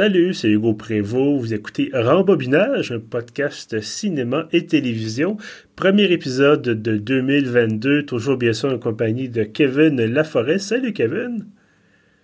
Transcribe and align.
Salut, 0.00 0.32
c'est 0.32 0.48
Hugo 0.48 0.72
Prévost. 0.72 1.38
Vous 1.38 1.52
écoutez 1.52 1.90
Rembobinage, 1.92 2.90
un 2.90 3.00
podcast 3.00 3.82
cinéma 3.82 4.48
et 4.50 4.64
télévision. 4.64 5.36
Premier 5.76 6.04
épisode 6.04 6.62
de 6.62 6.96
2022, 6.96 8.06
toujours 8.06 8.38
bien 8.38 8.54
sûr 8.54 8.70
en 8.70 8.78
compagnie 8.78 9.28
de 9.28 9.42
Kevin 9.42 10.02
Laforêt. 10.02 10.58
Salut 10.58 10.94
Kevin. 10.94 11.44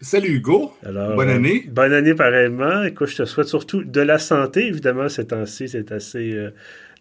Salut 0.01 0.37
Hugo. 0.37 0.73
bonne 0.83 1.29
année. 1.29 1.65
Euh, 1.67 1.71
bonne 1.71 1.93
année 1.93 2.15
pareillement. 2.15 2.83
Écoute, 2.85 3.09
je 3.09 3.17
te 3.17 3.25
souhaite 3.27 3.49
surtout 3.49 3.85
de 3.85 4.01
la 4.01 4.17
santé. 4.17 4.69
Évidemment, 4.69 5.11
ces 5.11 5.27
temps-ci, 5.27 5.69
c'est 5.69 5.93
assez 5.93 6.33
euh, 6.33 6.53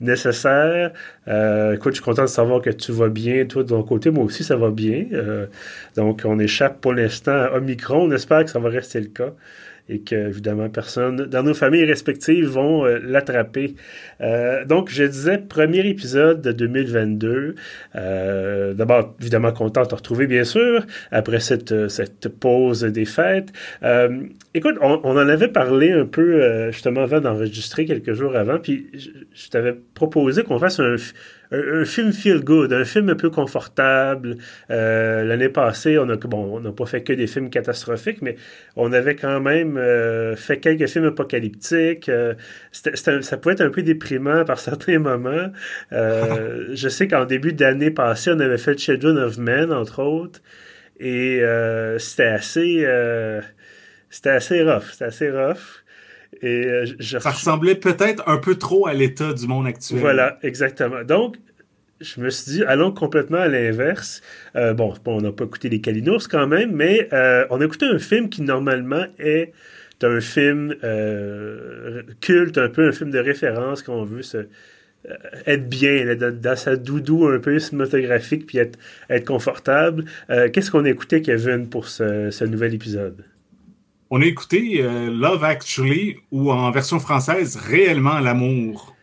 nécessaire. 0.01 0.91
Euh, 1.29 1.75
écoute, 1.75 1.93
je 1.93 2.01
suis 2.01 2.03
content 2.03 2.23
de 2.23 2.27
savoir 2.27 2.61
que 2.61 2.71
tu 2.71 2.91
vas 2.91 3.07
bien, 3.07 3.45
toi, 3.45 3.63
de 3.63 3.69
ton 3.69 3.83
côté. 3.83 4.09
Moi 4.09 4.25
aussi, 4.25 4.43
ça 4.43 4.57
va 4.57 4.71
bien. 4.71 5.05
donc, 5.95 6.23
on 6.25 6.37
échappe 6.37 6.81
pour 6.81 6.93
l'instant 6.93 7.31
à 7.31 7.51
Omicron. 7.53 8.09
On 8.09 8.11
espère 8.11 8.43
que 8.43 8.51
ça 8.51 8.59
va 8.59 8.67
rester 8.67 8.99
le 8.99 9.07
cas 9.07 9.31
et 9.87 9.99
que, 9.99 10.15
évidemment, 10.15 10.69
personne 10.69 11.25
dans 11.25 11.43
nos 11.43 11.53
familles 11.53 11.85
respectives 11.85 12.47
vont 12.47 12.85
euh, 12.85 12.99
l'attraper. 13.03 13.75
Euh, 14.21 14.65
donc, 14.65 14.89
je 14.89 15.03
disais, 15.03 15.37
premier 15.37 15.87
épisode 15.87 16.41
de 16.41 16.51
2022. 16.51 17.55
Euh, 17.95 18.73
d'abord, 18.73 19.15
évidemment, 19.21 19.51
content 19.51 19.83
de 19.83 19.87
te 19.87 19.95
retrouver, 19.95 20.25
bien 20.25 20.43
sûr, 20.43 20.85
après 21.11 21.39
cette, 21.39 21.89
cette 21.89 22.29
pause 22.29 22.81
des 22.81 23.05
fêtes. 23.05 23.51
écoute, 24.53 24.77
on, 24.81 25.01
on, 25.03 25.11
en 25.11 25.29
avait 25.29 25.49
parlé 25.49 25.91
un 25.91 26.05
peu, 26.05 26.71
justement, 26.71 27.01
avant 27.01 27.19
d'enregistrer 27.19 27.85
quelques 27.85 28.13
jours 28.13 28.35
avant, 28.35 28.59
puis 28.59 28.87
je, 28.93 29.09
je 29.33 29.49
t'avais 29.49 29.75
proposé 29.93 30.43
qu'on 30.43 30.59
fasse 30.59 30.79
un 30.79 30.95
un, 31.51 31.85
film 31.85 32.11
feel 32.11 32.43
good, 32.43 32.73
un 32.73 32.85
film 32.85 33.09
un 33.09 33.15
peu 33.15 33.29
confortable. 33.29 34.37
Euh, 34.69 35.23
l'année 35.23 35.49
passée, 35.49 35.97
on 35.97 36.09
a 36.09 36.15
bon, 36.15 36.57
on 36.57 36.59
n'a 36.59 36.71
pas 36.71 36.85
fait 36.85 37.03
que 37.03 37.13
des 37.13 37.27
films 37.27 37.49
catastrophiques, 37.49 38.21
mais 38.21 38.35
on 38.75 38.91
avait 38.93 39.15
quand 39.15 39.39
même 39.39 39.77
euh, 39.77 40.35
fait 40.35 40.59
quelques 40.59 40.87
films 40.87 41.05
apocalyptiques. 41.05 42.09
Euh, 42.09 42.33
ça 42.71 43.37
pouvait 43.37 43.53
être 43.53 43.61
un 43.61 43.69
peu 43.69 43.83
déprimant 43.83 44.45
par 44.45 44.59
certains 44.69 44.99
moments. 44.99 45.51
je 45.91 46.87
sais 46.89 47.07
qu'en 47.07 47.25
début 47.25 47.53
d'année 47.53 47.91
passée, 47.91 48.31
on 48.33 48.39
avait 48.39 48.57
fait 48.57 48.77
Children 48.77 49.17
of 49.17 49.37
Men, 49.37 49.71
entre 49.71 50.01
autres, 50.01 50.41
et 50.99 51.41
c'était 51.99 52.23
assez, 52.23 52.85
c'était 54.09 54.29
assez 54.29 54.63
rough, 54.63 54.91
c'était 54.91 55.05
assez 55.05 55.29
rough. 55.29 55.84
Et 56.41 56.83
Ça 56.99 57.31
ressemblait 57.31 57.75
peut-être 57.75 58.27
un 58.27 58.37
peu 58.37 58.55
trop 58.55 58.87
à 58.87 58.93
l'état 58.93 59.33
du 59.33 59.47
monde 59.47 59.67
actuel. 59.67 59.99
Voilà, 59.99 60.37
exactement. 60.43 61.03
Donc, 61.03 61.37
je 62.01 62.19
me 62.19 62.29
suis 62.29 62.51
dit, 62.51 62.63
allons 62.63 62.91
complètement 62.91 63.37
à 63.37 63.47
l'inverse. 63.47 64.21
Euh, 64.55 64.73
bon, 64.73 64.93
on 65.05 65.21
n'a 65.21 65.31
pas 65.31 65.45
écouté 65.45 65.69
les 65.69 65.81
Kalinours 65.81 66.27
quand 66.27 66.47
même, 66.47 66.71
mais 66.73 67.07
euh, 67.13 67.45
on 67.49 67.61
a 67.61 67.65
écouté 67.65 67.85
un 67.85 67.99
film 67.99 68.29
qui 68.29 68.41
normalement 68.41 69.05
est 69.17 69.53
un 70.03 70.19
film 70.19 70.75
euh, 70.83 72.03
culte, 72.21 72.57
un 72.57 72.69
peu 72.69 72.87
un 72.87 72.91
film 72.91 73.11
de 73.11 73.19
référence 73.19 73.81
qu'on 73.81 74.03
veut 74.03 74.21
se, 74.21 74.45
être 75.45 75.69
bien, 75.69 76.15
dans, 76.15 76.55
sa 76.55 76.75
doudou 76.75 77.27
un 77.27 77.39
peu 77.39 77.57
cinématographique, 77.59 78.45
puis 78.45 78.57
être, 78.57 78.77
être 79.09 79.25
confortable. 79.25 80.05
Qu'est-ce 80.27 80.71
qu'on 80.71 80.85
a 80.85 80.89
écouté, 80.89 81.21
Kevin, 81.21 81.69
pour 81.69 81.87
ce, 81.87 82.29
ce 82.29 82.43
nouvel 82.43 82.73
épisode? 82.73 83.23
On 84.11 84.21
a 84.21 84.25
écouté 84.25 84.83
Love 85.11 85.43
Actually, 85.43 86.17
ou 86.31 86.51
en 86.51 86.69
version 86.71 86.99
française, 86.99 87.55
Réellement 87.57 88.19
l'amour. 88.19 88.95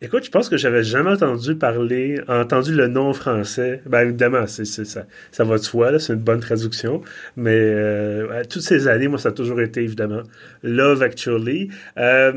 Écoute, 0.00 0.24
je 0.24 0.30
pense 0.30 0.48
que 0.48 0.56
j'avais 0.56 0.84
jamais 0.84 1.10
entendu 1.10 1.56
parler, 1.56 2.20
entendu 2.28 2.72
le 2.72 2.86
nom 2.86 3.12
français. 3.12 3.82
Ben 3.84 4.02
évidemment, 4.02 4.46
ça, 4.46 5.44
va 5.44 5.58
de 5.58 5.62
soi, 5.62 5.98
c'est 5.98 6.12
une 6.12 6.20
bonne 6.20 6.38
traduction. 6.38 7.02
Mais 7.36 7.50
euh, 7.56 8.44
toutes 8.48 8.62
ces 8.62 8.86
années, 8.86 9.08
moi, 9.08 9.18
ça 9.18 9.30
a 9.30 9.32
toujours 9.32 9.60
été 9.60 9.82
évidemment 9.82 10.22
Love 10.62 11.02
Actually. 11.02 11.70
Euh, 11.96 12.32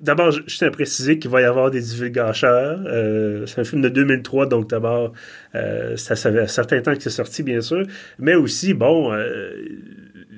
d'abord, 0.00 0.30
je, 0.30 0.42
tiens 0.56 0.68
à 0.68 0.70
préciser 0.70 1.18
qu'il 1.18 1.32
va 1.32 1.40
y 1.40 1.44
avoir 1.44 1.72
des 1.72 1.80
divulgateurs. 1.80 2.80
Euh, 2.86 3.44
c'est 3.46 3.60
un 3.60 3.64
film 3.64 3.82
de 3.82 3.88
2003, 3.88 4.46
donc 4.46 4.70
d'abord, 4.70 5.12
ça, 5.52 6.14
ça 6.14 6.30
fait 6.30 6.42
un 6.42 6.46
certain 6.46 6.80
temps 6.80 6.94
que 6.94 7.02
c'est 7.02 7.10
sorti, 7.10 7.42
bien 7.42 7.60
sûr. 7.60 7.86
Mais 8.20 8.36
aussi, 8.36 8.72
bon 8.72 9.12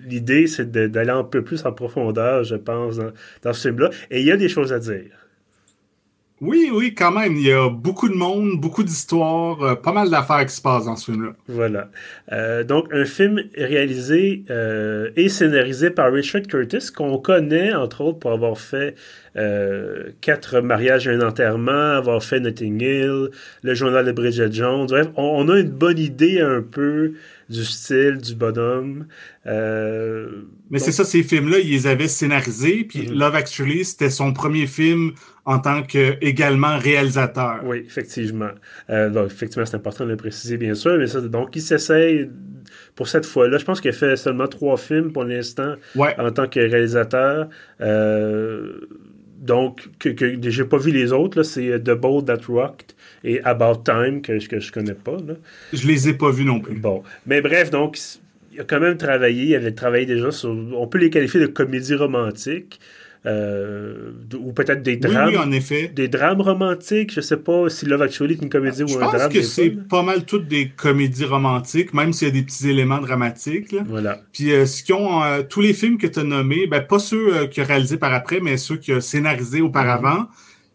l'idée, 0.06 0.46
c'est 0.46 0.70
d'aller 0.70 1.10
un 1.10 1.24
peu 1.24 1.42
plus 1.42 1.64
en 1.64 1.72
profondeur, 1.72 2.44
je 2.44 2.56
pense, 2.56 2.96
dans, 2.96 3.10
dans 3.42 3.52
ce 3.52 3.68
film-là. 3.68 3.90
Et 4.10 4.20
il 4.20 4.26
y 4.26 4.32
a 4.32 4.36
des 4.36 4.48
choses 4.48 4.72
à 4.72 4.78
dire. 4.78 5.22
Oui, 6.42 6.70
oui, 6.74 6.92
quand 6.92 7.12
même. 7.12 7.36
Il 7.36 7.46
y 7.46 7.52
a 7.52 7.68
beaucoup 7.68 8.08
de 8.08 8.14
monde, 8.14 8.60
beaucoup 8.60 8.82
d'histoires, 8.82 9.62
euh, 9.62 9.74
pas 9.76 9.92
mal 9.92 10.10
d'affaires 10.10 10.44
qui 10.44 10.52
se 10.52 10.60
passent 10.60 10.86
dans 10.86 10.96
ce 10.96 11.12
film-là. 11.12 11.34
Voilà. 11.46 11.88
Euh, 12.32 12.64
donc, 12.64 12.92
un 12.92 13.04
film 13.04 13.44
réalisé 13.56 14.42
euh, 14.50 15.10
et 15.14 15.28
scénarisé 15.28 15.90
par 15.90 16.12
Richard 16.12 16.42
Curtis, 16.42 16.90
qu'on 16.92 17.16
connaît, 17.18 17.72
entre 17.72 18.00
autres, 18.00 18.18
pour 18.18 18.32
avoir 18.32 18.58
fait 18.58 18.96
Quatre 20.20 20.60
mariages 20.60 21.08
et 21.08 21.12
un 21.12 21.22
enterrement, 21.22 21.72
avoir 21.72 22.22
fait 22.22 22.38
Notting 22.38 22.82
Hill, 22.82 23.30
Le 23.62 23.74
journal 23.74 24.04
de 24.04 24.12
Bridget 24.12 24.52
Jones. 24.52 24.86
Bref, 24.86 25.08
on, 25.16 25.48
a 25.48 25.58
une 25.58 25.70
bonne 25.70 25.98
idée 25.98 26.42
un 26.42 26.60
peu 26.60 27.14
du 27.48 27.64
style 27.64 28.18
du 28.18 28.34
bonhomme. 28.34 29.06
Mais 29.44 30.78
c'est 30.78 30.92
ça, 30.92 31.04
ces 31.04 31.22
films-là, 31.22 31.58
ils 31.58 31.70
les 31.70 31.86
avaient 31.86 32.08
scénarisés, 32.08 32.84
puis 32.84 33.08
mhm. 33.08 33.18
Love 33.18 33.34
Actually, 33.34 33.84
c'était 33.84 34.10
son 34.10 34.32
premier 34.32 34.66
film 34.66 35.12
en 35.44 35.58
tant 35.58 35.82
que 35.82 36.16
également 36.20 36.78
réalisateur. 36.78 37.60
Oui, 37.64 37.82
effectivement. 37.86 38.50
Euh, 38.90 39.10
donc, 39.10 39.26
effectivement, 39.26 39.66
c'est 39.66 39.76
important 39.76 40.04
de 40.04 40.10
le 40.10 40.16
préciser, 40.16 40.56
bien 40.56 40.74
sûr. 40.74 40.96
Mais 40.98 41.06
ça, 41.06 41.20
donc, 41.20 41.56
il 41.56 41.62
s'essaye 41.62 42.30
pour 42.94 43.08
cette 43.08 43.26
fois-là. 43.26 43.58
Je 43.58 43.64
pense 43.64 43.80
qu'il 43.80 43.90
a 43.90 43.94
fait 43.94 44.16
seulement 44.16 44.46
trois 44.46 44.76
films 44.76 45.12
pour 45.12 45.24
l'instant 45.24 45.74
en 45.96 46.30
tant 46.30 46.46
que 46.46 46.60
réalisateur. 46.60 47.48
Euh, 47.80 48.88
donc, 49.38 49.88
que, 49.98 50.10
que 50.10 50.50
j'ai 50.50 50.64
pas 50.64 50.78
vu 50.78 50.92
les 50.92 51.12
autres. 51.12 51.42
C'est 51.42 51.82
The 51.82 51.92
Bold 51.92 52.26
That 52.26 52.46
Rocked 52.48 52.92
et 53.24 53.40
About 53.42 53.82
Time, 53.84 54.22
que, 54.22 54.44
que 54.46 54.60
je 54.60 54.72
connais 54.72 54.94
pas. 54.94 55.16
Là. 55.26 55.34
Je 55.72 55.86
les 55.86 56.08
ai 56.08 56.14
pas 56.14 56.30
vus 56.30 56.44
non 56.44 56.60
plus. 56.60 56.74
Bon. 56.74 57.02
Mais 57.26 57.40
bref, 57.40 57.70
donc, 57.70 57.98
il 58.52 58.60
a 58.60 58.64
quand 58.64 58.80
même 58.80 58.96
travaillé. 58.96 59.44
Il 59.44 59.54
avait 59.54 59.72
travaillé 59.72 60.06
déjà 60.06 60.30
sur. 60.30 60.50
On 60.50 60.86
peut 60.86 60.98
les 60.98 61.10
qualifier 61.10 61.40
de 61.40 61.46
comédie 61.46 61.94
romantique. 61.94 62.80
Euh, 63.24 64.10
ou 64.36 64.52
peut-être 64.52 64.82
des 64.82 64.96
drames. 64.96 65.28
Oui, 65.28 65.36
en 65.36 65.52
effet. 65.52 65.86
Des 65.94 66.08
drames 66.08 66.40
romantiques. 66.40 67.14
Je 67.14 67.20
sais 67.20 67.36
pas 67.36 67.68
si 67.68 67.86
Love 67.86 68.02
Actually 68.02 68.34
est 68.34 68.42
une 68.42 68.50
comédie 68.50 68.82
ou 68.82 68.86
un 68.86 68.98
drame. 68.98 69.12
Je 69.12 69.18
pense 69.18 69.32
que 69.32 69.42
c'est 69.42 69.70
pas 69.70 70.02
mal 70.02 70.24
toutes 70.24 70.48
des 70.48 70.70
comédies 70.70 71.24
romantiques, 71.24 71.94
même 71.94 72.12
s'il 72.12 72.26
y 72.26 72.30
a 72.32 72.34
des 72.34 72.42
petits 72.42 72.68
éléments 72.68 72.98
dramatiques. 72.98 73.76
Voilà. 73.86 74.20
Puis 74.32 74.52
euh, 74.52 74.66
ce 74.66 74.92
ont, 74.92 75.22
euh, 75.22 75.42
tous 75.48 75.60
les 75.60 75.72
films 75.72 75.98
que 75.98 76.08
tu 76.08 76.18
as 76.18 76.24
nommés, 76.24 76.66
ben, 76.66 76.80
pas 76.80 76.98
ceux 76.98 77.46
qu'il 77.46 77.62
a 77.62 77.66
réalisés 77.66 77.96
par 77.96 78.12
après, 78.12 78.40
mais 78.40 78.56
ceux 78.56 78.76
qu'il 78.76 78.94
a 78.94 79.00
scénarisés 79.00 79.60
auparavant. 79.60 80.26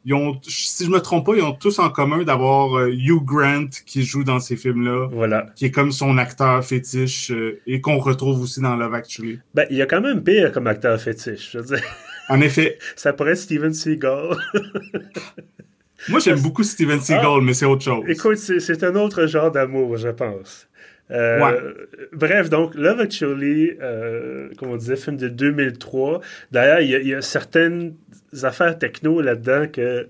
Ils 0.07 0.13
ont, 0.13 0.39
si 0.41 0.85
je 0.85 0.89
me 0.89 0.99
trompe 0.99 1.25
pas, 1.25 1.35
ils 1.35 1.43
ont 1.43 1.51
tous 1.51 1.79
en 1.79 1.89
commun 1.89 2.23
d'avoir 2.23 2.87
Hugh 2.87 3.23
Grant 3.23 3.67
qui 3.85 4.03
joue 4.03 4.23
dans 4.23 4.39
ces 4.39 4.55
films-là. 4.55 5.09
Voilà. 5.11 5.47
Qui 5.55 5.65
est 5.65 5.71
comme 5.71 5.91
son 5.91 6.17
acteur 6.17 6.63
fétiche 6.63 7.31
et 7.67 7.81
qu'on 7.81 7.97
retrouve 7.97 8.41
aussi 8.41 8.61
dans 8.61 8.77
Love 8.77 8.93
Actually. 8.93 9.39
Ben, 9.53 9.67
il 9.69 9.75
y 9.75 9.81
a 9.81 9.85
quand 9.85 9.99
même 9.99 10.23
pire 10.23 10.53
comme 10.53 10.67
acteur 10.67 10.99
fétiche, 10.99 11.51
je 11.51 11.59
veux 11.59 11.75
dire. 11.75 11.83
En 12.29 12.41
effet. 12.41 12.77
Ça 12.95 13.13
pourrait 13.13 13.31
être 13.31 13.37
Steven 13.37 13.73
Seagal. 13.73 14.35
Moi, 16.09 16.19
j'aime 16.19 16.41
beaucoup 16.41 16.63
Steven 16.63 16.99
Seagal, 16.99 17.25
ah. 17.25 17.39
mais 17.41 17.53
c'est 17.53 17.65
autre 17.65 17.83
chose. 17.83 18.03
Écoute, 18.07 18.37
c'est 18.37 18.83
un 18.83 18.95
autre 18.95 19.25
genre 19.27 19.51
d'amour, 19.51 19.97
je 19.97 20.09
pense. 20.09 20.67
Euh, 21.09 21.73
bref, 22.11 22.49
donc, 22.49 22.75
Love 22.75 22.99
Actually, 22.99 23.77
euh, 23.81 24.49
comme 24.57 24.71
on 24.71 24.77
disait, 24.77 24.97
film 24.97 25.17
de 25.17 25.29
2003. 25.29 26.21
D'ailleurs, 26.51 26.81
il 26.81 27.07
y, 27.07 27.13
a 27.13 27.21
certaines 27.21 27.95
affaires 28.43 28.77
techno 28.77 29.21
là-dedans 29.21 29.67
que 29.67 30.07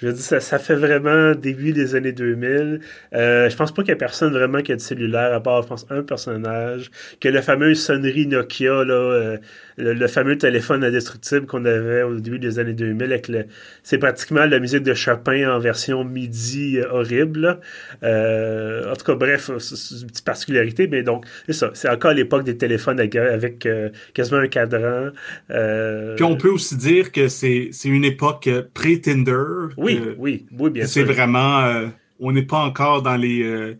je 0.00 0.06
veux 0.06 0.12
dire, 0.12 0.22
ça, 0.22 0.38
ça 0.40 0.58
fait 0.58 0.76
vraiment 0.76 1.34
début 1.34 1.72
des 1.72 1.96
années 1.96 2.12
2000. 2.12 2.80
Euh, 3.14 3.50
je 3.50 3.56
pense 3.56 3.72
pas 3.72 3.82
qu'il 3.82 3.90
y 3.90 3.92
ait 3.92 3.96
personne 3.96 4.32
vraiment 4.32 4.62
qui 4.62 4.70
a 4.70 4.76
du 4.76 4.84
cellulaire, 4.84 5.34
à 5.34 5.42
part, 5.42 5.62
je 5.62 5.68
pense, 5.68 5.86
un 5.90 6.02
personnage. 6.02 6.90
Que 7.20 7.28
la 7.28 7.42
fameuse 7.42 7.82
sonnerie 7.82 8.28
Nokia, 8.28 8.84
là, 8.84 8.94
euh, 8.94 9.38
le, 9.78 10.06
fameux 10.06 10.38
téléphone 10.38 10.84
indestructible 10.84 11.46
qu'on 11.46 11.64
avait 11.64 12.02
au 12.02 12.20
début 12.20 12.38
des 12.38 12.58
années 12.58 12.72
2000, 12.72 13.02
avec 13.04 13.28
le, 13.28 13.46
c'est 13.82 13.98
pratiquement 13.98 14.46
la 14.46 14.58
musique 14.60 14.82
de 14.82 14.94
Chopin 14.94 15.50
en 15.50 15.58
version 15.58 16.04
MIDI 16.04 16.78
euh, 16.78 16.90
horrible. 16.90 17.60
Euh, 18.02 18.90
en 18.90 18.96
tout 18.96 19.04
cas, 19.04 19.14
bref, 19.14 19.50
c'est 19.58 20.00
une 20.00 20.06
petite 20.06 20.24
particularité, 20.24 20.86
mais 20.86 21.02
donc, 21.02 21.24
c'est 21.46 21.52
ça. 21.52 21.70
C'est 21.74 21.88
encore 21.88 22.12
l'époque 22.12 22.44
des 22.44 22.56
téléphones 22.56 23.00
avec, 23.00 23.16
avec 23.16 23.68
quasiment 24.14 24.38
un 24.38 24.48
cadran. 24.48 25.08
Puis 25.48 26.24
on 26.24 26.36
peut 26.36 26.50
aussi 26.50 26.76
dire 26.76 27.12
que 27.12 27.28
c'est, 27.28 27.70
c'est 27.72 27.88
une 27.88 28.04
époque 28.04 28.48
pré-Tinder. 28.74 29.74
Oui 29.76 29.88
oui, 29.88 30.14
oui, 30.18 30.46
oui, 30.58 30.70
bien 30.70 30.86
sûr. 30.86 31.06
C'est 31.06 31.12
vraiment. 31.12 31.60
Euh, 31.60 31.86
on 32.20 32.32
n'est 32.32 32.42
pas 32.42 32.58
encore 32.58 33.02
dans 33.02 33.16
les, 33.16 33.42
euh, 33.42 33.78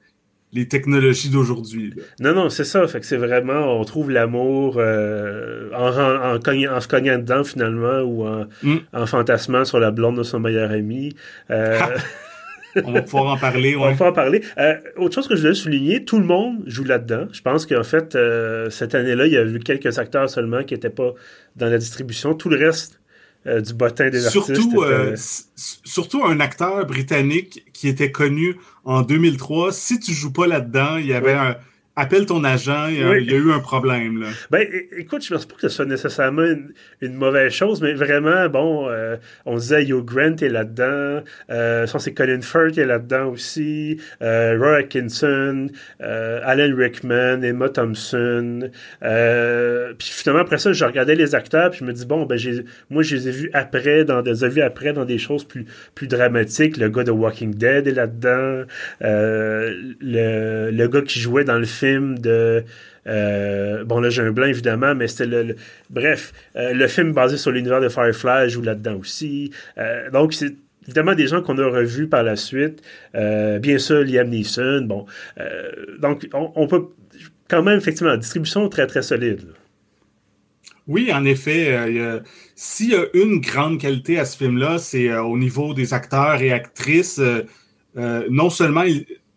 les 0.53 0.67
technologies 0.67 1.31
d'aujourd'hui. 1.31 1.95
Non, 2.21 2.35
non, 2.35 2.49
c'est 2.49 2.65
ça. 2.65 2.87
Fait 2.87 3.01
que 3.01 3.07
c'est 3.07 3.17
vraiment. 3.17 3.79
On 3.79 3.85
trouve 3.85 4.11
l'amour 4.11 4.77
euh, 4.79 5.71
en, 5.75 5.89
en, 5.89 6.81
se 6.81 6.89
cognant 6.89 7.19
dedans, 7.19 7.45
finalement, 7.45 8.01
ou 8.01 8.27
en, 8.27 8.47
mm. 8.63 8.77
en 8.93 9.07
fantasmant 9.07 9.65
sur 9.65 9.79
la 9.79 9.91
blonde 9.91 10.19
de 10.19 10.23
son 10.23 10.41
meilleur 10.41 10.71
ami. 10.71 11.15
On 12.85 12.93
va 12.93 13.03
pouvoir 13.03 13.33
en 13.33 13.37
parler. 13.37 13.77
On 13.77 13.81
va 13.81 13.91
pouvoir 13.91 14.11
en 14.11 14.15
parler. 14.15 14.43
Euh, 14.59 14.77
autre 14.97 15.15
chose 15.15 15.29
que 15.29 15.37
je 15.37 15.43
voulais 15.43 15.55
souligner, 15.55 16.05
tout 16.05 16.19
le 16.19 16.25
monde 16.25 16.63
joue 16.67 16.85
là-dedans. 16.85 17.27
Je 17.33 17.43
pense 17.43 17.67
qu'en 17.67 17.83
fait, 17.83 18.15
euh, 18.15 18.71
cette 18.71 18.95
année-là, 18.95 19.27
il 19.27 19.33
y 19.33 19.37
a 19.37 19.45
eu 19.45 19.59
quelques 19.59 19.99
acteurs 19.99 20.29
seulement 20.29 20.63
qui 20.63 20.75
n'étaient 20.75 20.91
pas 20.91 21.13
dans 21.57 21.67
la 21.67 21.79
distribution. 21.79 22.35
Tout 22.35 22.49
le 22.49 22.57
reste 22.57 22.98
euh, 23.47 23.61
du 23.61 23.73
bottin 23.73 24.11
des 24.11 24.21
surtout, 24.21 24.83
artistes. 24.83 25.51
surtout 25.85 26.25
un 26.25 26.41
acteur 26.41 26.85
britannique 26.87 27.65
qui 27.73 27.89
était 27.89 28.11
connu 28.11 28.57
en 28.85 29.03
2003. 29.03 29.73
Si 29.73 30.01
tu 30.01 30.13
joues 30.13 30.33
pas 30.33 30.47
là-dedans, 30.47 30.97
il 30.97 31.07
y 31.07 31.15
avait 31.15 31.35
un 31.35 31.57
appelle 31.99 32.27
ton 32.27 32.45
agent, 32.45 32.87
il 32.89 32.99
y 32.99 33.03
a, 33.03 33.37
eu 33.37 33.51
un 33.51 33.59
problème. 33.59 34.21
Là. 34.21 34.29
Ben, 34.51 34.67
écoute, 34.97 35.25
je 35.25 35.35
pense 35.35 35.47
pas 35.47 35.57
que 35.57 35.63
ce 35.63 35.69
soit 35.69 35.85
nécessairement 35.85 36.47
une, 37.01 37.15
mauvaise 37.15 37.53
chose, 37.53 37.83
mais 37.83 37.93
vraiment, 37.95 38.49
bon, 38.49 38.89
euh, 38.89 39.17
on 39.45 39.57
disait 39.57 39.85
Hugh 39.85 40.05
Grant 40.05 40.37
est 40.37 40.49
là-dedans, 40.49 41.25
euh, 41.51 41.87
c'est 41.87 42.15
Colin 42.15 42.41
Firth 42.41 42.79
est 42.79 42.85
là-dedans 42.85 43.27
aussi, 43.27 44.01
euh, 44.23 44.57
Roy 44.57 44.77
Atkinson, 44.77 45.67
euh, 46.01 46.41
Alan 46.45 46.75
Rickman, 46.77 47.43
Emma 47.43 47.69
Thompson. 47.69 48.71
puis 49.01 50.09
finalement, 50.09 50.43
après 50.43 50.59
ça, 50.59 50.73
je 50.73 50.85
regardais 50.85 51.17
les 51.17 51.35
acteurs, 51.35 51.71
puis 51.71 51.81
je 51.81 51.85
me 51.85 51.93
dis, 51.93 52.07
bon, 52.07 52.27
ben, 52.27 52.39
moi, 52.91 53.03
je 53.03 53.17
les 53.17 53.29
ai 53.29 53.33
vus 53.33 53.51
après, 53.53 54.05
dans 54.05 54.23
des, 54.23 54.49
vu 54.49 54.63
après 54.63 54.93
dans 54.93 55.05
des 55.05 55.19
choses 55.19 55.45
plus, 55.45 55.67
plus 55.97 56.07
dramatiques. 56.07 56.77
Le 56.77 56.89
gars 56.89 57.03
de 57.03 57.11
Walking 57.11 57.55
Dead 57.55 57.89
est 57.89 57.93
là-dedans, 57.93 58.65
le, 59.01 60.71
le 60.71 60.89
gars 60.89 61.03
qui 61.03 61.19
jouait 61.19 61.45
dans 61.45 61.59
le 61.59 61.65
film 61.65 61.88
de. 61.97 62.65
Euh, 63.07 63.85
bon, 63.85 64.01
là, 64.01 64.11
j'ai 64.11 64.23
un 64.23 64.33
blanc, 64.33 64.47
évidemment, 64.47 64.95
mais 64.95 65.09
c'était 65.09 65.27
le, 65.27 65.57
Bref, 65.91 66.33
euh, 66.57 66.73
le 66.73 66.87
film 66.87 67.13
basé 67.13 67.37
sur 67.37 67.51
l'univers 67.51 67.81
de 67.81 67.89
Firefly 67.89 68.51
joue 68.51 68.63
là-dedans 68.63 68.97
aussi. 68.97 69.51
Euh, 69.79 70.11
donc, 70.11 70.35
c'est 70.35 70.55
évidemment 70.85 71.15
des 71.15 71.27
gens 71.27 71.43
qu'on 71.43 71.59
a 71.59 71.67
revus 71.67 72.09
par 72.09 72.23
la 72.23 72.37
suite. 72.37 72.83
bien 73.15 73.79
sûr, 73.79 74.05
Liam 74.05 74.29
Neeson. 74.29 74.83
Bon. 74.87 75.07
donc, 76.01 76.29
on, 76.33 76.67
peut. 76.67 76.87
Quand 77.49 77.63
même, 77.63 77.79
effectivement, 77.79 78.17
distribution 78.17 78.69
très, 78.69 78.87
très 78.87 79.03
solide. 79.03 79.43
Oui, 80.87 81.11
en 81.13 81.25
effet. 81.27 81.79
S'il 82.55 82.91
y 82.91 82.95
a 82.95 83.05
une 83.15 83.41
grande 83.41 83.79
qualité 83.79 84.19
à 84.19 84.25
ce 84.25 84.37
film-là, 84.39 84.79
c'est 84.79 85.15
au 85.15 85.37
niveau 85.37 85.75
des 85.75 85.93
acteurs 85.93 86.41
et 86.41 86.53
actrices. 86.53 87.21
non 87.95 88.49
seulement 88.49 88.85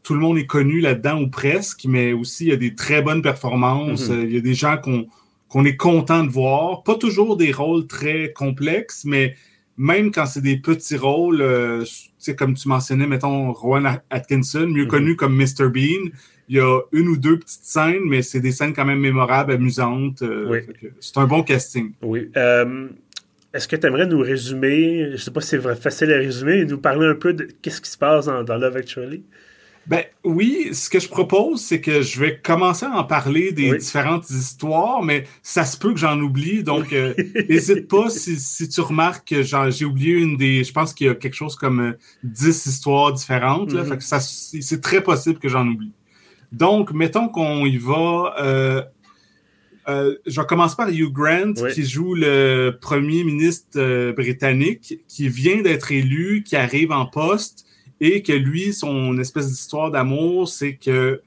tout 0.03 0.13
le 0.13 0.19
monde 0.19 0.38
est 0.38 0.45
connu 0.45 0.80
là-dedans 0.80 1.21
ou 1.21 1.30
presque, 1.30 1.86
mais 1.86 2.13
aussi 2.13 2.45
il 2.45 2.50
y 2.50 2.53
a 2.53 2.57
des 2.57 2.75
très 2.75 3.01
bonnes 3.01 3.21
performances. 3.21 4.09
Mhm. 4.09 4.25
Il 4.25 4.33
y 4.33 4.38
a 4.38 4.42
des 4.42 4.53
gens 4.53 4.77
qu'on 4.77 5.65
est 5.65 5.77
content 5.77 6.24
de 6.24 6.30
voir. 6.30 6.83
Pas 6.83 6.95
toujours 6.95 7.38
des 7.38 7.51
rôles 7.51 7.88
très 7.88 8.31
complexes, 8.33 9.03
mais 9.06 9.36
même 9.77 10.12
quand 10.12 10.25
c'est 10.25 10.42
des 10.42 10.57
petits 10.57 10.98
rôles, 10.98 11.42
euh, 11.42 11.86
comme 12.38 12.56
tu 12.56 12.68
mentionnais, 12.68 13.07
mettons 13.07 13.51
Rowan 13.51 14.00
Atkinson, 14.09 14.68
mieux 14.68 14.83
mhm. 14.83 14.89
connu 14.89 15.15
comme 15.15 15.36
Mr. 15.36 15.69
Bean, 15.69 16.09
il 16.50 16.57
y 16.57 16.59
a 16.59 16.81
une 16.92 17.07
ou 17.07 17.18
deux 17.18 17.39
petites 17.39 17.63
scènes, 17.63 18.04
mais 18.06 18.21
c'est 18.21 18.42
des 18.42 18.51
scènes 18.51 18.74
quand 18.74 18.86
même 18.86 19.00
mémorables, 19.00 19.54
amusantes. 19.54 20.21
Euh, 20.21 20.62
c'est 21.00 21.18
un 21.18 21.25
bon 21.25 21.44
casting. 21.44 21.94
Oui. 22.01 22.30
Euh, 22.36 22.89
est-ce 23.54 23.68
que 23.68 23.75
tu 23.75 23.88
aimerais 23.88 24.06
nous 24.06 24.19
résumer, 24.19 25.07
je 25.07 25.12
ne 25.12 25.18
sais 25.18 25.31
pas 25.31 25.42
si 25.42 25.50
c'est 25.50 25.75
facile 25.75 26.12
à 26.12 26.18
résumer, 26.18 26.65
nous 26.65 26.77
parler 26.77 27.07
un 27.07 27.15
peu 27.15 27.33
de 27.33 27.47
qu'est-ce 27.62 27.81
qui 27.81 27.89
se 27.89 27.97
passe 27.97 28.25
dans, 28.25 28.44
dans 28.44 28.57
Love 28.57 28.77
Actually? 28.77 29.24
Ben 29.88 30.04
oui, 30.24 30.69
ce 30.74 30.89
que 30.89 31.00
je 31.00 31.10
propose, 31.10 31.60
c'est 31.60 31.81
que 31.81 32.01
je 32.04 32.19
vais 32.19 32.38
commencer 32.38 32.86
à 32.86 32.92
en 32.92 33.04
parler 33.04 33.51
des 33.51 33.78
différentes 33.78 34.30
histoires, 34.30 35.01
mais 35.01 35.25
ça 35.42 35.66
se 35.66 35.75
peut 35.75 35.92
que 35.94 36.00
j'en 36.00 36.19
oublie, 36.19 36.63
donc 36.63 36.92
n'hésite 37.50 37.78
euh, 37.78 37.88
pas 37.89 38.10
si, 38.10 38.69
tu 38.69 38.81
remarques 38.81 39.28
que 39.30 39.42
j'ai 39.42 39.86
oublié 39.86 40.13
une 40.13 40.38
des. 40.38 40.63
Je 40.63 40.72
pense 40.72 40.94
qu'il 40.94 41.07
y 41.07 41.10
a 41.10 41.16
quelque 41.16 41.33
chose 41.33 41.56
comme 41.56 41.95
10 42.24 42.45
euh, 42.45 42.69
histoires 42.69 43.13
différentes. 43.13 43.74
là, 43.74 43.83
mm-hmm. 43.83 44.62
c'est 44.62 44.81
très 44.81 45.01
possible 45.01 45.39
que 45.39 45.50
j'en 45.50 45.68
oublie. 45.68 45.94
Donc, 46.51 46.92
mettons 46.92 47.28
qu'on 47.28 47.66
y 47.66 47.78
va. 47.78 48.36
Euh, 48.39 48.83
je 50.28 50.42
commence 50.42 50.75
par 50.75 50.89
Hugh 50.89 51.12
Grant, 51.12 51.54
qui 51.74 51.83
joue 51.86 52.13
le 52.13 52.78
premier 52.80 53.24
ministre 53.24 54.12
britannique, 54.12 55.00
qui 55.07 55.28
vient 55.28 55.62
d'être 55.63 55.92
élu, 55.92 56.44
qui 56.44 56.56
arrive 56.56 56.92
en 56.92 57.07
poste 57.07 57.66
et 58.01 58.24
que 58.24 58.33
lui, 58.33 58.74
son 58.74 59.18
espèce 59.19 59.48
d'histoire 59.48 59.92
d'amour, 59.92 60.50
c'est 60.50 60.74
que 60.74 61.21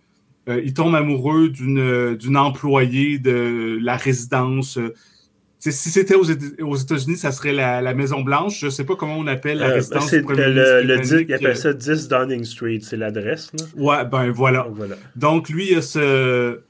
euh, 0.48 0.60
il 0.62 0.74
tombe 0.74 0.94
amoureux 0.94 1.48
d'une 1.48 2.16
d'une 2.16 2.36
employée 2.36 3.18
de 3.18 3.78
la 3.80 3.96
résidence. 3.96 4.78
si 5.60 5.72
c'était 5.72 6.16
aux, 6.16 6.24
États-Unis, 6.24 7.16
ça 7.16 7.32
serait 7.32 7.52
la, 7.52 7.94
Maison 7.94 8.20
Blanche. 8.20 8.60
Je 8.60 8.66
ne 8.66 8.70
sais 8.70 8.84
pas 8.84 8.96
comment 8.96 9.16
on 9.16 9.28
appelle 9.28 9.58
la 9.58 9.68
euh, 9.68 9.74
résidence 9.74 10.10
du 10.10 10.22
premier 10.22 10.48
le, 10.48 10.82
le, 10.82 11.22
Il 11.22 11.32
appelle 11.32 11.56
ça 11.56 11.72
10 11.72 12.08
Downing 12.08 12.44
Street, 12.44 12.80
c'est 12.82 12.98
l'adresse. 12.98 13.52
Ouais, 13.76 14.04
ben 14.04 14.30
voilà. 14.32 14.66
voilà. 14.70 14.96
Donc 15.16 15.48
lui, 15.48 15.70
il 15.70 15.78
a 15.78 15.82
ce. 15.82 16.60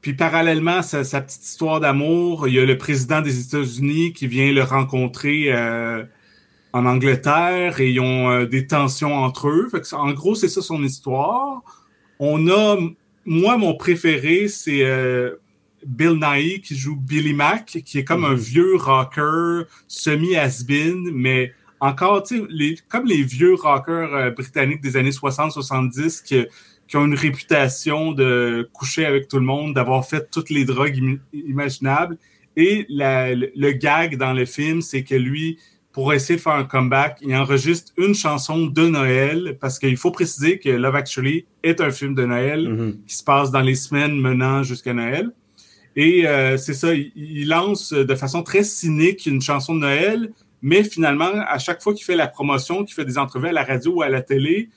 Puis 0.00 0.14
parallèlement 0.14 0.78
à 0.78 0.82
sa, 0.82 1.20
petite 1.20 1.44
histoire 1.44 1.80
d'amour, 1.80 2.48
il 2.48 2.54
y 2.54 2.60
a 2.60 2.64
le 2.64 2.78
président 2.78 3.20
des 3.20 3.40
États-Unis 3.40 4.12
qui 4.12 4.26
vient 4.28 4.52
le 4.52 4.62
rencontrer. 4.62 5.46
Euh, 5.48 6.04
en 6.76 6.84
Angleterre 6.84 7.80
et 7.80 7.90
ils 7.90 8.00
ont 8.00 8.30
euh, 8.30 8.44
des 8.44 8.66
tensions 8.66 9.14
entre 9.14 9.48
eux. 9.48 9.68
en 9.92 10.12
gros, 10.12 10.34
c'est 10.34 10.48
ça 10.48 10.60
son 10.60 10.82
histoire. 10.82 11.62
On 12.18 12.48
a, 12.48 12.76
moi, 13.24 13.56
mon 13.56 13.74
préféré, 13.74 14.48
c'est 14.48 14.84
euh, 14.84 15.36
Bill 15.86 16.20
Nighy 16.20 16.60
qui 16.60 16.76
joue 16.76 16.96
Billy 16.96 17.32
Mack, 17.32 17.82
qui 17.82 17.98
est 17.98 18.04
comme 18.04 18.26
un 18.26 18.32
mhm. 18.32 18.36
vieux 18.36 18.76
rocker 18.76 19.62
semi-has-been, 19.88 21.12
mais 21.12 21.52
encore, 21.80 22.22
tu 22.22 22.40
sais, 22.40 22.44
les, 22.50 22.76
comme 22.88 23.06
les 23.06 23.22
vieux 23.22 23.54
rockers 23.54 24.14
euh, 24.14 24.30
britanniques 24.30 24.82
des 24.82 24.98
années 24.98 25.10
60-70 25.10 26.24
qui, 26.24 26.44
qui, 26.88 26.96
ont 26.98 27.06
une 27.06 27.14
réputation 27.14 28.12
de 28.12 28.68
coucher 28.74 29.06
avec 29.06 29.28
tout 29.28 29.38
le 29.38 29.46
monde, 29.46 29.72
d'avoir 29.72 30.06
fait 30.06 30.30
toutes 30.30 30.50
les 30.50 30.66
drogues 30.66 31.20
imaginables. 31.32 32.18
Et 32.54 32.86
le, 32.90 33.50
le 33.54 33.72
gag 33.72 34.16
dans 34.16 34.34
le 34.34 34.44
film, 34.44 34.82
c'est 34.82 35.04
que 35.04 35.14
lui, 35.14 35.58
pour 35.96 36.12
essayer 36.12 36.36
de 36.36 36.42
faire 36.42 36.52
un 36.52 36.64
comeback. 36.64 37.20
Il 37.22 37.34
enregistre 37.34 37.90
une 37.96 38.14
chanson 38.14 38.66
de 38.66 38.86
Noël 38.86 39.56
parce 39.58 39.78
qu'il 39.78 39.96
faut 39.96 40.10
préciser 40.10 40.58
que 40.58 40.68
Love 40.68 40.94
Actually 40.94 41.46
est 41.62 41.80
un 41.80 41.90
film 41.90 42.14
de 42.14 42.26
Noël 42.26 42.68
mm-hmm. 42.68 43.06
qui 43.06 43.14
se 43.14 43.24
passe 43.24 43.50
dans 43.50 43.62
les 43.62 43.76
semaines 43.76 44.14
menant 44.14 44.62
jusqu'à 44.62 44.92
Noël. 44.92 45.30
Et 45.96 46.28
euh, 46.28 46.58
c'est 46.58 46.74
ça, 46.74 46.92
il, 46.92 47.48
lance 47.48 47.94
de 47.94 48.14
façon 48.14 48.42
très 48.42 48.62
cynique 48.62 49.24
une 49.24 49.40
chanson 49.40 49.74
de 49.74 49.80
Noël, 49.80 50.32
mais 50.60 50.84
finalement, 50.84 51.32
à 51.48 51.58
chaque 51.58 51.82
fois 51.82 51.94
qu'il 51.94 52.04
fait 52.04 52.14
la 52.14 52.28
promotion, 52.28 52.84
qu'il 52.84 52.94
fait 52.94 53.06
des 53.06 53.16
entrevues 53.16 53.48
à 53.48 53.52
la 53.52 53.64
radio 53.64 53.94
ou 53.94 54.02
à 54.02 54.10
la 54.10 54.20
télé, 54.20 54.68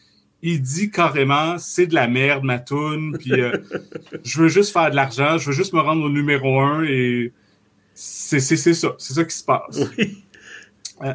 il 0.41 0.61
dit 0.61 0.89
carrément 0.89 1.57
c'est 1.57 1.87
de 1.87 1.95
la 1.95 2.07
merde 2.07 2.45
ma 2.45 2.59
tune, 2.59 3.17
puis 3.19 3.33
euh, 3.33 3.57
je 4.23 4.41
veux 4.41 4.47
juste 4.47 4.71
faire 4.71 4.89
de 4.89 4.95
l'argent, 4.95 5.37
je 5.37 5.47
veux 5.47 5.55
juste 5.55 5.73
me 5.73 5.81
rendre 5.81 6.01
au 6.01 6.09
numéro 6.09 6.61
un 6.61 6.85
et 6.85 7.33
c'est 7.93 8.39
ça, 8.39 8.95
c'est 8.97 9.13
ça 9.13 9.25
qui 9.25 9.35
se 9.35 9.43
passe. 9.43 9.81
Oui. 9.97 10.23
Euh, 11.03 11.13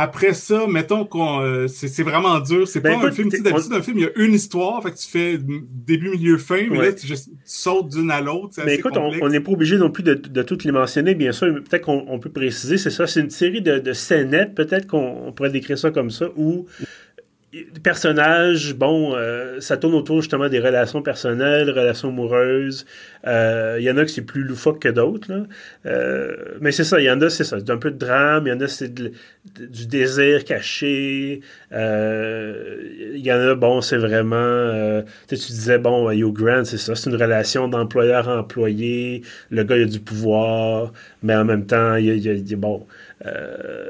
après 0.00 0.32
ça, 0.32 0.68
mettons 0.68 1.04
qu'on 1.04 1.40
euh, 1.40 1.66
c'est 1.66 2.04
vraiment 2.04 2.38
dur. 2.38 2.68
C'est 2.68 2.80
ben, 2.80 3.00
pas 3.00 3.08
un 3.08 3.10
film. 3.10 3.30
D'habitude, 3.30 3.72
un 3.72 3.82
film, 3.82 3.98
il 3.98 4.04
y 4.04 4.06
a 4.06 4.10
une 4.14 4.32
histoire, 4.32 4.80
fait 4.80 4.92
que 4.92 4.96
tu 4.96 5.08
fais 5.08 5.38
début, 5.38 6.10
milieu, 6.10 6.38
fin, 6.38 6.68
mais 6.70 6.78
là, 6.78 6.92
tu, 6.92 7.12
sautes 7.44 7.88
d'une 7.88 8.08
à 8.12 8.20
l'autre. 8.20 8.60
Mais 8.64 8.76
écoute, 8.76 8.96
on 8.96 9.28
n'est 9.28 9.40
pas 9.40 9.50
obligé 9.50 9.76
non 9.76 9.90
plus 9.90 10.04
de, 10.04 10.42
toutes 10.42 10.62
les 10.62 10.70
mentionner, 10.70 11.16
bien 11.16 11.32
sûr. 11.32 11.52
Peut-être 11.68 11.82
qu'on 11.82 12.18
peut 12.20 12.30
préciser, 12.30 12.78
c'est 12.78 12.90
ça, 12.90 13.08
c'est 13.08 13.20
une 13.20 13.30
série 13.30 13.60
de, 13.60 13.80
de 13.80 13.92
scénettes, 13.92 14.54
peut-être 14.54 14.86
qu'on 14.86 15.32
pourrait 15.34 15.50
décrire 15.50 15.76
ça 15.76 15.90
comme 15.90 16.12
ça, 16.12 16.28
où 16.36 16.66
personnages, 17.82 18.74
bon, 18.74 19.14
euh, 19.14 19.60
ça 19.60 19.78
tourne 19.78 19.94
autour 19.94 20.20
justement 20.20 20.48
des 20.48 20.60
relations 20.60 21.00
personnelles, 21.00 21.70
relations 21.70 22.08
amoureuses. 22.08 22.84
Euh, 23.26 23.76
il 23.78 23.84
y 23.84 23.90
en 23.90 23.96
a 23.96 24.04
que 24.04 24.10
c'est 24.10 24.22
plus 24.22 24.42
loufoque 24.42 24.80
que 24.80 24.88
d'autres. 24.88 25.46
Euh, 25.86 26.36
mais 26.60 26.72
c'est 26.72 26.84
ça, 26.84 27.00
il 27.00 27.04
y 27.04 27.10
en 27.10 27.20
a, 27.22 27.30
c'est 27.30 27.44
ça, 27.44 27.58
c'est 27.58 27.70
un 27.70 27.78
peu 27.78 27.90
de 27.90 27.96
drame, 27.96 28.46
il 28.46 28.50
y 28.50 28.52
en 28.52 28.60
a, 28.60 28.68
c'est 28.68 28.92
du 28.92 29.86
désir 29.86 30.44
caché. 30.44 31.40
Il 31.72 33.22
y 33.24 33.32
en 33.32 33.40
a, 33.40 33.54
bon, 33.54 33.80
c'est 33.80 33.96
vraiment. 33.96 35.02
tu 35.28 35.34
disais, 35.36 35.78
bon, 35.78 36.10
Hugh 36.10 36.32
Grant, 36.32 36.64
c'est 36.64 36.78
ça, 36.78 36.94
c'est 36.94 37.08
une 37.08 37.16
relation 37.16 37.66
d'employeur-employé. 37.68 39.22
Le 39.50 39.62
gars, 39.64 39.76
il 39.76 39.84
a 39.84 39.86
du 39.86 40.00
pouvoir, 40.00 40.92
mais 41.22 41.34
en 41.34 41.44
même 41.44 41.64
temps, 41.66 41.96
il 41.96 42.06
y 42.06 42.10
a, 42.10 42.14
il 42.14 42.50
y 42.50 42.54
a 42.54 42.56
bon. 42.56 42.86
Euh, 43.26 43.88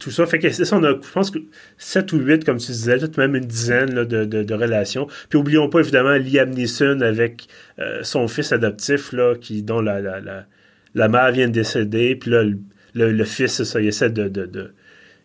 tout 0.00 0.10
ça. 0.10 0.26
Fait 0.26 0.38
que 0.38 0.50
ça, 0.50 0.76
on 0.76 0.82
a, 0.82 0.90
je 0.90 1.12
pense 1.12 1.30
que 1.30 1.38
7 1.78 2.12
ou 2.12 2.18
8, 2.18 2.44
comme 2.44 2.58
tu 2.58 2.72
disais, 2.72 2.96
peut-être 2.96 3.18
même 3.18 3.36
une 3.36 3.44
dizaine 3.44 4.04
de, 4.04 4.24
de, 4.24 4.54
relations. 4.54 5.06
Puis 5.28 5.38
oublions 5.38 5.68
pas 5.68 5.80
évidemment 5.80 6.16
Liam 6.16 6.50
Neeson 6.50 7.00
avec 7.00 7.46
euh, 7.78 8.02
son 8.02 8.26
fils 8.26 8.52
adoptif, 8.52 9.12
là, 9.12 9.34
qui, 9.40 9.62
dont 9.62 9.80
la, 9.80 10.00
la, 10.00 10.20
la, 10.20 10.46
la, 10.94 11.08
mère 11.08 11.30
vient 11.30 11.46
de 11.46 11.52
décéder. 11.52 12.16
Puis 12.16 12.30
là, 12.30 12.42
le, 12.42 13.12
le, 13.12 13.24
fils, 13.24 13.62
ça, 13.62 13.80
il 13.80 13.88
essaie 13.88 14.10
de, 14.10 14.72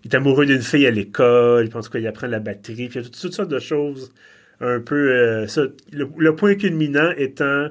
il 0.03 0.11
est 0.11 0.15
amoureux 0.15 0.45
d'une 0.45 0.61
fille 0.61 0.85
à 0.85 0.91
l'école, 0.91 1.69
puis 1.69 1.77
en 1.77 1.81
tout 1.81 1.89
cas, 1.89 1.99
il 1.99 2.07
apprend 2.07 2.27
la 2.27 2.39
batterie, 2.39 2.87
puis 2.87 2.99
il 2.99 3.03
y 3.03 3.05
a 3.05 3.09
toutes, 3.09 3.33
sortes 3.33 3.49
de 3.49 3.59
choses 3.59 4.11
un 4.61 4.79
peu. 4.79 5.11
Euh, 5.11 5.47
ça, 5.47 5.63
le, 5.91 6.35
point 6.35 6.53
culminant 6.53 7.11
étant 7.17 7.69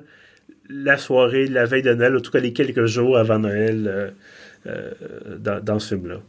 la 0.69 0.99
soirée, 0.99 1.47
la 1.47 1.67
veille 1.67 1.83
de 1.83 1.95
Noël, 1.95 2.17
en 2.17 2.21
tout 2.21 2.33
cas 2.33 2.41
les 2.41 2.53
quelques 2.53 2.87
jours 2.87 3.17
avant 3.17 3.39
Noël. 3.39 4.13
Dans, 5.39 5.79
ce 5.79 5.95
film-là. 5.95 6.21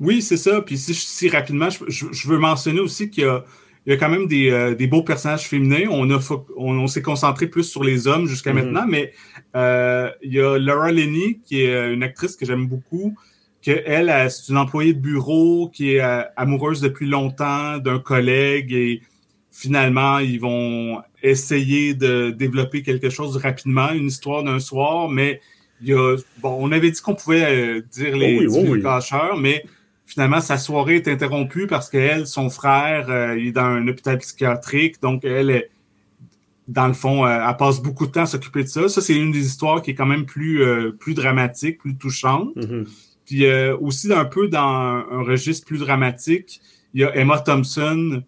Oui, 0.00 0.22
c'est 0.22 0.36
ça. 0.36 0.60
Puis 0.60 0.76
si, 0.78 1.28
rapidement, 1.28 1.68
je, 1.70 2.28
veux 2.28 2.38
mentionner 2.38 2.80
aussi 2.80 3.10
qu'il 3.10 3.24
y 3.24 3.26
a, 3.26 3.44
il 3.86 3.90
y 3.90 3.92
a 3.92 3.98
quand 3.98 4.08
même 4.08 4.26
des, 4.26 4.50
euh, 4.50 4.74
des 4.74 4.86
beaux 4.86 5.02
personnages 5.02 5.46
féminins. 5.46 5.86
On, 5.90 6.10
a 6.10 6.18
on, 6.56 6.86
s'est 6.86 7.02
concentré 7.02 7.46
plus 7.46 7.64
sur 7.64 7.84
les 7.84 8.06
hommes 8.06 8.26
jusqu'à 8.26 8.52
mm-hmm. 8.52 8.54
maintenant, 8.54 8.86
mais 8.88 9.12
euh, 9.56 10.10
il 10.22 10.32
y 10.32 10.40
a 10.40 10.58
Laura 10.58 10.90
Lenny, 10.90 11.40
qui 11.44 11.62
est 11.62 11.74
euh, 11.74 11.92
une 11.92 12.02
actrice 12.02 12.36
que 12.36 12.46
j'aime 12.46 12.66
beaucoup, 12.66 13.14
que 13.62 13.82
elle, 13.86 14.12
c'est 14.30 14.50
une 14.50 14.58
employée 14.58 14.94
de 14.94 15.00
bureau 15.00 15.70
qui 15.70 15.94
est 15.94 16.00
amoureuse 16.36 16.80
depuis 16.80 17.06
longtemps 17.06 17.78
d'un 17.78 17.98
collègue 17.98 18.72
et 18.72 19.00
finalement, 19.50 20.18
ils 20.18 20.40
vont 20.40 21.00
essayer 21.22 21.94
de 21.94 22.30
développer 22.30 22.82
quelque 22.82 23.08
chose 23.08 23.36
rapidement, 23.36 23.90
une 23.92 24.08
histoire 24.08 24.42
d'un 24.42 24.58
soir, 24.58 25.08
mais 25.08 25.40
il 25.80 25.88
y 25.88 25.92
a, 25.92 26.16
bon, 26.38 26.56
on 26.60 26.72
avait 26.72 26.90
dit 26.90 27.00
qu'on 27.00 27.14
pouvait 27.14 27.82
dire 27.92 28.16
les, 28.16 28.46
oh 28.48 28.64
oui, 28.68 28.82
oh 28.86 29.36
mais 29.38 29.64
finalement, 30.06 30.40
sa 30.40 30.58
soirée 30.58 30.96
est 30.96 31.08
interrompue 31.08 31.66
parce 31.66 31.88
qu'elle, 31.88 32.26
son 32.26 32.50
frère, 32.50 33.10
euh, 33.10 33.38
il 33.38 33.48
est 33.48 33.52
dans 33.52 33.62
un 33.62 33.86
hôpital 33.88 34.18
psychiatrique. 34.18 35.00
Donc, 35.00 35.24
elle, 35.24 35.68
dans 36.68 36.86
le 36.86 36.92
fond, 36.92 37.26
euh, 37.26 37.46
elle 37.48 37.56
passe 37.56 37.80
beaucoup 37.80 38.06
de 38.06 38.12
temps 38.12 38.22
à 38.22 38.26
s'occuper 38.26 38.62
de 38.62 38.68
ça. 38.68 38.88
Ça, 38.88 39.00
c'est 39.00 39.16
une 39.16 39.32
des 39.32 39.44
histoires 39.46 39.82
qui 39.82 39.92
est 39.92 39.94
quand 39.94 40.06
même 40.06 40.26
plus, 40.26 40.62
euh, 40.62 40.92
plus 40.92 41.14
dramatique, 41.14 41.78
plus 41.78 41.96
touchante. 41.96 42.54
Mm-hmm. 42.56 42.86
Puis 43.26 43.46
aussi, 43.80 44.12
un 44.12 44.26
peu 44.26 44.48
dans 44.48 44.60
un, 44.60 45.22
registre 45.22 45.66
plus 45.66 45.78
dramatique, 45.78 46.60
il 46.92 47.00
y 47.00 47.04
a 47.04 47.16
Emma 47.16 47.40
Thompson, 47.40 48.22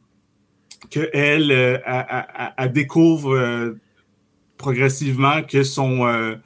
que 0.91 1.11
elle, 1.12 1.83
elle 2.57 2.73
découvre 2.73 3.75
progressivement 4.57 5.43
que 5.43 5.65
son 5.65 6.38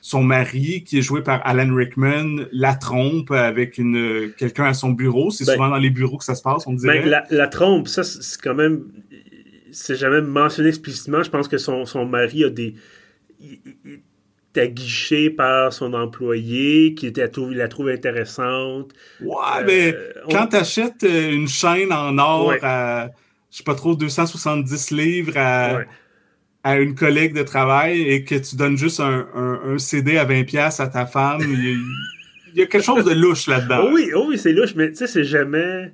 son 0.00 0.22
mari, 0.22 0.82
qui 0.84 0.98
est 0.98 1.02
joué 1.02 1.22
par 1.22 1.46
Alan 1.46 1.74
Rickman, 1.74 2.46
la 2.52 2.74
trompe 2.74 3.30
avec 3.30 3.76
une 3.78 4.32
quelqu'un 4.36 4.64
à 4.64 4.74
son 4.74 4.90
bureau. 4.90 5.30
C'est 5.30 5.44
ben, 5.44 5.52
souvent 5.52 5.68
dans 5.68 5.76
les 5.76 5.90
bureaux 5.90 6.16
que 6.16 6.24
ça 6.24 6.34
se 6.34 6.42
passe, 6.42 6.66
on 6.66 6.72
dirait. 6.72 7.02
Ben, 7.02 7.22
la, 7.30 7.46
trompe, 7.48 7.88
ça, 7.88 8.02
c'est 8.02 8.40
quand 8.40 8.54
même. 8.54 8.84
C'est 9.72 9.96
jamais 9.96 10.20
mentionné 10.20 10.68
explicitement. 10.70 11.22
Je 11.22 11.30
pense 11.30 11.48
que 11.48 11.58
son, 11.58 11.84
son 11.84 12.06
mari 12.06 12.44
a 12.44 12.50
des. 12.50 12.74
Il, 13.40 13.58
est 14.56 14.60
aguiché 14.60 15.30
par 15.30 15.72
son 15.72 15.92
employé, 15.94 16.94
qui 16.94 17.06
était, 17.06 17.30
il 17.36 17.56
la 17.56 17.68
trouve 17.68 17.88
intéressante. 17.88 18.92
Ouais, 19.20 19.64
mais 19.64 19.94
euh, 19.94 20.12
quand 20.28 20.48
tu 20.48 20.56
achètes 20.56 21.04
euh, 21.04 21.30
une 21.30 21.46
chaîne 21.46 21.92
en 21.92 22.18
or 22.18 22.54
à, 22.62 23.10
je 23.50 23.58
sais 23.58 23.64
pas 23.64 23.76
trop, 23.76 23.94
270 23.94 24.90
livres 24.90 25.36
à 25.36 25.82
à 26.62 26.78
une 26.78 26.94
collègue 26.94 27.34
de 27.34 27.42
travail 27.42 28.02
et 28.02 28.24
que 28.24 28.34
tu 28.34 28.56
donnes 28.56 28.76
juste 28.76 29.00
un, 29.00 29.26
un, 29.34 29.78
CD 29.78 30.18
à 30.18 30.26
20$ 30.26 30.82
à 30.82 30.88
ta 30.88 31.06
femme, 31.06 31.40
il 31.42 32.58
y, 32.58 32.62
a, 32.62 32.66
quelque 32.66 32.84
chose 32.84 33.04
de 33.04 33.14
louche 33.14 33.46
là-dedans. 33.46 33.86
Oh 33.86 33.90
oui, 33.92 34.10
oh 34.14 34.26
oui 34.28 34.38
c'est 34.38 34.52
louche, 34.52 34.74
mais 34.74 34.90
tu 34.90 34.96
sais, 34.96 35.06
c'est 35.06 35.24
jamais. 35.24 35.92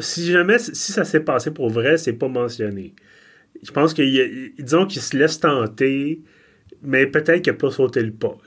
si 0.00 0.30
jamais, 0.30 0.58
si 0.58 0.92
ça 0.92 1.04
s'est 1.04 1.20
passé 1.20 1.50
pour 1.50 1.68
vrai, 1.68 1.98
c'est 1.98 2.14
pas 2.14 2.28
mentionné. 2.28 2.94
Je 3.62 3.70
pense 3.72 3.92
qu'ils 3.92 4.52
disons 4.58 4.86
qu'il 4.86 5.02
se 5.02 5.16
laisse 5.16 5.38
tenter, 5.38 6.22
mais 6.82 7.06
peut-être 7.06 7.42
qu'il 7.42 7.52
n'a 7.52 7.58
pas 7.58 7.70
sauté 7.70 8.02
le 8.02 8.12
pas. 8.12 8.38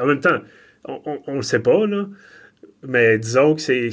En 0.00 0.06
même 0.06 0.20
temps, 0.20 0.38
on, 0.84 1.20
on, 1.26 1.36
le 1.36 1.42
sait 1.42 1.58
pas, 1.58 1.86
là. 1.86 2.08
Mais 2.86 3.18
disons 3.18 3.56
que 3.56 3.60
c'est 3.60 3.90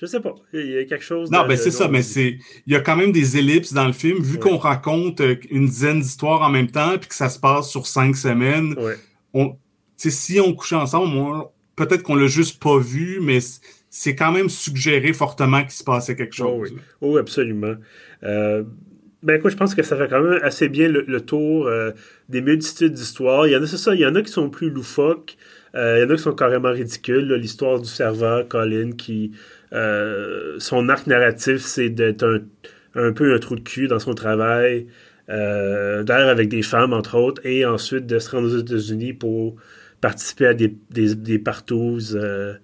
je 0.00 0.06
sais 0.06 0.20
pas. 0.20 0.34
Il 0.52 0.70
y 0.70 0.78
a 0.78 0.84
quelque 0.84 1.04
chose. 1.04 1.30
Non, 1.30 1.46
ben 1.46 1.56
c'est 1.56 1.70
ça, 1.70 1.88
mais 1.88 2.02
c'est. 2.02 2.38
Il 2.66 2.72
y 2.72 2.76
a 2.76 2.80
quand 2.80 2.96
même 2.96 3.12
des 3.12 3.38
ellipses 3.38 3.72
dans 3.72 3.86
le 3.86 3.92
film. 3.92 4.22
Vu 4.22 4.38
qu'on 4.38 4.58
raconte 4.58 5.20
euh, 5.20 5.36
une 5.50 5.66
dizaine 5.66 6.00
d'histoires 6.00 6.42
en 6.42 6.50
même 6.50 6.70
temps, 6.70 6.98
puis 6.98 7.08
que 7.08 7.14
ça 7.14 7.28
se 7.28 7.38
passe 7.38 7.70
sur 7.70 7.86
cinq 7.86 8.16
semaines, 8.16 8.74
on... 9.32 9.56
si 9.96 10.38
on 10.40 10.54
couchait 10.54 10.76
ensemble, 10.76 11.46
peut-être 11.76 12.02
qu'on 12.02 12.14
l'a 12.14 12.26
juste 12.26 12.62
pas 12.62 12.78
vu, 12.78 13.20
mais 13.20 13.38
c'est 13.88 14.14
quand 14.14 14.32
même 14.32 14.50
suggéré 14.50 15.12
fortement 15.12 15.62
qu'il 15.62 15.72
se 15.72 15.84
passait 15.84 16.16
quelque 16.16 16.34
oh 16.42 16.64
chose. 16.64 16.74
Oh, 17.00 17.14
oui. 17.14 17.20
absolument. 17.20 17.76
Euh, 18.24 18.64
ben 19.22 19.38
écoute, 19.38 19.52
je 19.52 19.56
pense 19.56 19.74
que 19.74 19.82
ça 19.82 19.96
fait 19.96 20.08
quand 20.08 20.22
même 20.22 20.40
assez 20.42 20.68
bien 20.68 20.88
le, 20.88 21.20
tour 21.20 21.66
euh, 21.66 21.92
des 22.28 22.42
multitudes 22.42 22.92
d'histoires. 22.92 23.46
Il 23.46 23.52
y 23.52 23.56
en 23.56 23.62
a, 23.62 23.66
c'est 23.66 23.78
ça, 23.78 23.94
il 23.94 24.00
y 24.00 24.06
en 24.06 24.14
a 24.14 24.22
qui 24.22 24.30
sont 24.30 24.50
plus 24.50 24.70
loufoques. 24.70 25.36
Il 25.76 26.00
y 26.00 26.04
en 26.04 26.10
a 26.10 26.16
qui 26.16 26.22
sont 26.22 26.32
carrément 26.32 26.70
ridicules. 26.72 27.32
L'histoire 27.34 27.80
du 27.80 27.88
serveur 27.88 28.48
Colin 28.48 28.92
qui 28.92 29.32
euh, 29.72 30.56
son 30.58 30.88
arc 30.88 31.06
narratif, 31.06 31.58
c'est 31.58 31.88
d'être 31.88 32.42
un, 32.94 33.12
peu 33.12 33.34
un 33.34 33.38
trou 33.38 33.56
de 33.56 33.60
cul 33.60 33.88
dans 33.88 33.98
son 33.98 34.14
travail, 34.14 34.86
euh, 35.28 36.02
d'ailleurs 36.02 36.28
avec 36.28 36.48
des 36.48 36.62
femmes, 36.62 36.92
entre 36.92 37.16
autres, 37.16 37.44
et 37.44 37.64
ensuite 37.64 38.06
de 38.06 38.18
se 38.18 38.30
rendre 38.30 38.48
aux 38.48 38.58
États-Unis 38.58 39.12
pour 39.12 39.56
participer 40.00 40.46
à 40.46 40.54
des, 40.54 40.74
des, 40.90 41.14
des 41.14 41.38
partouzes 41.38 42.16
euh, 42.16 42.54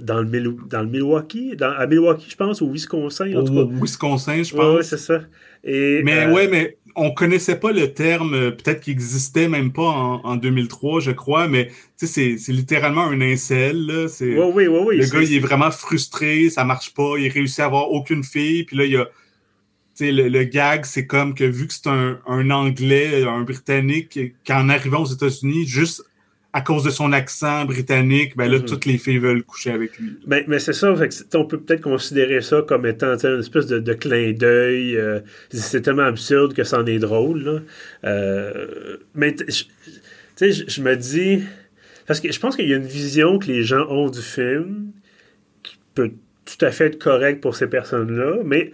dans, 0.00 0.20
le 0.20 0.56
dans 0.68 0.82
le 0.82 0.88
Milwaukee, 0.88 1.56
dans, 1.56 1.70
à 1.70 1.86
Milwaukee, 1.86 2.30
je 2.30 2.36
pense, 2.36 2.62
au 2.62 2.70
Wisconsin. 2.70 3.32
En 3.34 3.44
tout 3.44 3.54
cas. 3.54 3.60
Au 3.60 3.68
Wisconsin, 3.68 4.42
je 4.42 4.54
pense. 4.54 4.78
Oui, 4.78 4.84
c'est 4.84 4.98
ça. 4.98 5.22
Et, 5.64 6.02
mais 6.04 6.26
ouais, 6.26 6.48
mais 6.48 6.78
on 6.98 7.10
connaissait 7.12 7.58
pas 7.58 7.72
le 7.72 7.92
terme, 7.94 8.34
euh, 8.34 8.50
peut-être 8.50 8.80
qu'il 8.80 8.92
existait 8.92 9.48
même 9.48 9.72
pas 9.72 9.82
en, 9.82 10.36
2003, 10.36 11.00
je 11.00 11.10
crois, 11.10 11.48
mais 11.48 11.70
c'est, 11.96 12.36
littéralement 12.48 13.04
un 13.04 13.20
incel. 13.20 13.86
Là. 13.86 14.08
C'est, 14.08 14.36
oui, 14.38 14.66
oui, 14.66 14.80
oui, 14.86 14.96
le 14.96 15.06
gars, 15.06 15.22
il 15.22 15.34
est 15.34 15.40
vraiment 15.40 15.70
frustré, 15.70 16.50
ça 16.50 16.64
marche 16.64 16.94
pas, 16.94 17.14
il 17.18 17.28
réussit 17.28 17.60
à 17.60 17.66
avoir 17.66 17.90
aucune 17.90 18.24
fille, 18.24 18.64
puis 18.64 18.76
là, 18.76 18.84
il 18.84 18.92
y 18.92 18.96
a 18.96 19.08
le, 20.00 20.28
le, 20.28 20.44
gag, 20.44 20.84
c'est 20.84 21.06
comme 21.06 21.34
que 21.34 21.44
vu 21.44 21.66
que 21.66 21.74
c'est 21.74 21.88
un, 21.88 22.20
un 22.26 22.50
Anglais, 22.50 23.24
un 23.24 23.42
Britannique, 23.42 24.18
qu'en 24.46 24.68
arrivant 24.68 25.02
aux 25.02 25.12
États-Unis, 25.12 25.66
juste 25.66 26.04
à 26.52 26.62
cause 26.62 26.82
de 26.82 26.90
son 26.90 27.12
accent 27.12 27.66
britannique, 27.66 28.36
ben 28.36 28.50
là, 28.50 28.58
mhm. 28.58 28.64
toutes 28.64 28.86
les 28.86 28.96
filles 28.96 29.18
veulent 29.18 29.42
coucher 29.42 29.70
avec 29.70 29.98
lui. 29.98 30.18
Ben, 30.26 30.44
mais 30.48 30.58
c'est 30.58 30.72
ça, 30.72 30.94
on 31.34 31.44
peut 31.44 31.60
peut-être 31.60 31.82
considérer 31.82 32.40
ça 32.40 32.62
comme 32.66 32.86
étant 32.86 33.14
une 33.16 33.40
espèce 33.40 33.66
de, 33.66 33.92
clin 33.92 34.32
d'œil. 34.32 34.96
Euh, 34.96 35.20
c'est 35.50 35.82
tellement 35.82 36.04
absurde 36.04 36.54
que 36.54 36.64
c'en 36.64 36.86
est 36.86 36.98
drôle. 36.98 37.64
Euh, 38.04 38.96
mais 39.14 39.34
tu 39.34 39.44
sais, 40.36 40.52
je 40.52 40.82
me 40.82 40.96
dis... 40.96 41.42
Parce 42.06 42.20
que 42.20 42.32
je 42.32 42.40
pense 42.40 42.56
qu'il 42.56 42.68
y 42.68 42.72
a 42.72 42.76
une 42.78 42.86
vision 42.86 43.38
que 43.38 43.48
les 43.48 43.62
gens 43.62 43.86
ont 43.90 44.08
du 44.08 44.22
film 44.22 44.92
qui 45.62 45.76
peut 45.94 46.12
tout 46.46 46.64
à 46.64 46.70
fait 46.70 46.86
être 46.86 46.98
correcte 46.98 47.42
pour 47.42 47.54
ces 47.54 47.66
personnes-là, 47.66 48.38
mais 48.42 48.72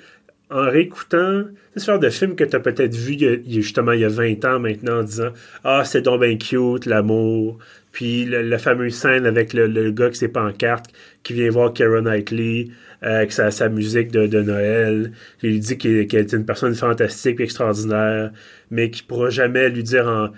en 0.54 0.70
réécoutant 0.70 1.42
ce 1.76 1.84
genre 1.84 1.98
de 1.98 2.08
film 2.08 2.36
que 2.36 2.44
tu 2.44 2.54
as 2.54 2.60
peut-être 2.60 2.94
vu 2.94 3.18
justement 3.48 3.90
il 3.90 4.00
y 4.00 4.04
a 4.04 4.08
20 4.08 4.44
ans 4.44 4.60
maintenant 4.60 5.00
en 5.00 5.02
disant 5.02 5.32
Ah, 5.64 5.82
c'est 5.84 6.02
donc 6.02 6.20
bien 6.20 6.36
cute, 6.36 6.86
l'amour. 6.86 7.58
Puis 7.90 8.24
la 8.24 8.58
fameuse 8.58 8.94
scène 8.94 9.26
avec 9.26 9.52
le, 9.52 9.90
gars 9.90 10.10
qui 10.10 10.16
s'est 10.16 10.28
pancarte, 10.28 10.86
qui 11.24 11.32
vient 11.32 11.50
voir 11.50 11.72
Karen 11.72 12.04
Knightley 12.04 12.68
euh, 13.02 13.18
avec 13.18 13.32
sa, 13.32 13.68
musique 13.68 14.12
de, 14.12 14.42
Noël. 14.42 15.12
Il 15.42 15.50
lui 15.50 15.58
dit 15.58 15.76
qu'il 15.76 15.98
est 15.98 16.32
une 16.32 16.46
personne 16.46 16.74
fantastique 16.74 17.40
et 17.40 17.44
extraordinaire, 17.44 18.30
mais 18.70 18.90
qui 18.90 19.02
pourra 19.02 19.30
jamais 19.30 19.68
lui 19.70 19.82
dire 19.82 20.08
euh, 20.08 20.28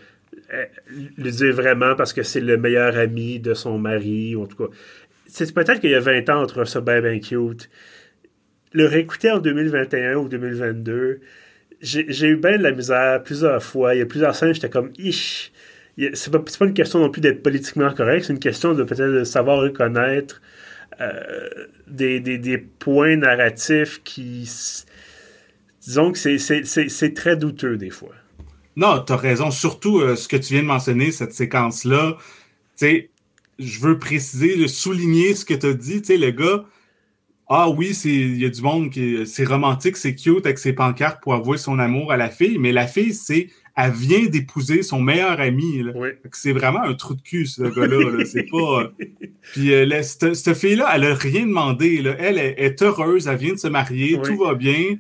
dire 1.19 1.53
vraiment 1.55 1.95
parce 1.95 2.15
que 2.15 2.23
c'est 2.23 2.41
le 2.41 2.57
meilleur 2.57 2.97
ami 2.97 3.39
de 3.39 3.53
son 3.53 3.79
mari, 3.79 4.35
en 4.35 4.47
tout 4.47 4.57
cas. 4.57 4.73
C'est 5.29 5.53
peut-être 5.53 5.81
qu'il 5.81 5.91
y 5.91 5.95
a 5.95 6.01
20 6.01 6.31
ans 6.31 6.43
entre 6.43 6.65
ça 6.65 6.81
bien, 6.81 7.03
bien 7.03 7.19
cute 7.19 7.69
le 8.77 8.87
réécouter 8.87 9.31
en 9.31 9.39
2021 9.39 10.17
ou 10.17 10.29
2022, 10.29 11.21
j'ai 11.81 12.27
eu 12.27 12.37
bien 12.37 12.59
de 12.59 12.63
la 12.63 12.73
misère 12.73 13.23
plusieurs 13.23 13.63
fois. 13.63 13.95
Il 13.95 13.99
y 13.99 14.03
a 14.03 14.07
plusieurs 14.07 14.37
scènes, 14.37 14.53
j'étais 14.53 14.69
comme, 14.69 14.93
ish. 14.99 15.51
C'est 16.13 16.31
pas, 16.31 16.41
pas 16.41 16.67
une 16.67 16.75
question 16.75 16.99
non 16.99 17.09
plus 17.09 17.23
d'être 17.23 17.43
politiquement 17.43 17.91
correct, 17.95 18.25
c'est 18.25 18.35
une 18.35 18.39
question 18.39 18.75
de 18.75 18.83
peut-être 18.83 19.13
de 19.13 19.25
savoir 19.25 19.61
reconnaître 19.61 20.43
euh, 21.01 21.49
des, 21.87 22.59
points 22.79 23.17
narratifs 23.17 24.03
qui. 24.05 24.47
Disons 25.81 26.13
que 26.13 26.19
c'est 26.19 27.15
très 27.15 27.37
douteux 27.37 27.79
des 27.79 27.91
fois. 27.91 28.15
Non, 28.77 29.03
tu 29.03 29.13
as 29.15 29.17
raison. 29.17 29.51
Surtout 29.51 30.01
euh, 30.01 30.17
ce 30.17 30.29
que 30.29 30.37
tu 30.37 30.53
viens 30.53 30.63
de 30.63 30.67
mentionner, 30.67 31.13
cette 31.13 31.33
séquence-là. 31.33 32.19
Tu 32.19 32.87
sais, 32.87 33.11
je 33.59 33.81
veux 33.81 33.99
préciser, 33.99 34.69
souligner 34.69 35.35
ce 35.35 35.47
que 35.47 35.55
tu 35.55 35.67
as 35.67 35.73
dit. 35.73 36.03
Tu 36.03 36.09
sais, 36.09 36.17
le 36.19 36.31
gars, 36.31 36.67
ah 37.49 37.71
oui, 37.71 37.95
c'est 37.95 38.09
il 38.09 38.39
y 38.39 38.45
a 38.45 38.49
du 38.49 38.61
monde 38.61 38.91
qui 38.91 39.25
c'est 39.27 39.45
romantique, 39.45 39.97
c'est 39.97 40.15
cute 40.15 40.47
avec 40.47 40.59
ses 40.59 40.73
pancartes 40.73 41.23
pour 41.23 41.35
avouer 41.35 41.59
son 41.59 41.79
amour 41.79 42.13
à 42.13 42.17
la 42.17 42.29
fille, 42.29 42.59
mais 42.59 42.73
la 42.73 42.87
fille 42.87 43.15
c'est 43.15 43.49
elle 43.77 43.93
vient 43.93 44.25
d'épouser 44.27 44.83
son 44.83 45.01
meilleur 45.01 45.39
ami. 45.39 45.85
C'est 46.33 46.53
vraiment 46.53 46.83
un 46.83 46.95
trou 46.95 47.15
de 47.15 47.21
cul, 47.21 47.45
ce 47.45 47.63
gars-là. 47.63 48.25
c'est 48.25 48.51
pas. 48.51 48.91
Puis 49.53 49.75
euh, 49.75 50.03
cette, 50.03 50.55
fille-là, 50.55 50.91
elle 50.95 51.05
a 51.05 51.15
rien 51.15 51.47
demandé. 51.47 52.01
Là. 52.01 52.17
Elle, 52.19 52.39
est 52.39 52.83
heureuse, 52.83 53.29
elle 53.29 53.37
vient 53.37 53.53
de 53.53 53.59
se 53.59 53.69
marier, 53.69 54.19
tout 54.25 54.39
va 54.39 54.55
bien. 54.55 54.97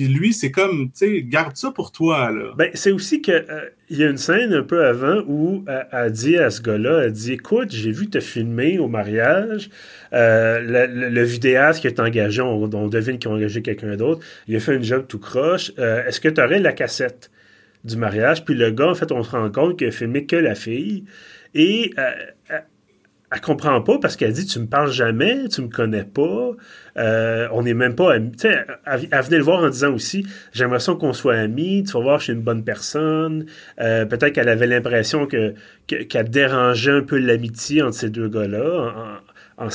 Puis 0.00 0.08
lui, 0.08 0.32
c'est 0.32 0.50
comme, 0.50 0.90
tu 0.92 1.06
sais, 1.18 1.22
garde 1.22 1.58
ça 1.58 1.72
pour 1.72 1.92
toi. 1.92 2.30
Là. 2.30 2.54
Ben, 2.56 2.70
c'est 2.72 2.90
aussi 2.90 3.20
qu'il 3.20 3.34
euh, 3.34 3.66
y 3.90 4.02
a 4.02 4.08
une 4.08 4.16
scène 4.16 4.54
un 4.54 4.62
peu 4.62 4.86
avant 4.86 5.22
où 5.26 5.62
euh, 5.68 5.82
elle, 5.92 6.10
dit 6.10 6.38
à 6.38 6.48
ce 6.48 6.62
gars-là, 6.62 7.02
elle 7.04 7.12
dit, 7.12 7.34
écoute, 7.34 7.70
j'ai 7.70 7.92
vu 7.92 8.08
te 8.08 8.18
filmer 8.18 8.78
au 8.78 8.88
mariage. 8.88 9.68
Euh, 10.14 10.86
le, 10.88 11.22
vidéaste 11.22 11.82
qui 11.82 11.86
est 11.86 12.00
engagé, 12.00 12.40
on, 12.40 12.66
devine 12.88 13.18
qu'il 13.18 13.30
a 13.30 13.34
engagé 13.34 13.60
quelqu'un 13.60 13.94
d'autre, 13.96 14.24
il 14.48 14.56
a 14.56 14.60
fait 14.60 14.74
une 14.74 14.84
job 14.84 15.04
tout 15.06 15.18
croche. 15.18 15.70
Est-ce 15.76 16.18
que 16.18 16.30
tu 16.30 16.40
aurais 16.40 16.60
la 16.60 16.72
cassette 16.72 17.30
du 17.84 17.98
mariage? 17.98 18.46
Puis 18.46 18.54
le 18.54 18.70
gars, 18.70 18.88
en 18.88 18.94
fait, 18.94 19.12
on 19.12 19.22
se 19.22 19.32
rend 19.32 19.50
compte 19.50 19.78
qu'il 19.78 19.88
a 19.88 19.90
filmé 19.90 20.24
que 20.24 20.36
la 20.36 20.54
fille. 20.54 21.04
Et 21.54 21.92
elle 23.32 23.40
comprend 23.40 23.80
pas 23.80 23.98
parce 23.98 24.16
qu'elle 24.16 24.32
dit 24.32 24.44
tu 24.44 24.58
me 24.58 24.66
parles 24.66 24.90
jamais, 24.90 25.48
tu 25.48 25.62
me 25.62 25.68
connais 25.68 26.04
pas, 26.04 26.50
euh, 26.96 27.48
on 27.52 27.62
n'est 27.62 27.74
même 27.74 27.94
pas 27.94 28.14
amis. 28.14 28.32
Tu 28.32 28.48
sais, 28.48 28.64
elle, 28.84 29.22
venait 29.22 29.38
le 29.38 29.44
voir 29.44 29.62
en 29.62 29.68
disant 29.68 29.94
aussi 29.94 30.26
j'ai 30.52 30.64
l'impression 30.64 30.96
qu'on 30.96 31.12
soit 31.12 31.36
amis, 31.36 31.84
tu 31.84 31.92
vas 31.92 32.00
voir, 32.00 32.18
je 32.18 32.24
suis 32.24 32.32
une 32.32 32.42
bonne 32.42 32.64
personne. 32.64 33.46
Euh, 33.80 34.04
peut-être 34.04 34.32
qu'elle 34.32 34.48
avait 34.48 34.66
l'impression 34.66 35.26
que, 35.26 35.54
qu'elle 35.86 36.28
dérangeait 36.28 36.90
un 36.90 37.02
peu 37.02 37.18
l'amitié 37.18 37.82
entre 37.82 37.94
ces 37.94 38.10
deux 38.10 38.28
gars-là 38.28 39.20
en, 39.58 39.68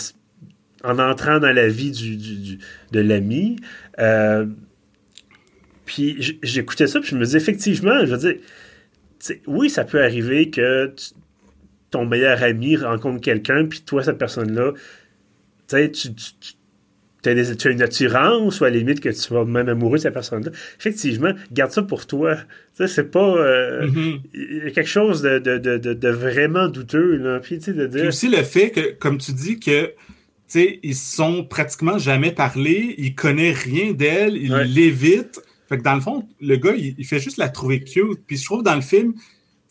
en, 0.83 0.99
entrant 0.99 1.39
dans 1.39 1.53
la 1.53 1.69
vie 1.69 1.91
du, 1.91 2.59
de 2.91 2.99
l'ami. 2.99 3.55
Euh, 3.99 4.45
puis 5.85 6.37
j'écoutais 6.41 6.87
ça, 6.87 6.99
puis 6.99 7.09
je 7.09 7.15
me 7.15 7.23
disais 7.23 7.37
effectivement, 7.37 8.05
je 8.05 8.15
veux 8.15 8.17
dire, 8.17 8.35
oui, 9.47 9.69
ça 9.69 9.85
peut 9.85 10.03
arriver 10.03 10.49
que 10.49 10.93
ton 11.95 12.05
meilleur 12.05 12.43
ami 12.43 12.75
rencontre 12.75 13.21
quelqu'un, 13.21 13.65
puis 13.65 13.81
toi, 13.81 14.03
cette 14.03 14.17
personne-là, 14.17 14.73
tu 15.69 15.91
tu, 15.91 16.09
tu, 17.23 17.29
as, 17.29 17.71
une 17.71 17.81
attirance 17.81 18.59
ou 18.59 18.65
à 18.65 18.69
la 18.69 18.75
limite 18.75 18.99
que 18.99 19.09
tu 19.09 19.33
vas 19.33 19.45
même 19.45 19.69
amoureux 19.69 19.97
de 19.97 20.01
cette 20.01 20.13
personne-là. 20.13 20.51
Effectivement, 20.77 21.31
garde 21.53 21.71
ça 21.71 21.83
pour 21.83 22.05
toi. 22.05 22.35
c'est 22.73 23.09
pas. 23.09 23.37
Euh, 23.37 23.87
mm-hmm. 23.87 24.21
Il 24.33 24.63
y 24.65 24.67
a 24.67 24.71
quelque 24.71 24.89
chose 24.89 25.21
de, 25.21 25.39
de, 25.39 25.57
de, 25.57 25.77
de 25.77 26.09
vraiment 26.09 26.67
douteux. 26.67 27.15
Là. 27.15 27.39
Puis, 27.39 27.59
de 27.59 27.87
dire... 27.87 28.07
aussi 28.07 28.27
le 28.27 28.43
fait 28.43 28.71
que, 28.71 28.93
comme 28.93 29.17
tu 29.17 29.31
dis, 29.31 29.57
que 29.57 29.93
ils 30.53 30.95
sont 30.95 31.45
pratiquement 31.45 31.97
jamais 31.97 32.31
parlé, 32.31 32.93
il 32.97 33.15
connaît 33.15 33.53
rien 33.53 33.93
d'elle, 33.93 34.35
il 34.35 34.53
l'évite. 34.53 35.41
Fait 35.69 35.77
que 35.77 35.83
dans 35.83 35.95
le 35.95 36.01
fond, 36.01 36.27
le 36.41 36.57
gars, 36.57 36.73
il, 36.77 36.93
il, 36.97 37.05
fait 37.05 37.19
juste 37.19 37.37
la 37.37 37.49
trouver 37.49 37.79
cute. 37.79 38.19
Puis 38.27 38.37
je 38.37 38.45
trouve 38.45 38.61
dans 38.61 38.75
le 38.75 38.81
film, 38.81 39.13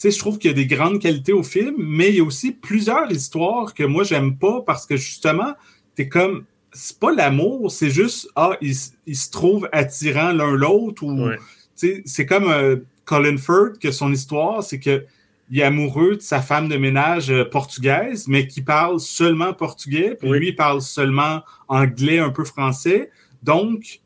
je 0.03 0.19
trouve 0.19 0.39
qu'il 0.39 0.51
y 0.51 0.55
a 0.55 0.57
des 0.57 0.67
grandes 0.67 1.01
qualités 1.01 1.33
au 1.33 1.43
film, 1.43 1.77
mais 1.79 2.11
il 2.11 2.17
y 2.17 2.21
a 2.21 2.25
aussi 2.25 2.53
plusieurs 2.53 3.11
histoires 3.11 3.75
que 3.75 3.85
moi, 3.85 4.05
j'aime 4.05 4.37
pas 4.37 4.61
parce 4.63 4.87
que 4.87 4.97
justement, 4.97 5.55
t'es 5.95 6.09
comme, 6.09 6.45
c'est 6.73 6.99
pas 6.99 7.13
l'amour, 7.13 7.71
c'est 7.71 7.91
juste, 7.91 8.29
ah, 8.37 8.57
ils, 8.61 8.75
se 8.75 9.31
trouvent 9.31 9.69
attirants 9.73 10.33
l'un 10.33 10.53
l'autre 10.53 11.05
ou, 11.05 11.31
c'est 11.75 12.27
comme 12.27 12.49
euh, 12.49 12.77
Colin 13.05 13.37
Firth, 13.37 13.79
que 13.81 13.91
son 13.91 14.13
histoire, 14.13 14.63
c'est 14.63 14.81
que 14.81 15.05
il 15.51 15.61
est 15.61 15.63
amoureux 15.63 16.17
de 16.17 16.23
sa 16.23 16.41
femme 16.41 16.69
de 16.69 16.77
ménage 16.77 17.31
euh, 17.31 17.45
portugaise, 17.45 18.27
mais 18.29 18.47
qui 18.47 18.63
parle 18.63 18.99
seulement 18.99 19.53
portugais, 19.53 20.17
puis 20.19 20.31
lui, 20.31 20.49
il 20.49 20.57
parle 20.57 20.81
seulement 20.81 21.43
anglais, 21.69 22.19
un 22.19 22.31
peu 22.31 22.45
français. 22.45 23.11
Donc, 23.43 24.01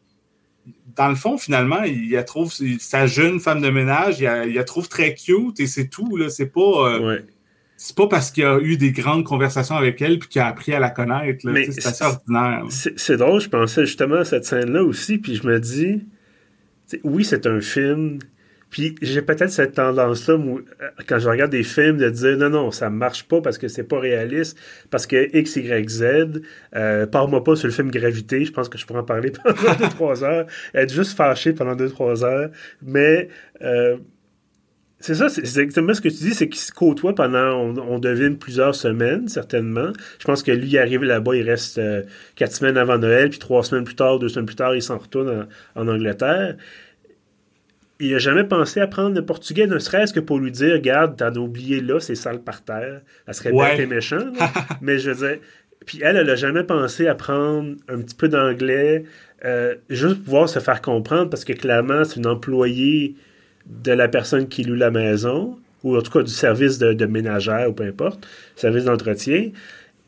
dans 0.98 1.08
le 1.08 1.14
fond, 1.14 1.38
finalement, 1.38 1.84
il 1.84 2.14
a 2.16 2.24
trouve 2.24 2.52
sa 2.80 3.06
jeune 3.06 3.38
femme 3.38 3.62
de 3.62 3.70
ménage, 3.70 4.18
il 4.18 4.26
a, 4.26 4.64
trouve 4.64 4.88
très 4.88 5.14
cute 5.14 5.60
et 5.60 5.68
c'est 5.68 5.86
tout. 5.86 6.16
Là. 6.16 6.28
C'est 6.28 6.52
pas. 6.52 6.90
Euh, 6.90 7.20
c'est 7.76 7.94
pas 7.94 8.08
parce 8.08 8.32
qu'il 8.32 8.44
a 8.44 8.58
eu 8.58 8.76
des 8.76 8.90
grandes 8.90 9.22
conversations 9.22 9.76
avec 9.76 10.02
elle 10.02 10.18
puis 10.18 10.28
qu'il 10.28 10.40
a 10.40 10.48
appris 10.48 10.74
à 10.74 10.80
la 10.80 10.90
connaître. 10.90 11.48
C'est 11.70 11.86
assez 11.86 12.04
ordinaire. 12.04 12.64
C'est 12.70 13.16
drôle, 13.16 13.40
je 13.40 13.48
pensais 13.48 13.86
justement 13.86 14.16
à 14.16 14.24
cette 14.24 14.44
scène-là 14.44 14.82
aussi, 14.82 15.18
puis 15.18 15.36
je 15.36 15.46
me 15.46 15.60
dis, 15.60 16.04
oui, 17.04 17.24
c'est 17.24 17.46
un 17.46 17.60
film 17.60 18.18
puis 18.70 18.96
j'ai 19.00 19.22
peut-être 19.22 19.50
cette 19.50 19.74
tendance-là, 19.74 20.34
euh, 20.34 20.60
quand 21.06 21.18
je 21.18 21.28
regarde 21.28 21.50
des 21.50 21.62
films, 21.62 21.96
de 21.96 22.10
dire 22.10 22.36
non, 22.36 22.50
non, 22.50 22.70
ça 22.70 22.90
marche 22.90 23.24
pas 23.24 23.40
parce 23.40 23.56
que 23.56 23.68
c'est 23.68 23.84
pas 23.84 23.98
réaliste, 23.98 24.58
parce 24.90 25.06
que 25.06 25.34
X, 25.36 25.56
Y, 25.56 25.88
Z, 25.88 26.42
euh, 26.76 27.06
parle-moi 27.06 27.42
pas 27.44 27.56
sur 27.56 27.66
le 27.66 27.72
film 27.72 27.90
Gravité, 27.90 28.44
je 28.44 28.52
pense 28.52 28.68
que 28.68 28.76
je 28.76 28.86
pourrais 28.86 29.00
en 29.00 29.04
parler 29.04 29.30
pendant 29.44 29.54
2-3 29.54 30.24
heures, 30.24 30.46
être 30.74 30.92
juste 30.92 31.16
fâché 31.16 31.52
pendant 31.52 31.76
2-3 31.76 32.24
heures, 32.24 32.50
mais 32.82 33.28
euh, 33.62 33.96
c'est 35.00 35.14
ça, 35.14 35.28
c'est 35.28 35.42
exactement 35.42 35.94
ce 35.94 36.00
que 36.00 36.08
tu 36.08 36.16
dis, 36.16 36.34
c'est 36.34 36.48
qu'ils 36.48 36.60
se 36.60 36.72
côtoient 36.72 37.14
pendant, 37.14 37.54
on, 37.56 38.00
devine, 38.00 38.36
plusieurs 38.36 38.74
semaines, 38.74 39.28
certainement. 39.28 39.92
Je 40.18 40.24
pense 40.24 40.42
que 40.42 40.50
lui, 40.50 40.70
il 40.70 40.78
arrive 40.78 41.04
là-bas, 41.04 41.36
il 41.36 41.48
reste 41.48 41.80
4 42.34 42.52
semaines 42.52 42.76
avant 42.76 42.98
Noël, 42.98 43.30
puis 43.30 43.38
3 43.38 43.62
semaines 43.62 43.84
plus 43.84 43.94
tard, 43.94 44.18
2 44.18 44.28
semaines 44.28 44.46
plus 44.46 44.56
tard, 44.56 44.74
il 44.74 44.82
s'en 44.82 44.98
retourne 44.98 45.46
en 45.76 45.86
Angleterre 45.86 46.56
il 48.00 48.12
n'a 48.12 48.18
jamais 48.18 48.44
pensé 48.44 48.80
à 48.80 48.86
prendre 48.86 49.14
le 49.14 49.24
portugais, 49.24 49.66
ne 49.66 49.78
serait-ce 49.78 50.12
que 50.12 50.20
pour 50.20 50.38
lui 50.38 50.52
dire 50.52 50.74
Regarde, 50.74 51.16
t'en 51.16 51.34
as 51.34 51.38
oublié 51.38 51.80
là, 51.80 51.98
c'est 52.00 52.14
sale 52.14 52.40
par 52.40 52.62
terre. 52.62 53.00
Ça 53.26 53.32
serait 53.32 53.52
bien 53.52 53.74
et 53.74 53.86
méchant. 53.86 54.32
mais 54.80 54.98
je 54.98 55.10
veux 55.10 55.28
dire. 55.28 55.38
Puis 55.86 56.00
elle, 56.02 56.16
elle 56.16 56.26
n'a 56.26 56.36
jamais 56.36 56.64
pensé 56.64 57.06
à 57.06 57.14
prendre 57.14 57.74
un 57.88 57.98
petit 58.00 58.14
peu 58.14 58.28
d'anglais, 58.28 59.04
euh, 59.44 59.74
juste 59.88 60.16
pour 60.16 60.24
pouvoir 60.24 60.48
se 60.48 60.58
faire 60.58 60.82
comprendre, 60.82 61.30
parce 61.30 61.44
que 61.44 61.54
clairement, 61.54 62.04
c'est 62.04 62.16
une 62.16 62.26
employée 62.26 63.14
de 63.66 63.92
la 63.92 64.08
personne 64.08 64.48
qui 64.48 64.64
loue 64.64 64.74
la 64.74 64.90
maison, 64.90 65.58
ou 65.84 65.96
en 65.96 66.02
tout 66.02 66.10
cas 66.10 66.22
du 66.22 66.32
service 66.32 66.78
de, 66.78 66.92
de 66.92 67.06
ménagère, 67.06 67.70
ou 67.70 67.72
peu 67.72 67.84
importe, 67.84 68.26
service 68.56 68.84
d'entretien 68.84 69.50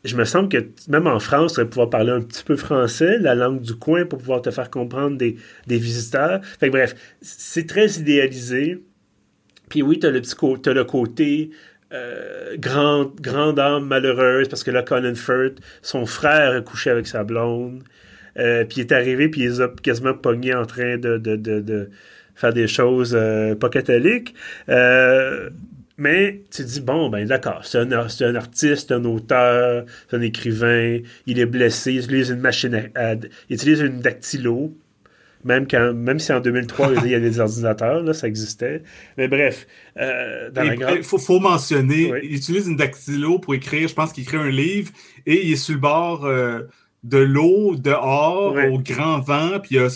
je 0.03 0.15
me 0.15 0.25
semble 0.25 0.49
que 0.49 0.69
même 0.89 1.07
en 1.07 1.19
France, 1.19 1.53
tu 1.53 1.61
vas 1.61 1.65
pouvoir 1.65 1.89
parler 1.89 2.11
un 2.11 2.21
petit 2.21 2.43
peu 2.43 2.55
français, 2.55 3.19
la 3.19 3.35
langue 3.35 3.61
du 3.61 3.75
coin, 3.75 4.05
pour 4.05 4.19
pouvoir 4.19 4.41
te 4.41 4.49
faire 4.49 4.69
comprendre 4.69 5.17
des, 5.17 5.37
visiteurs. 5.67 6.41
Fait 6.59 6.69
bref, 6.69 6.95
c'est 7.21 7.67
très 7.67 7.87
idéalisé. 7.99 8.83
Puis 9.69 9.81
oui, 9.81 9.99
tu 9.99 10.07
as 10.07 10.11
le 10.11 10.21
petit 10.21 10.69
as 10.69 10.73
le 10.73 10.83
côté 10.83 11.51
euh, 11.93 12.55
grande, 12.57 13.59
âme 13.59 13.85
malheureuse, 13.85 14.47
parce 14.47 14.63
que 14.63 14.71
là, 14.71 14.81
Colin 14.81 15.15
Firth, 15.15 15.59
son 15.81 16.05
frère 16.05 16.55
a 16.55 16.61
couché 16.61 16.89
avec 16.89 17.05
sa 17.05 17.23
blonde. 17.23 17.83
Euh, 18.39 18.65
puis 18.65 18.77
il 18.77 18.81
est 18.81 18.93
arrivé, 18.93 19.29
puis 19.29 19.41
il 19.41 19.49
les 19.49 19.61
a 19.61 19.67
quasiment 19.67 20.13
pognés 20.13 20.55
en 20.55 20.65
train 20.65 20.97
de, 20.97 21.17
de, 21.17 21.89
faire 22.33 22.53
des 22.53 22.67
choses 22.67 23.13
euh, 23.13 23.55
pas 23.55 23.69
catholiques. 23.69 24.33
Mais 26.01 26.41
tu 26.49 26.63
dis, 26.63 26.81
bon, 26.81 27.09
ben 27.09 27.27
d'accord, 27.27 27.63
c'est 27.63 27.77
un, 27.77 27.91
un, 27.91 28.35
artiste, 28.35 28.91
un 28.91 29.05
auteur, 29.05 29.85
c'est 30.09 30.17
un 30.17 30.21
écrivain, 30.21 30.97
il 31.27 31.37
est 31.37 31.45
blessé, 31.45 31.93
il 31.93 31.99
utilise 31.99 32.31
une 32.31 32.39
machine 32.39 32.89
à, 32.95 33.13
il 33.13 33.55
utilise 33.55 33.81
une 33.81 33.99
dactylo, 33.99 34.73
même, 35.43 35.67
quand, 35.67 35.93
même 35.93 36.17
si 36.17 36.33
en 36.33 36.39
2003, 36.39 36.93
il 37.05 37.11
y 37.11 37.13
avait 37.13 37.29
des 37.29 37.39
ordinateurs, 37.39 38.01
là, 38.01 38.13
ça 38.13 38.27
existait. 38.27 38.81
Mais 39.15 39.27
bref, 39.27 39.67
euh, 39.97 40.49
dans 40.49 40.63
Il 40.63 41.03
faut, 41.03 41.39
mentionner, 41.39 42.11
il 42.23 42.33
utilise 42.33 42.65
une 42.65 42.77
dactylo 42.77 43.37
pour 43.37 43.53
écrire, 43.53 43.87
je 43.87 43.93
pense 43.93 44.11
qu'il 44.11 44.23
écrit 44.23 44.37
un 44.37 44.49
livre, 44.49 44.91
et 45.27 45.45
il 45.45 45.53
est 45.53 45.55
sur 45.55 45.75
le 45.75 45.81
bord 45.81 46.25
euh, 46.25 46.61
de 47.03 47.19
l'eau, 47.19 47.75
dehors, 47.75 48.55
au 48.71 48.79
grand 48.79 49.19
vent, 49.19 49.59
puis 49.59 49.75
il 49.75 49.77
y 49.77 49.85
a 49.85 49.89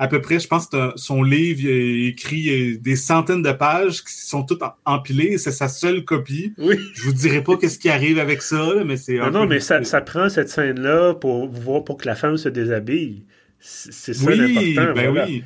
à 0.00 0.08
peu 0.08 0.22
près, 0.22 0.40
je 0.40 0.48
pense 0.48 0.66
que 0.66 0.92
son 0.96 1.22
livre 1.22 1.60
il 1.62 2.08
écrit 2.08 2.78
des 2.78 2.96
centaines 2.96 3.42
de 3.42 3.52
pages 3.52 4.02
qui 4.02 4.14
sont 4.14 4.44
toutes 4.44 4.62
empilées. 4.86 5.36
C'est 5.36 5.50
sa 5.50 5.68
seule 5.68 6.06
copie. 6.06 6.54
Oui. 6.56 6.78
Je 6.94 7.02
vous 7.02 7.12
dirai 7.12 7.44
pas 7.44 7.58
qu'est-ce 7.58 7.78
qui 7.78 7.90
arrive 7.90 8.18
avec 8.18 8.40
ça, 8.40 8.82
mais 8.86 8.96
c'est. 8.96 9.18
Non, 9.18 9.30
non, 9.30 9.46
mais 9.46 9.60
ça, 9.60 9.84
ça, 9.84 10.00
prend 10.00 10.30
cette 10.30 10.48
scène-là 10.48 11.12
pour 11.12 11.50
voir 11.50 11.84
pour 11.84 11.98
que 11.98 12.06
la 12.06 12.14
femme 12.14 12.38
se 12.38 12.48
déshabille. 12.48 13.24
C'est 13.60 14.14
ça 14.14 14.30
oui, 14.30 14.38
l'important. 14.38 14.94
Ben 14.94 15.10
voilà. 15.10 15.26
oui. 15.26 15.44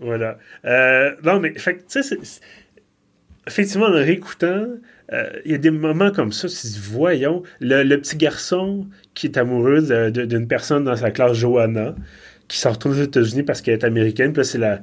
Voilà. 0.00 0.38
Euh, 0.64 1.14
non, 1.22 1.38
mais 1.38 1.52
fait, 1.58 1.86
tu 1.86 2.02
sais, 2.02 2.18
effectivement, 3.46 3.88
en 3.88 3.92
réécoutant, 3.92 4.66
euh, 5.12 5.30
il 5.44 5.52
y 5.52 5.54
a 5.54 5.58
des 5.58 5.70
moments 5.70 6.10
comme 6.10 6.32
ça, 6.32 6.48
si 6.48 6.80
voyons, 6.80 7.42
le, 7.60 7.82
le, 7.82 7.98
petit 7.98 8.16
garçon 8.16 8.86
qui 9.12 9.26
est 9.26 9.36
amoureux 9.36 9.82
d'une 10.10 10.48
personne 10.48 10.84
dans 10.84 10.96
sa 10.96 11.10
classe, 11.10 11.36
Johanna, 11.36 11.94
qui 12.48 12.58
s'en 12.58 12.72
retourne 12.72 12.98
aux 12.98 13.02
États-Unis 13.02 13.42
parce 13.42 13.62
qu'elle 13.62 13.74
est 13.74 13.84
américaine. 13.84 14.32
Puis 14.32 14.40
là, 14.40 14.44
c'est 14.44 14.58
la, 14.58 14.80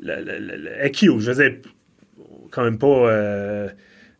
la, 0.00 0.20
la, 0.20 0.38
la, 0.38 0.92
Je 0.92 1.10
veux 1.10 1.34
dire, 1.34 1.58
quand 2.50 2.64
même 2.64 2.78
pas 2.78 2.86
euh, 2.86 3.68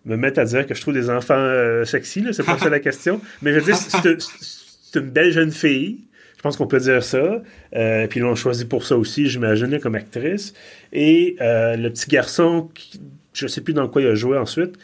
me 0.05 0.17
mettre 0.17 0.39
à 0.41 0.45
dire 0.45 0.67
que 0.67 0.75
je 0.75 0.81
trouve 0.81 0.95
des 0.95 1.11
enfants 1.11 1.35
euh, 1.35 1.85
sexy, 1.85 2.25
c'est 2.33 2.45
pas 2.45 2.59
ça 2.59 2.69
la 2.69 2.81
question. 2.81 3.21
Mais 3.43 3.53
je 3.53 3.61
veux 3.61 3.65
dire, 3.65 3.77
c'est 3.77 4.99
une 4.99 5.11
belle 5.11 5.33
jeune 5.33 5.53
fille. 5.53 6.05
Je 6.37 6.43
pense 6.43 6.57
qu'on 6.57 6.69
peut 6.69 6.79
dire 6.79 7.03
ça. 7.03 7.43
Euh, 7.75 8.07
puis 8.07 8.21
ils 8.21 8.23
l'ont 8.23 8.37
choisi 8.37 8.65
pour 8.65 8.85
ça 8.85 8.97
aussi, 8.97 9.29
j'imagine, 9.29 9.81
comme 9.81 9.97
actrice. 9.97 10.55
Et 10.93 11.37
le 11.41 11.89
petit 11.89 12.09
garçon, 12.09 12.71
qui, 12.75 13.01
je 13.33 13.47
sais 13.47 13.61
plus 13.61 13.75
dans 13.75 13.89
quoi 13.89 14.03
il 14.03 14.09
a 14.09 14.15
joué 14.15 14.39
ensuite, 14.39 14.77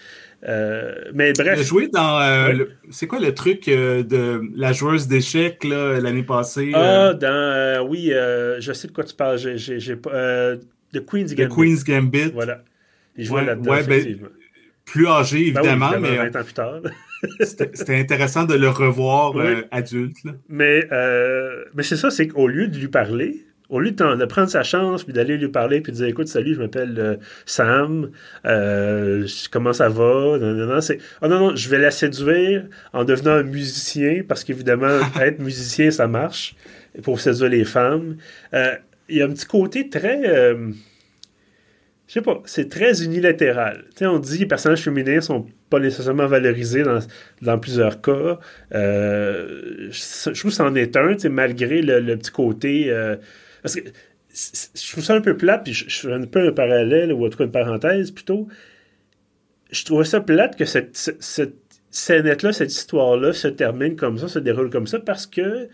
euh, 0.47 0.95
mais 1.15 1.33
bref. 1.33 1.63
joué 1.63 1.89
dans. 1.89 2.21
Euh, 2.21 2.65
c'est 2.91 3.07
quoi 3.07 3.19
le 3.19 3.33
truc 3.33 3.69
euh, 3.69 4.03
de 4.03 4.43
la 4.55 4.73
joueuse 4.73 5.09
d'échecs 5.09 5.65
l'année 5.65 6.23
passée? 6.23 6.71
Ah, 6.75 7.15
dans. 7.15 7.87
oui, 7.89 8.11
je 8.11 8.73
sais 8.73 8.89
de 8.89 8.93
quoi 8.93 9.05
tu 9.05 9.15
parles. 9.15 9.39
J'ai, 9.39 9.97
pas. 9.97 10.57
The 10.93 11.05
Queen's 11.05 11.35
Gambit. 11.35 11.49
The 11.49 11.55
Queen's 11.55 11.85
Gambit. 11.85 12.31
Voilà. 12.35 12.63
Il 13.17 13.25
jouait 13.25 13.45
là-dedans. 13.45 13.71
Ouais, 13.71 13.85
ben, 13.85 14.19
plus 14.85 15.09
âgé, 15.09 15.51
ben 15.51 15.63
évidemment. 15.63 15.99
mais 15.99 16.17
20 16.17 16.37
ans 16.37 16.45
plus 16.45 16.53
tard. 16.53 16.81
c'était, 17.41 17.99
intéressant 17.99 18.45
de 18.45 18.55
le 18.55 18.69
revoir 18.69 19.33
adulte. 19.71 20.19
Mais, 20.49 20.87
mais 21.75 21.83
c'est 21.83 21.97
ça, 21.97 22.11
c'est 22.11 22.29
qu'au 22.29 22.49
lieu 22.49 22.69
de 22.69 22.79
lui 22.79 22.89
parler, 22.89 23.47
au 23.69 23.81
lieu 23.81 23.91
de, 23.93 24.25
prendre 24.27 24.49
sa 24.49 24.63
chance, 24.63 25.05
puis 25.05 25.13
d'aller 25.13 25.37
lui 25.37 25.49
parler, 25.49 25.81
puis 25.81 25.93
de 25.93 25.97
dire 25.97 26.07
Écoute, 26.07 26.29
salut, 26.29 26.55
je 26.55 26.61
m'appelle 26.61 26.95
euh, 26.99 27.17
Sam, 27.47 28.11
euh, 28.45 29.27
comment 29.51 29.73
ça 29.73 29.89
va? 29.89 30.39
Non, 30.39 30.53
non, 30.53 30.67
non, 30.67 30.81
c'est 30.81 30.99
oh, 31.23 31.29
non, 31.29 31.39
non, 31.39 31.57
je 31.57 31.69
vais 31.69 31.79
la 31.79 31.91
séduire 31.91 32.65
en 32.93 33.05
devenant 33.05 33.33
un 33.33 33.43
musicien, 33.43 34.23
parce 34.27 34.45
qu'évidemment, 34.45 34.99
être 35.21 35.41
musicien, 35.41 35.91
ça 35.91 36.07
marche 36.07 36.57
pour 37.03 37.21
séduire 37.21 37.51
les 37.51 37.65
femmes. 37.65 38.17
Euh, 38.53 38.75
il 39.09 39.17
y 39.17 39.23
a 39.23 39.27
un 39.27 39.31
petit 39.31 39.47
côté 39.47 39.89
très. 39.89 40.23
je 42.07 42.13
sais 42.13 42.23
pas, 42.23 42.43
c'est 42.45 42.69
très 42.69 43.03
unilatéral. 43.03 43.85
Tu 43.91 43.99
sais, 43.99 44.07
on 44.07 44.19
dit 44.19 44.37
que 44.37 44.43
les 44.43 44.47
personnages 44.47 44.83
féminins 44.83 45.21
sont 45.21 45.47
pas 45.75 45.81
nécessairement 45.81 46.27
valorisé 46.27 46.85
dans, 46.85 47.01
dans 47.43 47.59
plusieurs 47.59 48.01
cas. 48.01 48.39
Euh, 48.75 49.89
je, 49.91 50.39
trouve 50.39 50.51
que 50.51 50.57
c'en 50.57 50.75
est 50.77 50.97
un, 50.97 51.17
malgré 51.31 51.83
le, 51.83 52.17
petit 52.17 52.31
côté. 52.31 52.85
Euh, 52.91 53.17
parce 53.65 53.77
que 53.77 53.81
je 53.81 54.93
trouve 54.93 55.03
ça 55.03 55.15
un 55.15 55.23
peu 55.23 55.39
plate, 55.39 55.65
puis 55.65 55.73
je, 55.73 55.89
fais 55.89 56.13
un 56.13 56.27
peu 56.27 56.49
un 56.49 56.53
parallèle, 56.53 57.15
ou 57.15 57.25
en 57.25 57.31
tout 57.31 57.39
cas 57.39 57.45
une 57.45 57.51
parenthèse 57.51 58.11
plutôt. 58.11 58.47
Je 59.71 59.87
trouvais 59.87 60.05
ça 60.05 60.21
plate 60.21 60.55
que 60.57 60.67
cette, 60.67 60.95
cette, 60.95 61.55
scénette-là, 61.91 62.53
cette 62.53 62.73
histoire-là 62.73 63.33
se 63.33 63.49
termine 63.49 63.97
comme 63.97 64.19
ça, 64.19 64.29
se 64.29 64.39
déroule 64.39 64.69
comme 64.69 64.87
ça, 64.87 64.99
parce 64.99 65.27
que 65.27 65.69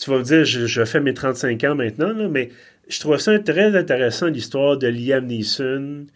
tu 0.00 0.10
vas 0.10 0.16
me 0.16 0.22
dire, 0.22 0.46
je, 0.46 0.84
fais 0.86 1.00
mes 1.00 1.12
35 1.12 1.62
ans 1.64 1.74
maintenant, 1.74 2.14
mais 2.30 2.48
je 2.88 3.00
trouve 3.00 3.18
ça 3.18 3.38
très 3.38 3.76
intéressant 3.76 4.28
l'histoire 4.28 4.78
de 4.78 4.86
Liam 4.86 5.26
Neeson, 5.26 6.06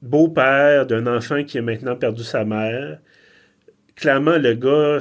beau-père 0.00 0.86
d'un 0.86 1.06
enfant 1.06 1.44
qui 1.44 1.58
a 1.58 1.62
maintenant 1.62 1.96
perdu 1.96 2.24
sa 2.24 2.46
mère. 2.46 2.98
Clairement, 4.00 4.38
le 4.38 4.54
gars, 4.54 4.98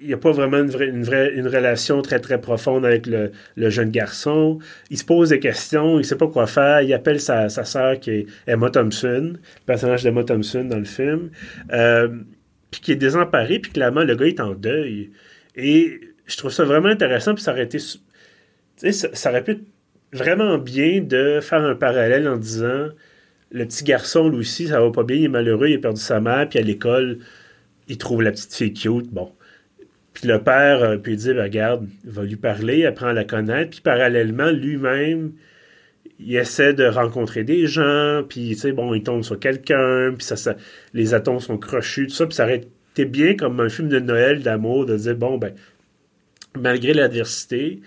il 0.00 0.08
n'y 0.08 0.12
a 0.12 0.16
pas 0.16 0.32
vraiment 0.32 0.58
une, 0.58 1.46
relation 1.48 2.02
très, 2.02 2.18
très 2.18 2.40
profonde 2.40 2.84
avec 2.84 3.06
le, 3.06 3.30
jeune 3.70 3.90
garçon. 3.90 4.58
Il 4.90 4.98
se 4.98 5.04
pose 5.04 5.28
des 5.28 5.38
questions, 5.38 5.94
il 5.94 5.98
ne 5.98 6.02
sait 6.02 6.16
pas 6.16 6.26
quoi 6.26 6.48
faire. 6.48 6.82
Il 6.82 6.92
appelle 6.92 7.20
sa, 7.20 7.48
sa 7.48 7.64
sœur 7.64 8.00
qui 8.00 8.10
est 8.10 8.26
Emma 8.48 8.70
Thompson, 8.70 9.34
le 9.34 9.64
personnage 9.66 10.02
d'Emma 10.02 10.24
Thompson 10.24 10.64
dans 10.64 10.78
le 10.78 10.84
film, 10.84 11.30
euh, 11.72 12.08
puis 12.72 12.80
qui 12.80 12.92
est 12.92 12.96
désemparé, 12.96 13.60
puis 13.60 13.70
clairement, 13.70 14.02
le 14.02 14.16
gars 14.16 14.26
est 14.26 14.40
en 14.40 14.54
deuil. 14.54 15.10
Et 15.54 16.00
je 16.26 16.36
trouve 16.36 16.50
ça 16.50 16.64
vraiment 16.64 16.88
intéressant, 16.88 17.34
puis 17.34 17.44
ça 17.44 17.52
aurait 17.52 17.64
été... 17.64 17.78
Ça, 17.78 19.08
ça 19.12 19.30
aurait 19.30 19.44
pu 19.44 19.58
vraiment 20.12 20.58
bien 20.58 21.00
de 21.00 21.38
faire 21.40 21.62
un 21.62 21.76
parallèle 21.76 22.26
en 22.26 22.36
disant 22.36 22.88
le 23.52 23.64
petit 23.64 23.84
garçon, 23.84 24.28
lui 24.28 24.38
aussi, 24.38 24.66
ça 24.66 24.80
va 24.80 24.90
pas 24.90 25.04
bien, 25.04 25.18
il 25.18 25.24
est 25.24 25.28
malheureux, 25.28 25.68
il 25.68 25.76
a 25.76 25.78
perdu 25.78 26.00
sa 26.00 26.20
mère, 26.20 26.48
puis 26.48 26.58
à 26.58 26.62
l'école, 26.62 27.20
il 27.88 27.98
trouve 27.98 28.22
la 28.22 28.32
petite 28.32 28.54
fille 28.54 28.72
cute, 28.72 29.08
bon. 29.10 29.32
Puis 30.12 30.28
le 30.28 30.42
père 30.42 30.82
euh, 30.82 30.96
peut 30.96 31.16
dire, 31.16 31.34
ben, 31.34 31.42
regarde, 31.42 31.88
va 32.04 32.22
lui 32.22 32.36
parler, 32.36 32.86
apprend 32.86 33.08
à 33.08 33.12
la 33.12 33.24
connaître, 33.24 33.70
puis 33.70 33.80
parallèlement, 33.80 34.50
lui-même, 34.50 35.32
il 36.20 36.36
essaie 36.36 36.72
de 36.72 36.84
rencontrer 36.84 37.42
des 37.44 37.66
gens, 37.66 38.22
puis, 38.28 38.50
tu 38.50 38.56
sais, 38.56 38.72
bon, 38.72 38.94
il 38.94 39.02
tombe 39.02 39.24
sur 39.24 39.38
quelqu'un, 39.38 40.14
puis 40.16 40.24
ça, 40.24 40.36
ça, 40.36 40.56
les 40.92 41.14
atomes 41.14 41.40
sont 41.40 41.58
crochus, 41.58 42.06
tout 42.06 42.14
ça, 42.14 42.26
puis 42.26 42.34
ça 42.34 42.44
aurait 42.44 42.62
été 42.92 43.04
bien 43.04 43.34
comme 43.34 43.58
un 43.60 43.68
film 43.68 43.88
de 43.88 43.98
Noël 43.98 44.42
d'amour, 44.42 44.86
de 44.86 44.96
dire, 44.96 45.16
bon, 45.16 45.38
ben, 45.38 45.52
malgré 46.56 46.94
l'adversité, 46.94 47.80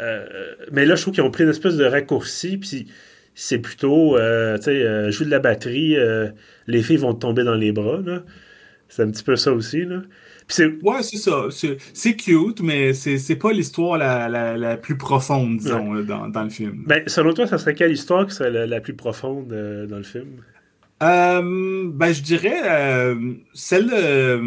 euh, 0.00 0.24
mais 0.72 0.86
là, 0.86 0.96
je 0.96 1.02
trouve 1.02 1.14
qu'ils 1.14 1.22
ont 1.22 1.30
pris 1.30 1.44
une 1.44 1.50
espèce 1.50 1.76
de 1.76 1.84
raccourci, 1.84 2.56
puis 2.56 2.86
c'est 3.34 3.58
plutôt, 3.58 4.16
euh, 4.16 4.56
tu 4.56 4.64
sais, 4.64 4.70
euh, 4.70 5.10
joue 5.10 5.24
de 5.24 5.30
la 5.30 5.40
batterie, 5.40 5.96
les 6.66 6.82
filles 6.82 6.96
vont 6.96 7.14
tomber 7.14 7.44
dans 7.44 7.54
les 7.54 7.72
bras, 7.72 8.00
là. 8.04 8.22
C'est 8.94 9.02
un 9.02 9.10
petit 9.10 9.24
peu 9.24 9.34
ça 9.34 9.52
aussi, 9.52 9.84
là. 9.84 10.02
ouais, 10.82 11.02
c'est 11.02 11.16
ça. 11.16 11.46
C'est 11.50 12.14
cute, 12.14 12.60
mais 12.60 12.92
c'est 12.94 13.36
pas 13.36 13.52
l'histoire 13.52 13.98
la, 13.98 14.28
la, 14.28 14.56
la, 14.56 14.76
plus 14.76 14.96
profonde, 14.96 15.56
disons, 15.58 15.94
dans, 16.02 16.28
dans, 16.28 16.44
le 16.44 16.50
film. 16.50 16.84
Ben, 16.86 17.02
selon 17.08 17.34
toi, 17.34 17.48
ça 17.48 17.58
serait 17.58 17.74
quelle 17.74 17.90
histoire 17.90 18.24
qui 18.24 18.34
serait 18.34 18.66
la, 18.66 18.80
plus 18.80 18.94
profonde 18.94 19.48
dans 19.48 19.96
le 19.96 20.04
film? 20.04 20.28
ben, 21.00 22.12
je 22.12 22.22
dirais 22.22 23.16
celle 23.52 23.88
de, 23.88 24.40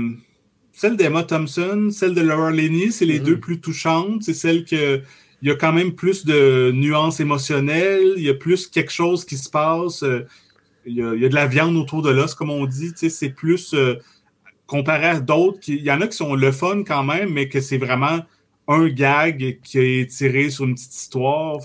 celle 0.72 0.96
d'Emma 0.96 1.24
Thompson, 1.24 1.90
celle 1.92 2.14
de 2.14 2.22
Laura 2.22 2.52
Linney, 2.52 2.92
c'est 2.92 3.04
les 3.04 3.20
mm-hmm. 3.20 3.24
deux 3.24 3.40
plus 3.42 3.60
touchantes. 3.60 4.24
C'est 4.24 4.34
celle 4.34 4.64
que 4.64 5.02
il 5.42 5.50
y 5.50 5.52
a 5.52 5.56
quand 5.56 5.74
même 5.74 5.94
plus 5.94 6.26
de 6.26 6.72
nuances 6.74 7.20
émotionnelles, 7.20 8.14
il 8.16 8.24
y 8.24 8.30
a 8.30 8.34
plus 8.34 8.66
quelque 8.66 8.94
chose 8.94 9.26
qui 9.26 9.38
se 9.38 9.50
passe, 9.50 10.04
euh, 10.04 10.26
il 10.86 10.96
y 10.96 11.04
a, 11.04 11.30
de 11.30 11.36
la 11.36 11.48
viande 11.48 11.76
autour 11.76 12.02
de 12.02 12.10
l'os, 12.10 12.34
comme 12.34 12.50
on 12.50 12.66
dit, 12.66 12.94
c'est 12.96 13.30
plus 13.30 13.74
euh, 13.74 13.96
comparé 14.68 15.08
à 15.08 15.20
d'autres, 15.20 15.60
il 15.68 15.82
y 15.82 15.92
en 15.92 16.02
a 16.02 16.08
qui 16.08 16.18
sont 16.18 16.36
le 16.36 16.52
fun 16.52 16.84
quand 16.86 17.04
même, 17.04 17.34
mais 17.34 17.50
que 17.50 17.62
c'est 17.62 17.78
vraiment 17.78 18.20
un 18.68 18.88
gag 18.90 19.60
qui 19.64 19.80
est 19.80 20.10
tiré 20.10 20.50
sur 20.50 20.66
une 20.66 20.76
petite 20.76 20.94
histoire. 20.94 21.60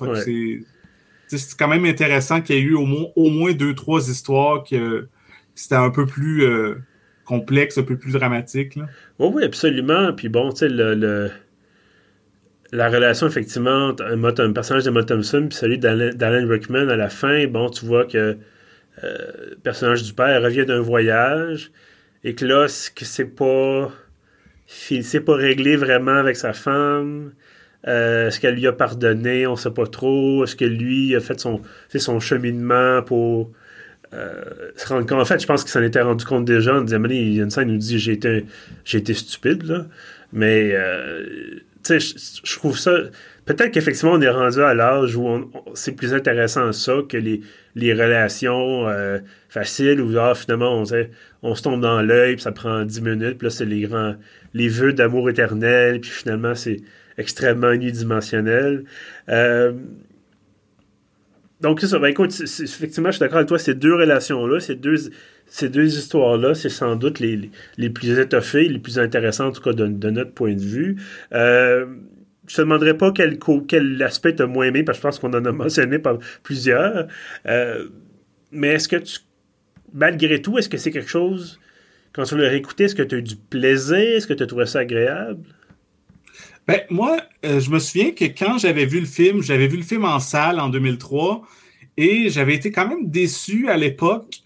C'est 1.27 1.59
quand 1.59 1.69
même 1.69 1.85
intéressant 1.85 2.41
qu'il 2.41 2.57
y 2.57 2.59
ait 2.59 2.63
eu 2.63 2.75
au 2.75 2.87
moins, 2.87 3.07
au 3.17 3.31
moins 3.31 3.53
deux, 3.53 3.75
trois 3.75 4.09
histoires 4.09 4.65
que 4.65 5.09
c'était 5.55 5.75
un 5.75 5.91
peu 5.91 6.07
plus 6.07 6.45
euh, 6.45 6.77
complexe, 7.25 7.79
un 7.79 7.83
peu 7.83 7.97
plus 7.97 8.13
dramatique. 8.13 8.77
Là. 8.77 8.87
oui, 9.19 9.43
absolument. 9.43 10.13
Puis 10.13 10.29
bon, 10.29 10.51
tu 10.51 10.59
sais, 10.59 10.69
le 10.69 11.31
la 12.73 12.89
relation, 12.89 13.27
effectivement, 13.27 13.89
entre 13.89 14.41
un, 14.41 14.53
personnage 14.53 14.85
de 14.85 14.91
Matt 14.91 15.07
Thompson 15.07 15.47
puis 15.49 15.57
celui 15.57 15.79
d'Alan 15.79 16.49
Rickman 16.49 16.89
à 16.89 16.97
la 16.97 17.11
fin, 17.11 17.47
bon, 17.47 17.69
tu 17.69 17.85
vois 17.85 18.07
que 18.07 18.39
euh, 19.05 19.33
le 19.51 19.57
personnage 19.63 20.03
du 20.03 20.15
père 20.15 20.43
revient 20.43 20.65
d'un 20.65 20.81
voyage 20.81 21.71
et 22.25 22.35
que 22.35 22.45
là, 22.45 22.67
c'est 22.69 23.25
pas. 23.25 23.93
C'est 24.67 25.21
pas 25.21 25.35
réglé 25.35 25.77
vraiment 25.77 26.15
avec 26.17 26.37
sa 26.37 26.55
femme. 26.55 27.33
Euh, 27.87 28.29
est-ce 28.29 28.41
qu'elle 28.41 28.55
lui 28.55 28.67
a 28.67 28.73
pardonné? 28.73 29.47
On 29.47 29.57
sait 29.57 29.71
pas 29.71 29.87
trop. 29.87 30.45
Est-ce 30.45 30.57
que 30.57 30.65
lui 30.65 31.15
a 31.15 31.21
fait 31.21 31.39
son, 31.39 31.61
son 31.95 32.21
cheminement 32.21 33.03
pour 33.03 33.51
euh, 34.15 34.43
se 34.77 34.87
rendre 34.87 35.07
compte? 35.07 35.21
En 35.21 35.25
fait, 35.27 35.41
je 35.41 35.47
pense 35.47 35.63
qu'il 35.63 35.73
s'en 35.73 35.83
était 35.83 36.01
rendu 36.01 36.25
compte 36.25 36.47
déjà 36.47 36.77
en 36.77 36.83
disant, 36.83 37.03
il 37.05 37.35
y 37.35 37.41
a 37.41 37.45
une 37.45 37.51
scène, 37.51 37.69
il 37.69 37.75
nous 37.75 37.79
dit 37.79 37.99
j'ai 37.99 38.13
été, 38.13 38.47
été 38.93 39.15
stupide, 39.15 39.65
là. 39.65 39.87
Mais 40.33 40.75
je 41.89 42.57
trouve 42.57 42.79
ça. 42.79 42.93
Peut-être 43.45 43.73
qu'effectivement, 43.73 44.13
on 44.13 44.21
est 44.21 44.31
rendu 44.31 44.61
à 44.61 44.73
l'âge 44.73 45.17
où 45.17 45.51
c'est 45.75 45.93
plus 45.93 46.15
intéressant 46.15 46.73
ça 46.73 46.99
que 47.09 47.17
les, 47.17 47.41
les 47.75 47.93
relations 47.93 48.89
euh, 48.89 49.19
faciles 49.49 50.01
où 50.01 50.17
ah, 50.19 50.35
finalement 50.35 50.81
on, 50.81 50.85
on 51.43 51.55
se 51.55 51.63
tombe 51.63 51.81
dans 51.81 52.01
l'œil, 52.03 52.35
puis 52.35 52.43
ça 52.43 52.53
prend 52.53 52.85
10 52.85 53.01
minutes, 53.03 53.39
puis 53.39 53.47
là, 53.47 53.51
c'est 53.51 53.65
les 53.65 53.81
grands. 53.81 54.15
les 54.55 54.69
vœux 54.69 54.93
d'amour 54.93 55.29
éternel, 55.29 56.01
puis 56.01 56.11
finalement, 56.11 56.55
c'est 56.55 56.83
extrêmement 57.19 57.73
unidimensionnel. 57.73 58.85
Euh, 59.29 59.73
donc, 61.61 61.81
ça. 61.81 61.99
Ben, 61.99 62.09
écoute, 62.09 62.33
effectivement, 62.41 63.11
je 63.11 63.17
suis 63.17 63.21
d'accord 63.21 63.39
avec 63.39 63.49
toi, 63.49 63.59
ces 63.59 63.75
deux 63.75 63.95
relations-là, 63.95 64.61
ces 64.61 64.75
deux, 64.75 64.97
ces 65.53 65.69
deux 65.69 65.99
histoires-là, 65.99 66.55
c'est 66.55 66.71
sans 66.71 66.97
doute 66.97 67.21
les, 67.21 67.51
les, 67.77 67.91
plus 67.91 68.19
étoffées, 68.19 68.67
les 68.71 68.79
plus 68.79 68.99
intéressantes, 68.99 69.49
en 69.49 69.53
tout 69.53 69.61
cas 69.61 69.75
de, 69.75 69.87
notre 69.87 70.33
point 70.33 70.55
de 70.55 70.63
vue. 70.63 70.97
Euh, 71.35 71.85
je 72.47 72.57
te 72.57 72.63
demanderai 72.63 72.97
pas 72.97 73.13
quel, 73.13 73.39
quel 73.69 74.03
aspect 74.03 74.35
tu 74.35 74.43
as 74.43 74.47
moins 74.47 74.65
aimé, 74.65 74.83
parce 74.83 74.97
que 74.97 75.03
je 75.03 75.09
pense 75.09 75.19
qu'on 75.19 75.35
en 75.35 75.45
a 75.45 75.53
mentionné 75.53 75.99
par 75.99 76.17
plusieurs. 76.43 77.07
Euh, 77.45 77.87
mais 78.51 78.69
est-ce 78.69 78.89
que 78.89 78.97
tu, 78.97 79.19
malgré 79.93 80.41
tout, 80.41 80.57
est-ce 80.57 80.71
que 80.71 80.79
c'est 80.79 80.91
quelque 80.91 81.11
chose, 81.11 81.61
quand 82.15 82.25
tu 82.25 82.35
l'as 82.39 82.49
réécouté, 82.49 82.85
est-ce 82.85 82.95
que 82.95 83.03
tu 83.03 83.17
as 83.17 83.19
eu 83.19 83.23
du 83.23 83.37
plaisir? 83.37 83.99
Est-ce 83.99 84.27
que 84.27 84.33
tu 84.33 84.45
as 84.45 84.47
trouvé 84.47 84.65
ça 84.65 84.79
agréable? 84.79 85.45
Ben, 86.67 86.81
moi, 86.89 87.19
euh, 87.45 87.61
je 87.61 87.69
me 87.69 87.79
souviens 87.79 88.13
que 88.13 88.25
quand 88.25 88.57
j'avais 88.57 88.87
vu 88.87 89.01
le 89.01 89.07
film, 89.07 89.43
j'avais 89.43 89.67
vu 89.67 89.77
le 89.77 89.83
film 89.83 90.07
en 90.07 90.19
salle 90.19 90.59
en 90.59 90.71
2003 90.71 91.43
et 91.99 92.31
j'avais 92.31 92.55
été 92.55 92.73
quand 92.73 92.89
même 92.89 93.11
déçu 93.11 93.69
à 93.69 93.77
l'époque 93.77 94.42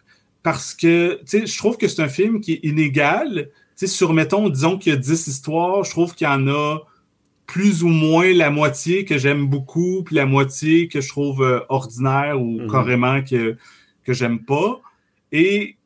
parce 0.46 0.74
que 0.74 1.18
je 1.26 1.58
trouve 1.58 1.76
que 1.76 1.88
c'est 1.88 2.00
un 2.00 2.08
film 2.08 2.40
qui 2.40 2.52
est 2.52 2.60
inégal. 2.62 3.50
sais, 3.74 3.88
sur, 3.88 4.12
mettons, 4.12 4.48
disons 4.48 4.78
qu'il 4.78 4.92
y 4.92 4.94
a 4.94 4.96
10 4.96 5.26
histoires, 5.26 5.82
je 5.82 5.90
trouve 5.90 6.14
qu'il 6.14 6.24
y 6.24 6.30
en 6.30 6.46
a 6.46 6.78
plus 7.48 7.82
ou 7.82 7.88
moins 7.88 8.32
la 8.32 8.50
moitié 8.50 9.04
que 9.04 9.18
j'aime 9.18 9.48
beaucoup, 9.48 10.04
puis 10.04 10.14
la 10.14 10.24
moitié 10.24 10.86
que 10.86 11.00
je 11.00 11.08
trouve 11.08 11.42
euh, 11.42 11.62
ordinaire 11.68 12.40
ou 12.40 12.60
mhm. 12.60 12.70
carrément 12.70 13.24
que, 13.24 13.56
que 14.04 14.12
j'aime 14.12 14.38
pas. 14.38 14.80
Et 15.32 15.78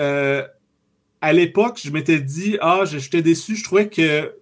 euh, 0.00 0.44
à 1.20 1.32
l'époque, 1.32 1.78
je 1.80 1.92
m'étais 1.92 2.18
dit, 2.18 2.58
ah, 2.60 2.82
j'étais 2.86 3.22
déçu, 3.22 3.54
je 3.54 3.62
trouvais 3.62 3.88
que 3.88 4.34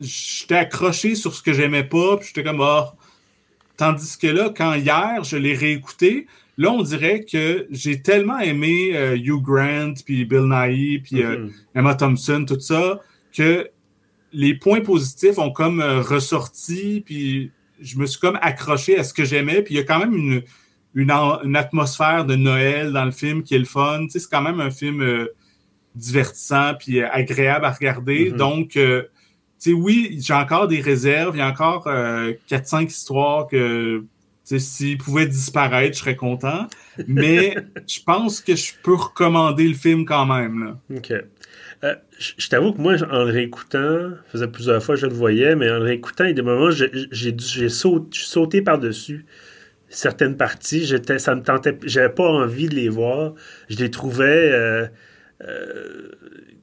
j'étais 0.00 0.56
accroché 0.56 1.14
sur 1.14 1.32
ce 1.32 1.44
que 1.44 1.52
j'aimais 1.52 1.84
pas, 1.84 2.16
puis 2.16 2.26
j'étais 2.26 2.42
comme, 2.42 2.60
ah. 2.60 2.96
Tandis 3.76 4.18
que 4.18 4.26
là, 4.26 4.50
quand 4.50 4.74
hier, 4.74 5.22
je 5.22 5.36
l'ai 5.36 5.54
réécouté, 5.54 6.26
Là, 6.58 6.70
on 6.70 6.82
dirait 6.82 7.24
que 7.24 7.66
j'ai 7.70 8.00
tellement 8.00 8.38
aimé 8.38 8.92
euh, 8.94 9.16
Hugh 9.16 9.42
Grant, 9.42 9.92
puis 10.04 10.24
Bill 10.24 10.48
Nighy, 10.48 11.00
puis 11.00 11.22
euh, 11.22 11.36
mm-hmm. 11.36 11.52
Emma 11.74 11.94
Thompson, 11.94 12.44
tout 12.48 12.58
ça, 12.60 13.00
que 13.34 13.68
les 14.32 14.54
points 14.54 14.80
positifs 14.80 15.38
ont 15.38 15.52
comme 15.52 15.80
euh, 15.80 16.00
ressorti, 16.00 17.02
puis 17.04 17.50
je 17.80 17.98
me 17.98 18.06
suis 18.06 18.18
comme 18.18 18.38
accroché 18.40 18.98
à 18.98 19.04
ce 19.04 19.12
que 19.12 19.24
j'aimais. 19.24 19.60
Puis 19.62 19.74
il 19.74 19.76
y 19.76 19.80
a 19.80 19.84
quand 19.84 19.98
même 19.98 20.14
une, 20.14 20.42
une, 20.94 21.56
atmosphère 21.56 22.24
de 22.24 22.36
Noël 22.36 22.90
dans 22.92 23.04
le 23.04 23.10
film 23.10 23.42
qui 23.42 23.54
est 23.54 23.58
le 23.58 23.66
fun. 23.66 24.04
Tu 24.04 24.12
sais, 24.12 24.18
c'est 24.20 24.30
quand 24.30 24.40
même 24.40 24.60
un 24.60 24.70
film 24.70 25.28
divertissant, 25.94 26.72
puis 26.78 27.02
agréable 27.02 27.66
à 27.66 27.70
regarder. 27.72 28.30
Mm-hmm. 28.30 28.36
Donc, 28.36 28.68
tu 28.70 29.02
sais, 29.58 29.72
oui, 29.74 30.18
j'ai 30.22 30.32
encore 30.32 30.68
des 30.68 30.80
réserves. 30.80 31.36
Il 31.36 31.40
y 31.40 31.42
a 31.42 31.48
encore 31.48 31.86
4-5 31.86 32.86
histoires 32.86 33.46
que 33.46 34.02
s'il 34.46 34.98
pouvait 34.98 35.26
disparaître, 35.26 35.94
je 35.94 36.00
serais 36.00 36.16
content. 36.16 36.68
Mais 37.06 37.56
je 37.86 38.00
pense 38.04 38.40
que 38.40 38.54
je 38.54 38.72
peux 38.82 38.94
recommander 38.94 39.66
le 39.66 39.74
film 39.74 40.04
quand 40.04 40.26
même. 40.26 40.64
Là. 40.64 40.96
OK. 40.96 41.12
Euh, 41.84 41.94
je 42.18 42.48
t'avoue 42.48 42.72
que 42.72 42.80
moi, 42.80 42.94
en 43.10 43.24
le 43.24 43.30
réécoutant, 43.30 44.10
ça 44.10 44.32
faisait 44.32 44.48
plusieurs 44.48 44.82
fois 44.82 44.94
que 44.94 45.02
je 45.02 45.06
le 45.06 45.12
voyais, 45.12 45.54
mais 45.56 45.70
en 45.70 45.78
le 45.78 45.84
réécoutant, 45.84 46.24
il 46.24 46.28
y 46.28 46.30
a 46.30 46.34
des 46.34 46.42
moments, 46.42 46.70
j'ai 46.70 47.68
sauté, 47.68 48.08
sauté 48.12 48.62
par-dessus 48.62 49.26
certaines 49.88 50.36
parties. 50.36 50.86
Ça 51.18 51.34
me 51.34 51.42
tentait, 51.42 51.78
j'avais 51.84 52.08
pas 52.08 52.28
envie 52.28 52.68
de 52.68 52.74
les 52.74 52.88
voir. 52.88 53.34
Je 53.68 53.76
les 53.76 53.90
trouvais. 53.90 54.50
Euh, 54.52 54.86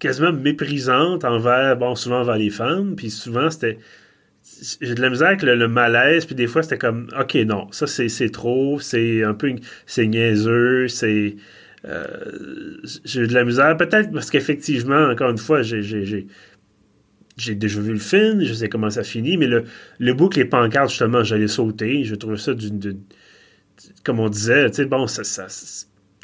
quasiment 0.04 0.34
méprisante 0.34 1.24
envers, 1.24 1.78
bon, 1.78 1.96
souvent 1.96 2.22
envers 2.22 2.38
les 2.38 2.50
femmes, 2.50 2.96
puis 2.96 3.10
souvent 3.10 3.50
c'était 3.50 3.78
j'ai 4.82 4.96
de 4.96 5.02
la 5.02 5.10
misère 5.10 5.28
avec 5.28 5.44
le, 5.44 5.68
malaise, 5.68 6.26
puis 6.26 6.36
des 6.36 6.48
fois 6.48 6.64
c'était 6.64 6.78
comme, 6.78 7.10
ok, 7.20 7.36
non, 7.46 7.68
ça 7.72 7.88
c'est 7.88 8.30
trop, 8.30 8.80
c'est 8.80 9.24
un 9.24 9.34
peu, 9.34 9.54
c'est 9.86 10.08
niaiseux, 10.08 10.88
c'est. 10.88 11.36
Euh, 11.86 12.78
j'ai 13.04 13.28
de 13.28 13.34
la 13.34 13.44
misère, 13.44 13.76
peut-être 13.76 14.12
parce 14.12 14.32
qu'effectivement, 14.32 15.10
encore 15.10 15.32
une 15.32 15.38
fois, 15.38 15.62
j'ai 15.64 15.82
j'ai 17.36 17.56
déjà 17.56 17.80
vu 17.82 17.94
le 17.94 18.00
film, 18.00 18.44
je 18.44 18.54
sais 18.54 18.70
comment 18.70 18.90
ça 18.90 19.04
finit, 19.04 19.38
mais 19.38 19.48
le, 19.48 19.64
le 20.00 20.14
bout 20.14 20.36
les 20.36 20.46
pancartes, 20.46 20.90
justement, 20.90 21.24
j'allais 21.24 21.48
sauter. 21.48 22.04
Je 22.04 22.16
trouve 22.16 22.38
ça 22.38 22.54
d'une. 22.54 23.02
Comme 24.04 24.20
on 24.20 24.30
disait, 24.30 24.70
tu 24.70 24.78
sais, 24.78 24.86
bon, 24.86 25.08
ça, 25.08 25.24
ça 25.24 25.48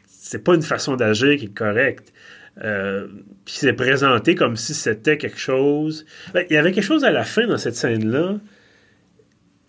c'est 0.06 0.44
pas 0.44 0.54
une 0.54 0.62
façon 0.62 0.96
d'agir 0.96 1.38
qui 1.38 1.46
est 1.46 1.54
correcte. 1.54 2.14
Euh, 2.64 3.08
puis 3.46 3.56
c'est 3.58 3.74
présenté 3.74 4.36
comme 4.36 4.56
si 4.56 4.74
c'était 4.74 5.18
quelque 5.18 5.40
chose. 5.40 6.06
Ben, 6.34 6.46
il 6.50 6.54
y 6.54 6.58
avait 6.58 6.72
quelque 6.72 6.84
chose 6.84 7.04
à 7.04 7.12
la 7.12 7.24
fin 7.24 7.48
dans 7.48 7.58
cette 7.58 7.76
scène-là. 7.76 8.40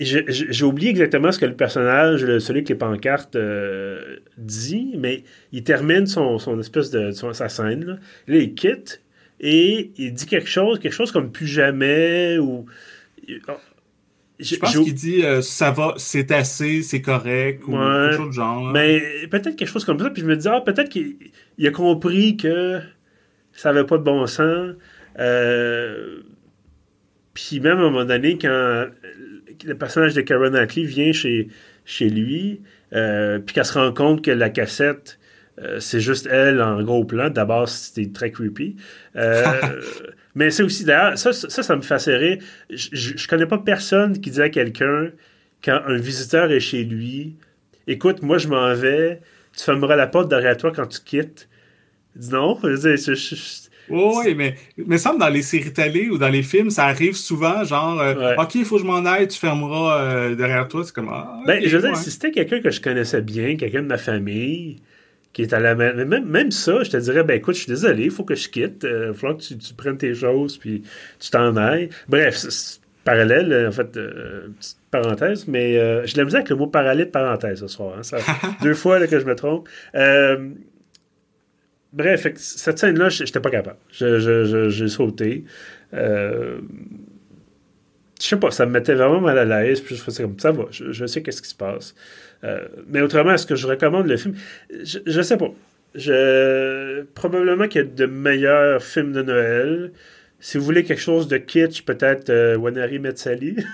J'ai 0.00 0.64
oublié 0.64 0.88
exactement 0.88 1.31
ce 1.31 1.38
que 1.38 1.44
le 1.44 1.55
personnage, 1.55 2.20
celui 2.38 2.64
qui 2.64 2.72
les 2.72 2.79
pancartes, 2.79 3.37
euh, 3.37 4.16
dit, 4.38 4.94
mais 4.96 5.24
il 5.53 5.62
termine 5.62 6.07
son, 6.07 6.38
espèce 6.59 6.90
de 6.90 7.11
sa 7.11 7.50
scène. 7.50 7.85
Là. 7.85 7.98
là. 8.26 8.37
il 8.37 8.55
quitte 8.55 9.03
et 9.40 9.90
il 9.98 10.14
dit 10.14 10.24
quelque 10.24 10.48
chose, 10.48 10.79
quelque 10.79 10.94
chose 10.94 11.12
comme 11.12 11.31
plus 11.31 11.46
jamais 11.46 12.38
ou. 12.38 12.64
Oh, 13.48 13.53
je 14.40 14.57
pense 14.57 14.72
qu'il 14.72 14.94
dit 14.94 15.22
euh, 15.22 15.42
ça 15.42 15.70
va, 15.70 15.94
c'est 15.96 16.31
assez, 16.33 16.83
c'est 16.83 17.03
correct, 17.03 17.62
ou 17.66 17.72
quelque 17.72 18.16
chose 18.16 18.29
de 18.29 18.33
genre. 18.33 18.64
Mais 18.72 19.03
peut-être 19.31 19.57
quelque 19.57 19.68
chose 19.68 19.85
comme 19.85 19.98
ça, 19.98 20.11
puis 20.11 20.22
je 20.22 20.26
me 20.26 20.37
dis, 20.37 20.48
ah, 20.48 20.61
peut-être 20.61 20.88
qu'il 20.88 21.16
a 21.66 21.70
compris 21.70 22.37
que 22.37 22.81
ça 23.53 23.73
n'avait 23.73 23.87
pas 23.87 23.99
de 23.99 24.03
bon 24.03 24.27
sens. 24.27 24.75
Euh, 25.18 26.20
puis 27.35 27.61
même 27.61 27.79
à 27.79 27.81
un 27.81 27.90
moment 27.90 28.05
donné, 28.05 28.38
quand 28.38 28.87
le 29.64 29.75
personnage 29.75 30.14
de 30.14 30.20
Karen 30.20 30.53
Knightley 30.53 30.85
vient 30.85 31.12
chez, 31.12 31.49
chez 31.85 32.09
lui, 32.09 32.62
euh, 32.92 33.38
puis 33.38 33.55
qu'elle 33.55 33.64
se 33.64 33.75
rend 33.75 33.92
compte 33.92 34.25
que 34.25 34.31
la 34.31 34.51
cassette, 34.51 35.18
c'est 35.79 36.01
juste 36.01 36.27
elle 36.31 36.62
en 36.62 36.83
gros 36.83 37.05
plan. 37.05 37.29
D'abord, 37.29 37.68
c'était 37.68 38.11
très 38.11 38.31
creepy. 38.31 38.77
Mais 40.35 40.51
c'est 40.51 40.62
aussi, 40.62 40.85
d'ailleurs, 40.85 41.18
ça, 41.18 41.33
ça, 41.33 41.62
ça, 41.62 41.77
me 41.77 41.83
fait 41.83 41.99
serrer. 41.99 42.38
Je, 42.70 43.16
je, 43.16 43.29
connais 43.29 43.46
pas 43.46 43.59
personne 43.59 44.18
qui 44.20 44.31
dit 44.31 44.40
à 44.40 44.49
quelqu'un, 44.49 45.11
quand 45.62 45.81
un 45.87 45.96
visiteur 45.96 46.51
est 46.53 46.61
chez 46.61 46.85
lui, 46.85 47.37
écoute, 47.87 48.23
moi 48.23 48.38
je 48.38 48.49
m'en 48.49 48.73
vais, 48.75 49.20
tu 49.57 49.64
fermeras 49.64 49.96
la 49.96 50.07
porte 50.07 50.29
derrière 50.29 50.57
toi 50.57 50.73
quand 50.75 50.87
tu 50.87 51.01
quittes. 51.01 51.49
Non. 52.31 52.59
oui, 53.90 54.35
mais 54.35 54.55
me 54.77 54.96
semble 54.96 55.18
dans 55.18 55.29
les 55.29 55.42
séries 55.42 55.73
télé 55.73 56.09
ou 56.09 56.18
dans 56.18 56.29
les 56.29 56.42
films, 56.42 56.70
ça 56.70 56.85
arrive 56.85 57.16
souvent, 57.16 57.64
genre, 57.64 58.01
euh, 58.01 58.35
OK, 58.37 58.55
il 58.55 58.64
faut 58.64 58.77
que 58.77 58.83
je 58.83 58.87
m'en 58.87 59.05
aille, 59.05 59.27
tu 59.27 59.38
fermeras 59.38 60.01
euh, 60.01 60.35
derrière 60.35 60.68
toi. 60.68 60.85
C'est 60.85 60.94
comme. 60.94 61.09
Ah, 61.11 61.40
ben, 61.46 61.61
je 61.64 61.77
veux 61.77 61.88
dire, 61.88 61.96
si 61.96 62.11
c'était 62.11 62.31
quelqu'un 62.31 62.61
que 62.61 62.70
je 62.70 62.81
connaissais 62.81 63.20
bien, 63.20 63.57
quelqu'un 63.57 63.83
de 63.83 63.88
ma 63.88 63.99
famille, 63.99 64.77
qui 65.33 65.42
est 65.42 65.53
à 65.53 65.61
la 65.61 65.75
même, 65.75 66.25
même 66.25 66.51
ça, 66.51 66.83
je 66.83 66.90
te 66.90 66.96
dirais, 66.96 67.23
ben 67.25 67.37
écoute, 67.37 67.55
je 67.55 67.61
suis 67.61 67.68
désolé, 67.68 68.05
il 68.05 68.11
faut 68.11 68.25
que 68.25 68.35
je 68.35 68.49
quitte. 68.49 68.83
Il 68.83 68.88
euh, 68.88 69.14
faut 69.14 69.33
que 69.35 69.42
tu, 69.42 69.59
tu, 69.59 69.75
prennes 69.75 69.99
tes 69.99 70.14
choses 70.14 70.57
puis 70.57 70.83
tu 71.18 71.31
t'en 71.31 71.57
ailles. 71.57 71.88
Bref, 72.09 72.44
parallèle, 73.05 73.53
euh, 73.53 73.68
en 73.68 73.73
fait, 73.73 73.96
euh, 73.96 74.49
petite 74.59 74.79
parenthèse, 74.90 75.46
mais 75.49 75.79
euh, 75.79 76.07
je 76.07 76.16
l'aime 76.16 76.29
avec 76.29 76.49
le 76.49 76.57
mot 76.57 76.66
parallèle 76.66 77.11
parenthèse 77.11 77.61
ce 77.61 77.68
soir. 77.68 77.94
Hein, 77.99 78.03
ça, 78.03 78.18
deux 78.62 78.75
fois 78.75 78.99
là, 78.99 79.07
que 79.07 79.18
je 79.18 79.25
me 79.25 79.35
trompe. 79.35 79.68
Bref, 81.92 82.26
cette 82.37 82.79
scène-là, 82.79 83.09
je 83.09 83.24
n'étais 83.24 83.40
pas 83.40 83.50
capable. 83.50 83.79
J'ai 83.90 84.88
sauté. 84.88 85.44
je 85.92 86.61
sais 88.18 88.37
pas, 88.37 88.50
ça 88.50 88.66
me 88.66 88.72
mettait 88.72 88.94
vraiment 88.94 89.20
mal 89.20 89.38
à 89.38 89.44
l'aise, 89.44 89.81
puis 89.81 89.96
je 89.96 90.03
faisais 90.03 90.22
comme 90.22 90.38
ça 90.38 90.53
va, 90.53 90.66
je, 90.70 90.92
je 90.92 91.07
sais 91.07 91.22
qu'est-ce 91.22 91.42
qui 91.42 91.48
se 91.48 91.55
passe. 91.55 91.94
Euh, 92.44 92.68
mais 92.88 93.00
autrement, 93.00 93.33
est-ce 93.33 93.46
que 93.46 93.57
je 93.57 93.66
recommande 93.66 94.07
le 94.07 94.16
film? 94.16 94.35
Je, 94.83 94.98
je 95.05 95.22
sais 95.22 95.37
pas. 95.37 95.53
Je... 95.94 97.03
Probablement 97.14 97.68
qu'il 97.68 97.83
y 97.83 97.85
a 97.85 97.87
de 97.87 98.07
meilleurs 98.07 98.83
films 98.83 99.12
de 99.12 99.22
Noël. 99.22 99.92
Si 100.38 100.57
vous 100.57 100.64
voulez 100.64 100.85
quelque 100.85 101.03
chose 101.03 101.29
de 101.29 101.37
kitsch, 101.37 101.83
peut-être 101.83 102.31
euh, 102.31 102.57
Wanari 102.57 102.98
Metzali. 102.98 103.57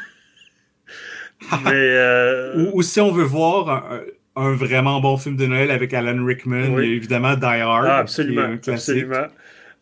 mais, 1.65 1.71
euh, 1.75 2.71
ou, 2.73 2.83
si 2.83 2.99
on 3.01 3.13
veut 3.13 3.25
voir 3.25 4.01
un, 4.37 4.55
vraiment 4.55 5.01
bon 5.01 5.17
film 5.17 5.37
de 5.37 5.47
Noël 5.47 5.71
avec 5.71 5.93
Alan 5.95 6.25
Rickman, 6.25 6.79
il 6.79 6.85
y 6.85 6.93
a 6.93 6.95
évidemment 6.95 7.35
Die 7.35 7.45
Hard. 7.45 7.87
Ah, 7.89 7.99
absolument. 7.99 8.57
absolument. 8.67 9.27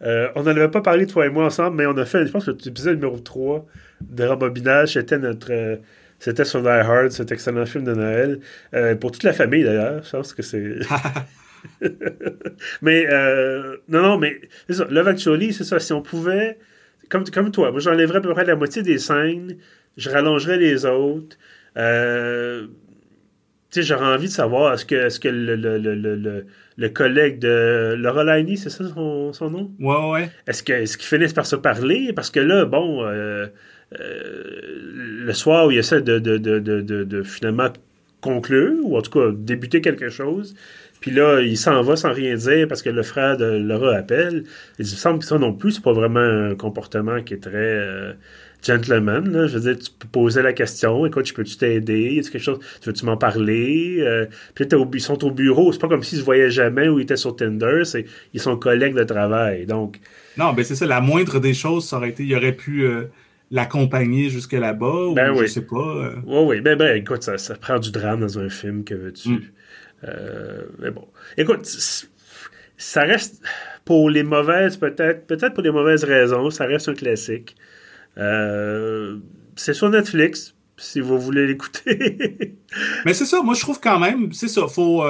on 0.01 0.43
n'en 0.43 0.47
avait 0.47 0.69
pas 0.69 0.81
parlé, 0.81 1.07
toi 1.07 1.27
et 1.27 1.31
moi, 1.31 1.45
ensemble, 1.45 1.77
mais 1.77 1.87
on 1.87 1.97
a 1.97 2.05
fait, 2.05 2.27
je 2.27 2.33
pense 2.33 2.47
que 2.47 2.53
l'épisode 2.65 2.97
numéro 2.97 3.19
3 3.19 3.67
de 4.01 4.25
Rembobinage, 4.25 4.95
c'était 4.95 5.19
notre 5.19 5.81
c'était 6.25 6.47
sur 6.47 6.63
Die 6.63 6.69
Hard, 6.69 7.11
cet 7.11 7.33
excellent 7.33 7.67
film 7.67 7.85
de 7.85 7.93
Noël. 7.93 8.41
Euh, 8.73 8.95
pour 8.95 9.13
toute 9.13 9.25
la 9.25 9.35
famille, 9.35 9.63
d'ailleurs. 9.63 10.03
Je 10.05 10.11
pense 10.11 10.33
que 10.33 10.41
c'est. 10.41 10.79
mais, 12.83 13.07
euh, 13.11 13.77
non, 13.89 14.01
non, 14.01 14.19
mais 14.19 14.41
c'est 14.67 14.77
ça. 14.77 14.87
Love 14.89 15.09
Actually, 15.09 15.53
c'est 15.53 15.65
ça. 15.65 15.79
Si 15.79 15.93
on 15.93 16.01
pouvait. 16.01 16.59
Comme, 17.11 17.25
comme 17.25 17.51
toi, 17.51 17.71
moi, 17.71 17.81
j'enlèverais 17.81 18.19
à 18.19 18.21
peu 18.23 18.33
près 18.33 18.47
la 18.47 18.57
moitié 18.57 18.81
des 18.81 18.97
scènes. 18.97 19.59
Je 19.99 20.09
rallongerais 20.09 20.57
les 20.57 20.87
autres. 20.87 21.37
Euh, 21.77 22.69
j'aurais 23.83 24.07
envie 24.07 24.27
de 24.27 24.33
savoir, 24.33 24.75
est-ce 24.75 24.85
que, 24.85 24.95
est-ce 24.95 25.21
que 25.21 25.29
le, 25.29 25.57
le, 25.57 25.79
le, 25.79 26.47
le, 26.77 26.89
collègue 26.89 27.39
de 27.39 27.95
Laura 27.97 28.25
Liney, 28.25 28.57
c'est 28.57 28.71
ça 28.71 28.85
son, 28.89 29.33
son, 29.33 29.51
nom? 29.51 29.71
Ouais, 29.81 30.11
ouais. 30.11 30.31
Est-ce, 30.47 30.63
que, 30.63 30.73
est-ce 30.73 30.99
qu'ils 30.99 31.09
finissent 31.09 31.33
par 31.33 31.47
se 31.47 31.57
parler? 31.57 32.13
Parce 32.13 32.31
que 32.31 32.41
là, 32.41 32.65
bon, 32.65 33.05
euh, 33.05 33.47
le 34.01 35.33
soir 35.33 35.67
où 35.67 35.71
il 35.71 35.79
essaie 35.79 36.03
de, 36.03 36.19
de, 36.19 36.39
de, 36.39 36.59
de, 36.59 37.23
finalement 37.23 37.69
conclure, 38.21 38.79
ou 38.83 38.97
en 38.97 39.03
tout 39.03 39.11
cas 39.11 39.31
débuter 39.33 39.81
quelque 39.81 40.09
chose. 40.09 40.55
Puis 41.01 41.11
là, 41.11 41.41
il 41.43 41.59
s'en 41.59 41.83
va 41.83 41.97
sans 41.97 42.13
rien 42.13 42.35
dire 42.35 42.67
parce 42.67 42.81
que 42.81 42.89
le 42.89 43.03
frère 43.03 43.37
de 43.37 43.45
Laura 43.45 43.95
appelle. 43.95 44.45
Il 44.79 44.85
me 44.85 44.89
semble 44.89 45.19
que 45.19 45.27
ça 45.27 45.39
non 45.39 45.53
plus, 45.53 45.73
c'est 45.73 45.85
pas 45.85 45.93
vraiment 45.93 46.21
un 46.21 46.55
comportement 46.55 47.23
qui 47.23 47.35
est 47.35 47.43
très 47.43 47.51
euh, 47.55 48.15
gentleman. 48.65 49.31
Là. 49.31 49.47
Je 49.47 49.59
veux 49.59 49.75
dire, 49.75 49.85
tu 49.85 49.91
peux 49.99 50.09
poser 50.09 50.43
la 50.43 50.53
question, 50.53 51.07
écoute, 51.07 51.27
je 51.27 51.35
peux-tu 51.35 51.57
t'aider? 51.57 52.21
quelque 52.23 52.39
chose? 52.39 52.59
Tu 52.81 52.89
veux-tu 52.89 53.05
m'en 53.05 53.17
parler? 53.17 53.99
Euh, 54.01 54.27
puis 54.55 54.67
là, 54.71 54.85
ils 54.93 55.01
sont 55.01 55.25
au 55.25 55.31
bureau. 55.31 55.73
C'est 55.73 55.81
pas 55.81 55.89
comme 55.89 56.03
s'ils 56.03 56.19
se 56.19 56.25
voyaient 56.25 56.51
jamais 56.51 56.89
ou 56.89 56.99
ils 56.99 57.03
étaient 57.03 57.17
sur 57.17 57.37
Tinder. 57.37 57.83
C'est, 57.85 58.07
ils 58.33 58.41
sont 58.41 58.57
collègues 58.57 58.95
de 58.95 59.05
travail. 59.05 59.67
Donc. 59.67 60.01
Non, 60.37 60.53
ben 60.53 60.65
c'est 60.65 60.75
ça. 60.75 60.87
La 60.87 61.01
moindre 61.01 61.39
des 61.39 61.55
choses, 61.55 61.87
ça 61.87 61.99
aurait 61.99 62.11
été, 62.11 62.25
il 62.25 62.35
aurait 62.35 62.53
pu. 62.53 62.85
Euh, 62.85 63.05
l'accompagner 63.51 64.31
jusque 64.31 64.55
là-bas 64.55 65.13
ben 65.15 65.31
ou 65.31 65.39
oui. 65.39 65.47
je 65.47 65.53
sais 65.53 65.61
pas. 65.61 65.77
Euh. 65.77 66.17
Oui, 66.27 66.45
oui. 66.47 66.61
Ben, 66.61 66.77
ben 66.77 66.97
écoute, 66.97 67.23
ça, 67.23 67.39
ça, 67.39 67.55
prend 67.55 67.79
du 67.79 67.93
drame 67.93 68.21
dans 68.21 68.39
un 68.39 68.49
film, 68.49 68.83
que 68.83 68.95
veux-tu? 68.95 69.29
Mm. 69.29 69.43
Mais 70.81 70.91
bon. 70.91 71.07
Écoute, 71.37 71.67
ça 72.77 73.03
reste 73.03 73.43
pour 73.85 74.11
les 74.11 74.23
mauvaises, 74.23 74.77
peut-être, 74.77 75.27
peut-être 75.27 75.55
pour 75.55 75.63
les 75.63 75.71
mauvaises 75.71 76.05
raisons, 76.05 76.51
ça 76.51 76.65
reste 76.65 76.89
un 76.89 76.95
classique. 76.95 77.55
Euh, 78.19 79.19
c'est 79.57 79.75
sur 79.75 79.91
Netflix, 79.91 80.55
si 80.77 81.01
vous 81.01 81.19
voulez 81.19 81.47
l'écouter. 81.47 82.57
mais 83.05 83.15
c'est 83.15 83.27
ça, 83.27 83.43
moi 83.43 83.55
je 83.55 83.61
trouve 83.61 83.81
quand 83.81 83.99
même, 83.99 84.33
c'est 84.33 84.49
ça, 84.49 84.67
faut. 84.69 85.05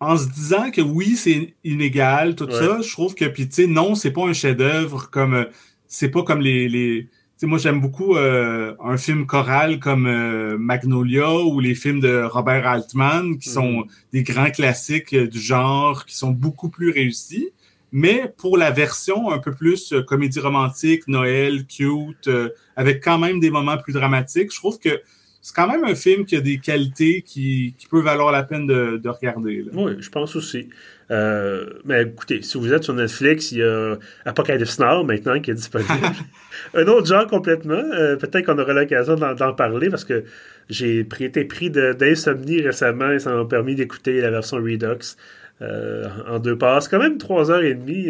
en 0.00 0.16
se 0.16 0.28
disant 0.28 0.70
que 0.70 0.80
oui, 0.80 1.16
c'est 1.16 1.54
inégal, 1.64 2.34
tout 2.34 2.50
ça, 2.50 2.80
je 2.80 2.90
trouve 2.90 3.14
que, 3.14 3.26
puis 3.26 3.48
tu 3.48 3.54
sais, 3.54 3.66
non, 3.66 3.94
c'est 3.94 4.12
pas 4.12 4.26
un 4.26 4.32
chef-d'œuvre 4.32 5.10
comme. 5.10 5.46
c'est 5.86 6.10
pas 6.10 6.22
comme 6.22 6.40
les, 6.40 6.68
les 6.68 7.08
moi, 7.46 7.58
j'aime 7.58 7.80
beaucoup 7.80 8.16
euh, 8.16 8.74
un 8.82 8.96
film 8.96 9.26
choral 9.26 9.80
comme 9.80 10.06
euh, 10.06 10.58
Magnolia 10.58 11.32
ou 11.40 11.60
les 11.60 11.74
films 11.74 12.00
de 12.00 12.22
Robert 12.22 12.66
Altman, 12.66 13.38
qui 13.38 13.48
sont 13.48 13.78
mhm. 13.78 13.84
des 14.12 14.22
grands 14.22 14.50
classiques 14.50 15.14
euh, 15.14 15.26
du 15.26 15.40
genre, 15.40 16.04
qui 16.04 16.16
sont 16.16 16.30
beaucoup 16.30 16.68
plus 16.68 16.90
réussis. 16.90 17.50
Mais 17.92 18.32
pour 18.36 18.56
la 18.56 18.70
version 18.70 19.30
un 19.30 19.38
peu 19.38 19.52
plus 19.52 19.94
comédie 20.06 20.40
romantique, 20.40 21.08
Noël, 21.08 21.66
cute, 21.66 22.30
avec 22.76 23.02
quand 23.02 23.18
même 23.18 23.40
des 23.40 23.50
moments 23.50 23.78
plus 23.78 23.92
dramatiques, 23.92 24.52
je 24.52 24.58
trouve 24.58 24.78
que 24.78 25.00
c'est 25.42 25.54
quand 25.54 25.66
même 25.66 25.84
un 25.84 25.94
film 25.94 26.26
qui 26.26 26.36
a 26.36 26.40
des 26.40 26.58
qualités 26.58 27.22
qui, 27.22 27.74
qui 27.78 27.86
peut 27.86 28.02
valoir 28.02 28.30
la 28.30 28.42
peine 28.42 28.66
de, 28.66 29.00
de 29.02 29.08
regarder. 29.08 29.64
Oui, 29.72 29.92
je 29.98 30.10
pense 30.10 30.36
aussi. 30.36 30.68
Euh, 31.10 31.66
mais 31.84 32.02
écoutez, 32.02 32.42
si 32.42 32.58
vous 32.58 32.72
êtes 32.72 32.84
sur 32.84 32.94
Netflix, 32.94 33.50
il 33.50 33.58
y 33.58 33.62
a 33.62 33.96
Apocalypse 34.26 34.78
Now 34.78 35.02
maintenant 35.02 35.40
qui 35.40 35.50
est 35.50 35.54
disponible. 35.54 35.90
un 36.74 36.86
autre 36.86 37.06
genre 37.06 37.26
complètement. 37.26 37.74
Euh, 37.74 38.16
peut-être 38.16 38.44
qu'on 38.44 38.58
aura 38.58 38.74
l'occasion 38.74 39.16
d'en 39.16 39.54
parler 39.54 39.88
parce 39.88 40.04
que 40.04 40.24
j'ai 40.68 41.00
été 41.00 41.44
pris 41.44 41.70
d'insomnie 41.70 42.60
récemment 42.60 43.10
et 43.10 43.18
ça 43.18 43.34
m'a 43.34 43.44
permis 43.46 43.74
d'écouter 43.74 44.20
la 44.20 44.30
version 44.30 44.58
Redux 44.58 44.86
euh, 44.86 45.39
en 45.60 46.38
deux 46.38 46.56
passes. 46.58 46.88
Quand 46.88 46.98
même 46.98 47.18
trois 47.18 47.50
heures 47.50 47.62
et 47.62 47.74
demie. 47.74 48.08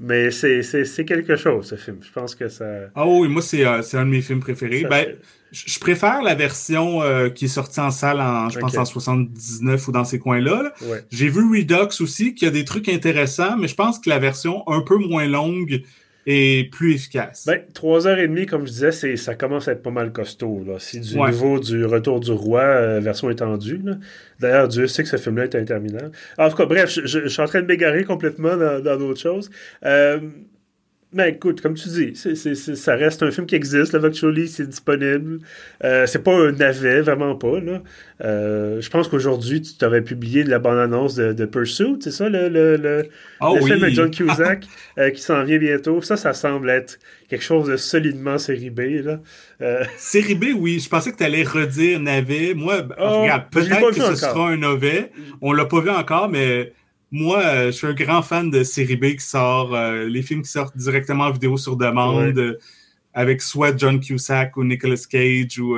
Mais 0.00 0.30
c'est 0.30 1.04
quelque 1.06 1.36
chose, 1.36 1.66
ce 1.66 1.76
film. 1.76 1.98
Je 2.02 2.10
pense 2.10 2.34
que 2.34 2.48
ça. 2.48 2.64
Ah 2.94 3.06
oui, 3.06 3.28
moi, 3.28 3.42
c'est 3.42 3.64
un 3.64 4.04
de 4.04 4.10
mes 4.10 4.20
films 4.20 4.40
préférés. 4.40 4.84
Ben, 4.88 5.06
je 5.52 5.78
préfère 5.78 6.22
la 6.22 6.34
version 6.34 7.00
qui 7.34 7.44
est 7.44 7.48
sortie 7.48 7.80
en 7.80 7.90
salle 7.90 8.20
en, 8.20 8.48
je 8.48 8.58
pense, 8.58 8.76
en 8.76 8.84
79 8.84 9.88
ou 9.88 9.92
dans 9.92 10.04
ces 10.04 10.18
coins-là. 10.18 10.72
J'ai 11.10 11.28
vu 11.28 11.40
Redux 11.40 12.00
aussi, 12.00 12.34
qui 12.34 12.46
a 12.46 12.50
des 12.50 12.64
trucs 12.64 12.88
intéressants, 12.88 13.56
mais 13.56 13.68
je 13.68 13.74
pense 13.74 13.98
que 13.98 14.08
la 14.08 14.18
version 14.18 14.68
un 14.68 14.80
peu 14.80 14.96
moins 14.96 15.26
longue 15.26 15.82
et 16.26 16.68
plus 16.70 16.94
efficace. 16.94 17.44
Ben, 17.46 17.60
trois 17.74 18.06
heures 18.06 18.18
et 18.18 18.28
demie, 18.28 18.46
comme 18.46 18.66
je 18.66 18.72
disais, 18.72 19.16
ça 19.16 19.34
commence 19.34 19.68
à 19.68 19.72
être 19.72 19.82
pas 19.82 19.90
mal 19.90 20.12
costaud. 20.12 20.62
Là. 20.66 20.74
C'est 20.78 21.00
du 21.00 21.18
niveau 21.18 21.58
du 21.58 21.84
Retour 21.84 22.20
du 22.20 22.30
Roi, 22.30 22.62
euh, 22.62 23.00
version 23.00 23.28
étendue. 23.30 23.82
D'ailleurs, 24.38 24.68
Dieu 24.68 24.86
sait 24.86 25.02
que 25.02 25.08
ce 25.08 25.16
film-là 25.16 25.44
est 25.44 25.54
interminable. 25.54 26.12
En 26.38 26.48
tout 26.48 26.56
cas, 26.56 26.66
bref, 26.66 26.90
je, 27.04 27.28
suis 27.28 27.42
en 27.42 27.46
train 27.46 27.62
de 27.62 27.66
m'égarer 27.66 28.04
complètement 28.04 28.56
dans 28.56 28.96
d'autres 28.98 29.20
choses. 29.20 29.50
Euh, 29.84 30.20
mais 31.14 31.30
écoute, 31.30 31.60
comme 31.60 31.74
tu 31.74 31.88
dis, 31.88 32.14
ça 32.14 32.96
reste 32.96 33.22
un 33.22 33.30
film 33.30 33.46
qui 33.46 33.54
existe. 33.54 33.92
Le 33.92 33.98
Virtually, 33.98 34.48
c'est 34.48 34.66
disponible. 34.66 35.40
Euh, 35.84 36.06
c'est 36.06 36.22
pas 36.22 36.34
un 36.34 36.52
navet, 36.52 37.02
vraiment 37.02 37.34
pas. 37.34 37.60
Là. 37.60 37.82
Euh, 38.24 38.80
je 38.80 38.88
pense 38.88 39.08
qu'aujourd'hui, 39.08 39.60
tu 39.60 39.74
t'aurais 39.74 40.00
publié 40.00 40.42
la 40.42 40.58
bande-annonce 40.58 41.14
de, 41.14 41.44
Pursuit, 41.44 41.98
c'est 42.00 42.12
ça, 42.12 42.30
le, 42.30 42.48
le, 42.48 42.76
le, 42.76 43.08
oh 43.40 43.56
film 43.58 43.82
avec 43.82 43.94
John 43.94 44.10
Cusack 44.14 44.64
euh, 44.98 45.10
qui 45.10 45.20
s'en 45.20 45.44
vient 45.44 45.58
bientôt. 45.58 46.00
Ça, 46.00 46.16
ça 46.16 46.32
semble 46.32 46.70
être 46.70 46.98
quelque 47.28 47.44
chose 47.44 47.68
de 47.68 47.76
solidement 47.76 48.38
série 48.38 48.70
B. 48.70 49.04
Là. 49.04 49.20
Série 49.96 50.34
B, 50.34 50.46
oui. 50.56 50.80
Je 50.80 50.88
pensais 50.88 51.12
que 51.12 51.18
tu 51.18 51.24
allais 51.24 51.44
redire 51.44 52.00
navet. 52.00 52.54
Moi, 52.54 52.86
oh, 52.98 53.22
regarde, 53.22 53.44
peut-être 53.50 53.90
que 53.90 53.94
ce 53.94 54.14
sera 54.16 54.48
un 54.48 54.56
navet. 54.56 55.12
On 55.40 55.52
l'a 55.52 55.66
pas 55.66 55.80
vu 55.80 55.90
encore, 55.90 56.28
mais 56.28 56.72
moi, 57.12 57.42
euh, 57.44 57.66
je 57.66 57.72
suis 57.72 57.86
un 57.86 57.92
grand 57.92 58.22
fan 58.22 58.50
de 58.50 58.64
série 58.64 58.96
B 58.96 59.12
qui 59.12 59.20
sort, 59.20 59.74
euh, 59.74 60.06
les 60.06 60.22
films 60.22 60.40
qui 60.42 60.50
sortent 60.50 60.76
directement 60.76 61.24
en 61.24 61.30
vidéo 61.30 61.58
sur 61.58 61.76
demande, 61.76 62.38
euh, 62.38 62.58
avec 63.12 63.42
soit 63.42 63.78
John 63.78 64.00
Cusack 64.00 64.56
ou 64.56 64.64
Nicolas 64.64 64.96
Cage 65.08 65.58
ou 65.58 65.76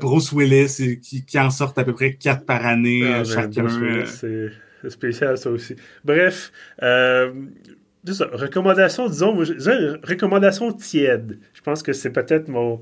Bruce 0.00 0.30
Willis, 0.30 1.00
qui, 1.02 1.38
en 1.38 1.50
sortent 1.50 1.76
à 1.78 1.84
peu 1.84 1.92
près 1.92 2.14
quatre 2.14 2.46
par 2.46 2.64
année 2.64 3.02
ah, 3.04 3.18
ben, 3.18 3.24
chacun. 3.24 3.66
C'est 4.06 4.90
spécial 4.90 5.36
ça 5.36 5.50
aussi. 5.50 5.74
Bref, 6.04 6.52
ça, 6.78 8.26
recommandation, 8.32 9.08
disons, 9.08 9.36
recommandation 9.36 10.72
tiède. 10.72 11.40
Je 11.52 11.60
pense 11.62 11.82
que 11.82 11.92
c'est 11.92 12.10
peut-être 12.10 12.46
mon. 12.46 12.80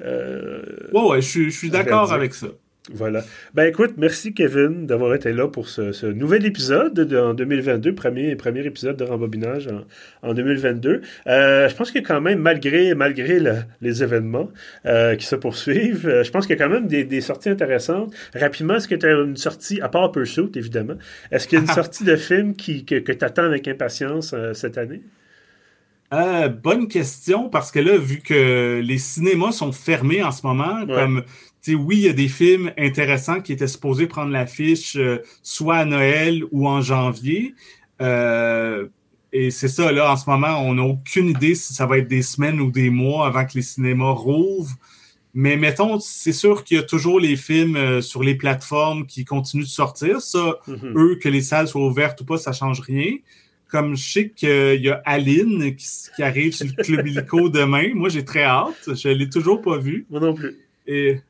ouais, 0.00 0.82
ouais, 0.92 1.22
je 1.22 1.48
suis 1.48 1.70
d'accord 1.70 2.12
avec 2.12 2.34
ça. 2.34 2.48
Voilà. 2.90 3.22
Ben 3.54 3.68
écoute, 3.68 3.92
merci 3.96 4.34
Kevin 4.34 4.86
d'avoir 4.86 5.14
été 5.14 5.32
là 5.32 5.46
pour 5.46 5.68
ce, 5.68 6.06
nouvel 6.06 6.44
épisode 6.44 6.94
de, 6.94 7.16
en 7.16 7.32
2022, 7.32 7.94
premier, 7.94 8.34
premier 8.34 8.66
épisode 8.66 8.96
de 8.96 9.04
Rembobinage 9.04 9.68
en, 10.22 10.34
2022. 10.34 11.00
Euh, 11.28 11.68
je 11.68 11.76
pense 11.76 11.92
que 11.92 12.00
quand 12.00 12.20
même, 12.20 12.40
malgré, 12.40 12.96
malgré 12.96 13.38
les 13.80 14.02
événements 14.02 14.50
euh, 14.84 15.14
qui 15.14 15.26
se 15.26 15.36
poursuivent, 15.36 16.08
euh, 16.08 16.24
je 16.24 16.32
pense 16.32 16.48
qu'il 16.48 16.58
y 16.58 16.60
a 16.60 16.64
quand 16.64 16.72
même 16.72 16.88
des, 16.88 17.20
sorties 17.20 17.50
intéressantes. 17.50 18.12
Rapidement, 18.34 18.74
est-ce 18.74 18.88
que 18.88 18.96
tu 18.96 19.06
as 19.06 19.12
une 19.12 19.36
sortie, 19.36 19.80
à 19.80 19.88
part 19.88 20.10
Pursuit 20.10 20.50
évidemment, 20.56 20.94
est-ce 21.30 21.46
qu'il 21.46 21.58
y 21.58 21.62
a 21.62 21.64
une 21.64 21.70
sortie 21.72 22.02
de 22.02 22.16
film 22.16 22.56
qui, 22.56 22.84
que, 22.84 22.96
tu 22.96 23.24
attends 23.24 23.44
avec 23.44 23.68
impatience 23.68 24.34
cette 24.54 24.76
année? 24.76 25.02
bonne 26.62 26.88
question, 26.88 27.48
parce 27.48 27.72
que 27.72 27.78
là, 27.78 27.96
vu 27.96 28.18
que 28.18 28.80
les 28.80 28.98
cinémas 28.98 29.52
sont 29.52 29.72
fermés 29.72 30.22
en 30.22 30.30
ce 30.30 30.46
moment, 30.46 30.84
comme 30.86 31.24
oui, 31.68 31.96
il 31.96 32.02
y 32.02 32.08
a 32.08 32.12
des 32.12 32.28
films 32.28 32.72
intéressants 32.76 33.40
qui 33.40 33.52
étaient 33.52 33.68
supposés 33.68 34.06
prendre 34.06 34.30
l'affiche 34.30 34.96
euh, 34.96 35.18
soit 35.42 35.76
à 35.76 35.84
Noël 35.84 36.42
ou 36.50 36.68
en 36.68 36.80
janvier. 36.80 37.54
Euh, 38.00 38.88
et 39.32 39.50
c'est 39.50 39.68
ça, 39.68 39.92
là, 39.92 40.12
en 40.12 40.16
ce 40.16 40.28
moment, 40.28 40.60
on 40.60 40.74
n'a 40.74 40.82
aucune 40.82 41.28
idée 41.28 41.54
si 41.54 41.72
ça 41.72 41.86
va 41.86 41.98
être 41.98 42.08
des 42.08 42.22
semaines 42.22 42.60
ou 42.60 42.70
des 42.70 42.90
mois 42.90 43.26
avant 43.26 43.46
que 43.46 43.52
les 43.54 43.62
cinémas 43.62 44.10
rouvrent. 44.10 44.74
Mais 45.34 45.56
mettons, 45.56 45.98
c'est 46.00 46.32
sûr 46.32 46.64
qu'il 46.64 46.76
y 46.76 46.80
a 46.80 46.82
toujours 46.82 47.18
les 47.18 47.36
films 47.36 47.76
euh, 47.76 48.00
sur 48.02 48.22
les 48.22 48.34
plateformes 48.34 49.06
qui 49.06 49.24
continuent 49.24 49.62
de 49.62 49.68
sortir. 49.68 50.20
Ça, 50.20 50.58
mm-hmm. 50.68 50.98
eux, 50.98 51.14
que 51.16 51.28
les 51.28 51.40
salles 51.40 51.68
soient 51.68 51.86
ouvertes 51.86 52.20
ou 52.20 52.24
pas, 52.24 52.36
ça 52.36 52.52
change 52.52 52.80
rien. 52.80 53.16
Comme 53.68 53.96
je 53.96 54.12
sais 54.12 54.28
qu'il 54.28 54.82
y 54.82 54.90
a 54.90 55.00
Aline 55.06 55.74
qui, 55.76 55.86
qui, 56.14 56.22
arrive 56.22 56.52
sur 56.52 56.66
le 56.66 56.82
Club 56.82 57.06
Illico 57.06 57.48
demain. 57.48 57.94
Moi, 57.94 58.10
j'ai 58.10 58.24
très 58.26 58.42
hâte. 58.42 58.90
Je 58.94 59.08
l'ai 59.08 59.30
toujours 59.30 59.62
pas 59.62 59.78
vu. 59.78 60.04
Moi 60.10 60.20
non 60.20 60.34
plus. 60.34 60.58
Et 60.86 61.20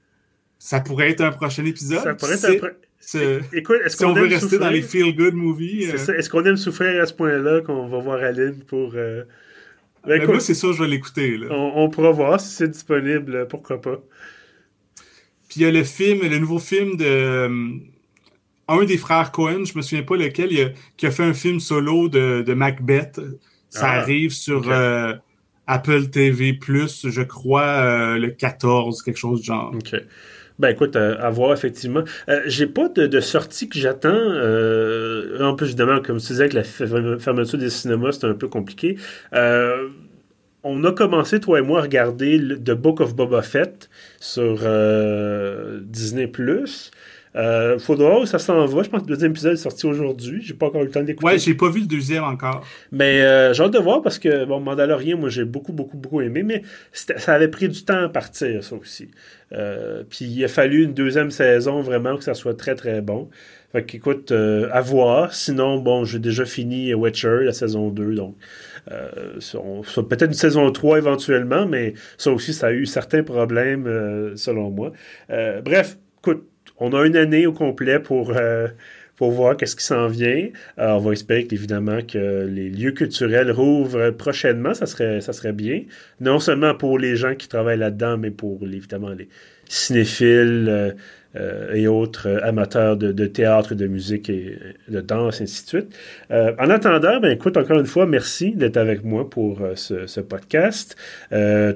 ça 0.62 0.78
pourrait 0.78 1.10
être 1.10 1.22
un 1.22 1.32
prochain 1.32 1.64
épisode. 1.64 2.04
Ça 2.04 2.14
pourrait 2.14 2.34
être 2.34 2.64
un 2.64 3.40
Écoute, 3.52 3.78
est-ce 3.84 3.96
qu'on 3.96 4.12
veut 4.12 4.28
rester 4.28 4.58
dans 4.58 4.70
les 4.70 4.80
feel-good 4.80 5.34
movies. 5.34 5.90
Euh... 5.90 6.14
Est-ce 6.14 6.30
qu'on 6.30 6.44
aime 6.44 6.56
souffrir 6.56 7.02
à 7.02 7.06
ce 7.06 7.12
point-là 7.14 7.62
qu'on 7.62 7.88
va 7.88 7.98
voir 7.98 8.22
Aline 8.22 8.62
pour. 8.68 8.92
Euh... 8.94 9.24
Ben, 10.06 10.20
ben 10.20 10.28
moi, 10.28 10.38
c'est 10.38 10.54
ça, 10.54 10.68
je 10.70 10.80
vais 10.80 10.88
l'écouter. 10.88 11.36
On, 11.50 11.82
on, 11.82 11.90
pourra 11.90 12.12
voir 12.12 12.40
si 12.40 12.54
c'est 12.54 12.68
disponible, 12.68 13.48
pourquoi 13.48 13.80
pas. 13.80 14.00
Puis 15.48 15.60
il 15.60 15.62
y 15.62 15.66
a 15.66 15.72
le 15.72 15.82
film, 15.82 16.20
le 16.22 16.38
nouveau 16.38 16.60
film 16.60 16.96
de. 16.96 17.04
Euh, 17.04 17.70
un 18.68 18.84
des 18.84 18.98
frères 18.98 19.32
Cohen, 19.32 19.64
je 19.64 19.76
me 19.76 19.82
souviens 19.82 20.04
pas 20.04 20.16
lequel, 20.16 20.52
il 20.52 20.62
a, 20.62 20.68
qui 20.96 21.06
a 21.06 21.10
fait 21.10 21.24
un 21.24 21.34
film 21.34 21.58
solo 21.58 22.08
de, 22.08 22.42
de 22.42 22.54
Macbeth. 22.54 23.20
Ça 23.68 23.90
ah, 23.90 23.98
arrive 23.98 24.30
sur 24.30 24.70
Apple 25.66 26.08
TV, 26.08 26.58
je 26.66 27.22
crois, 27.22 27.62
euh, 27.62 28.18
le 28.18 28.28
14, 28.28 29.02
quelque 29.02 29.16
chose 29.16 29.40
du 29.40 29.46
genre. 29.46 29.72
OK. 29.74 30.00
Ben 30.58 30.68
écoute, 30.68 30.96
euh, 30.96 31.16
à, 31.18 31.30
voir 31.30 31.52
effectivement. 31.52 32.04
Euh, 32.28 32.40
j'ai 32.46 32.66
pas 32.66 32.88
de, 32.88 33.20
sortie 33.20 33.68
que 33.68 33.78
j'attends. 33.78 34.10
En 34.10 35.54
plus, 35.54 35.66
évidemment, 35.66 36.00
comme 36.00 36.18
tu 36.18 36.28
disais, 36.28 36.48
que 36.48 36.56
la 36.56 36.64
fermeture 36.64 37.58
des 37.58 37.70
cinémas, 37.70 38.12
c'est 38.12 38.26
un 38.26 38.34
peu 38.34 38.48
compliqué. 38.48 38.96
on 40.64 40.84
a 40.84 40.92
commencé, 40.92 41.40
toi 41.40 41.58
et 41.58 41.62
moi, 41.62 41.80
à 41.80 41.82
regarder 41.82 42.38
The 42.38 42.72
Book 42.72 43.00
of 43.00 43.16
Boba 43.16 43.42
Fett 43.42 43.88
sur 44.20 44.58
Disney 45.82 46.26
euh, 47.34 47.78
faudra 47.78 48.20
où 48.20 48.26
ça 48.26 48.38
s'en 48.38 48.66
va. 48.66 48.82
Je 48.82 48.88
pense 48.90 49.02
que 49.02 49.06
le 49.06 49.14
deuxième 49.14 49.30
épisode 49.30 49.54
est 49.54 49.56
sorti 49.56 49.86
aujourd'hui. 49.86 50.42
J'ai 50.42 50.54
pas 50.54 50.66
encore 50.66 50.82
eu 50.82 50.86
le 50.86 50.90
temps 50.90 51.02
d'écouter. 51.02 51.26
Ouais, 51.26 51.38
j'ai 51.38 51.54
pas 51.54 51.70
vu 51.70 51.80
le 51.80 51.86
deuxième 51.86 52.24
encore. 52.24 52.66
Mais 52.90 53.22
euh, 53.22 53.54
j'ai 53.54 53.62
hâte 53.62 53.72
de 53.72 53.78
voir 53.78 54.02
parce 54.02 54.18
que, 54.18 54.44
bon, 54.44 54.60
Mandalorian, 54.60 55.16
moi, 55.16 55.30
j'ai 55.30 55.44
beaucoup, 55.44 55.72
beaucoup, 55.72 55.96
beaucoup 55.96 56.20
aimé, 56.20 56.42
mais 56.42 56.62
ça 56.92 57.32
avait 57.32 57.48
pris 57.48 57.68
du 57.68 57.84
temps 57.84 58.04
à 58.04 58.08
partir, 58.08 58.62
ça 58.62 58.74
aussi. 58.76 59.08
Euh, 59.52 60.02
puis 60.08 60.24
il 60.24 60.44
a 60.44 60.48
fallu 60.48 60.84
une 60.84 60.94
deuxième 60.94 61.30
saison 61.30 61.80
vraiment 61.80 62.16
que 62.16 62.24
ça 62.24 62.34
soit 62.34 62.54
très, 62.54 62.74
très 62.74 63.00
bon. 63.00 63.28
Fait 63.72 63.84
qu'écoute, 63.84 64.32
euh, 64.32 64.68
à 64.70 64.82
voir. 64.82 65.32
Sinon, 65.32 65.78
bon, 65.78 66.04
j'ai 66.04 66.18
déjà 66.18 66.44
fini 66.44 66.92
Witcher, 66.92 67.44
la 67.44 67.52
saison 67.52 67.88
2, 67.88 68.14
donc. 68.14 68.36
Euh, 68.90 69.38
peut-être 69.38 70.26
une 70.26 70.34
saison 70.34 70.70
3 70.70 70.98
éventuellement, 70.98 71.66
mais 71.66 71.94
ça 72.18 72.30
aussi, 72.30 72.52
ça 72.52 72.66
a 72.66 72.72
eu 72.72 72.84
certains 72.84 73.22
problèmes, 73.22 73.86
selon 74.36 74.70
moi. 74.70 74.92
bref, 75.64 75.96
écoute, 76.18 76.46
on 76.78 76.92
a 76.92 77.06
une 77.06 77.16
année 77.16 77.46
au 77.46 77.52
complet 77.52 77.98
pour, 77.98 78.32
euh, 78.36 78.68
pour 79.16 79.30
voir 79.30 79.56
qu'est-ce 79.56 79.76
qui 79.76 79.84
s'en 79.84 80.08
vient. 80.08 80.48
on 80.78 80.98
va 80.98 81.12
espérer 81.12 81.46
évidemment 81.50 81.98
que 82.02 82.46
les 82.46 82.70
lieux 82.70 82.92
culturels 82.92 83.50
rouvrent 83.50 84.10
prochainement. 84.10 84.74
Ça 84.74 84.86
serait, 84.86 85.52
bien. 85.52 85.82
Non 86.20 86.38
seulement 86.38 86.74
pour 86.74 86.98
les 86.98 87.16
gens 87.16 87.34
qui 87.34 87.48
travaillent 87.48 87.78
là-dedans, 87.78 88.18
mais 88.18 88.30
pour 88.30 88.60
évidemment 88.62 89.10
les 89.10 89.28
cinéphiles 89.68 90.66
euh, 90.68 90.92
euh, 91.34 91.72
et 91.72 91.86
autres 91.86 92.40
amateurs 92.42 92.96
de, 92.96 93.26
théâtre, 93.26 93.74
de 93.74 93.86
musique 93.86 94.28
et 94.28 94.58
de 94.88 95.00
danse, 95.00 95.40
ainsi 95.40 95.62
de 95.64 95.68
suite. 95.68 95.96
en 96.30 96.68
attendant, 96.68 97.20
ben, 97.20 97.30
écoute, 97.30 97.56
encore 97.56 97.78
une 97.78 97.86
fois, 97.86 98.06
merci 98.06 98.52
d'être 98.52 98.76
avec 98.76 99.02
moi 99.04 99.30
pour 99.30 99.60
ce, 99.76 100.20
podcast. 100.20 100.96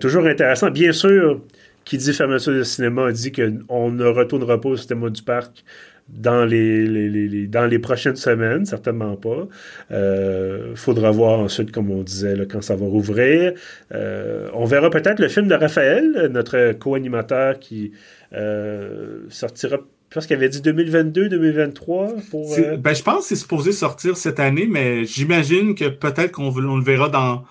toujours 0.01 0.27
intéressant. 0.27 0.71
Bien 0.71 0.93
sûr, 0.93 1.41
qui 1.87 1.97
dit 1.97 2.13
fermeture 2.13 2.53
de 2.53 2.65
cinéma 2.65 3.11
dit 3.13 3.33
qu'on 3.33 3.91
ne 3.91 4.05
retournera 4.05 4.61
pas 4.61 4.69
au 4.69 4.77
cinéma 4.77 5.09
du 5.09 5.23
parc 5.23 5.65
dans 6.09 6.45
les, 6.45 7.47
dans 7.47 7.67
les 7.67 7.79
prochaines 7.79 8.17
semaines, 8.17 8.67
certainement 8.67 9.17
pas. 9.17 9.49
Euh, 9.91 10.77
faudra 10.77 11.11
voir 11.11 11.41
ensuite, 11.41 11.73
comme 11.73 11.91
on 11.91 12.03
disait, 12.03 12.47
quand 12.51 12.61
ça 12.61 12.77
va 12.77 12.87
rouvrir. 12.87 13.55
Euh, 13.95 14.49
on 14.53 14.65
verra 14.67 14.91
peut-être 14.91 15.21
le 15.21 15.29
film 15.29 15.49
de 15.49 15.55
Raphaël, 15.55 16.29
notre 16.31 16.73
co-animateur 16.73 17.59
qui 17.59 17.93
euh, 18.35 19.21
sortira 19.31 19.79
je 20.09 20.15
pense 20.15 20.27
qu'il 20.29 20.37
avait 20.37 20.49
dit 20.49 20.61
2022-2023 20.61 22.31
pour. 22.31 22.55
Euh, 22.57 22.77
ben, 22.77 22.95
je 22.95 23.03
pense 23.03 23.19
que 23.19 23.25
c'est 23.25 23.37
supposé 23.37 23.73
sortir 23.73 24.17
cette 24.17 24.39
année, 24.39 24.67
mais 24.71 25.05
j'imagine 25.05 25.75
que 25.75 25.89
peut-être 25.89 26.33
qu'on 26.33 26.55
le 26.57 26.83
verra 26.83 27.09
dans 27.09 27.45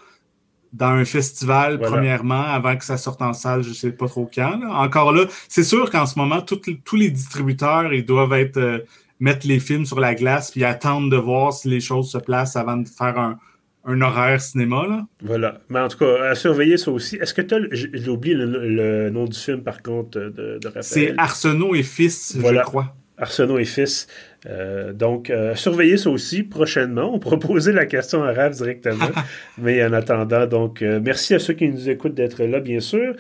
dans 0.76 0.88
un 0.88 1.06
festival, 1.06 1.80
premièrement, 1.80 2.42
avant 2.42 2.76
que 2.76 2.84
ça 2.84 2.98
sorte 2.98 3.22
en 3.22 3.34
salle, 3.34 3.64
je 3.64 3.72
sais 3.74 3.92
pas 3.92 4.08
trop 4.08 4.30
quand. 4.34 4.62
Encore 4.70 5.14
là, 5.14 5.26
c'est 5.48 5.64
sûr 5.64 5.90
qu'en 5.90 6.06
ce 6.06 6.20
moment, 6.20 6.42
tous 6.42 6.96
les 6.96 7.10
distributeurs, 7.10 7.94
ils 7.94 8.06
doivent 8.06 8.34
être 8.34 8.58
euh, 8.58 8.80
mettre 9.20 9.48
les 9.48 9.60
films 9.60 9.86
sur 9.86 10.00
la 10.00 10.16
glace 10.16 10.52
puis 10.52 10.66
attendre 10.66 11.10
de 11.10 11.16
voir 11.16 11.54
si 11.54 11.70
les 11.70 11.80
choses 11.80 12.12
se 12.12 12.18
placent 12.18 12.58
avant 12.58 12.78
de 12.78 12.88
faire 12.88 13.18
un, 13.18 14.02
horaire 14.02 14.42
cinéma. 14.42 14.86
Là. 14.88 15.06
Voilà. 15.22 15.62
Mais 15.70 15.80
en 15.80 15.88
tout 15.88 16.00
cas, 16.00 16.32
à 16.32 16.36
surveiller 16.36 16.76
ça 16.76 16.92
aussi. 16.92 17.16
Est-ce 17.16 17.34
que 17.34 17.42
tu 17.42 17.56
as, 17.56 17.60
j'ai 17.72 18.10
oublié 18.10 18.36
le, 18.36 19.10
nom 19.10 19.26
du 19.26 19.38
film 19.38 19.64
par 19.64 19.82
contre 19.82 20.20
de, 20.20 20.60
de 20.60 20.72
C'est 20.82 21.14
Arsenault 21.18 21.74
et 21.74 21.84
Fils, 21.84 22.38
je 22.38 22.62
crois. 22.64 22.96
Arsenault 23.18 23.60
et 23.60 23.66
Fils. 23.66 24.08
Euh, 24.48 24.94
donc, 24.94 25.30
euh, 25.30 25.56
surveillez 25.56 25.98
ça 25.98 26.10
aussi 26.10 26.44
prochainement. 26.44 27.14
On 27.14 27.20
pourra 27.20 27.40
poser 27.40 27.72
la 27.72 27.86
question 27.86 28.24
à 28.24 28.34
Raph 28.34 28.56
directement. 28.56 29.10
Mais 29.58 29.84
en 29.84 29.94
attendant, 29.94 30.46
donc, 30.46 30.82
euh, 30.82 31.00
merci 31.04 31.34
à 31.34 31.40
ceux 31.40 31.54
qui 31.54 31.68
nous 31.70 31.90
écoutent 31.90 32.14
d'être 32.14 32.44
là, 32.44 32.60
bien 32.60 32.80
sûr. 32.80 33.16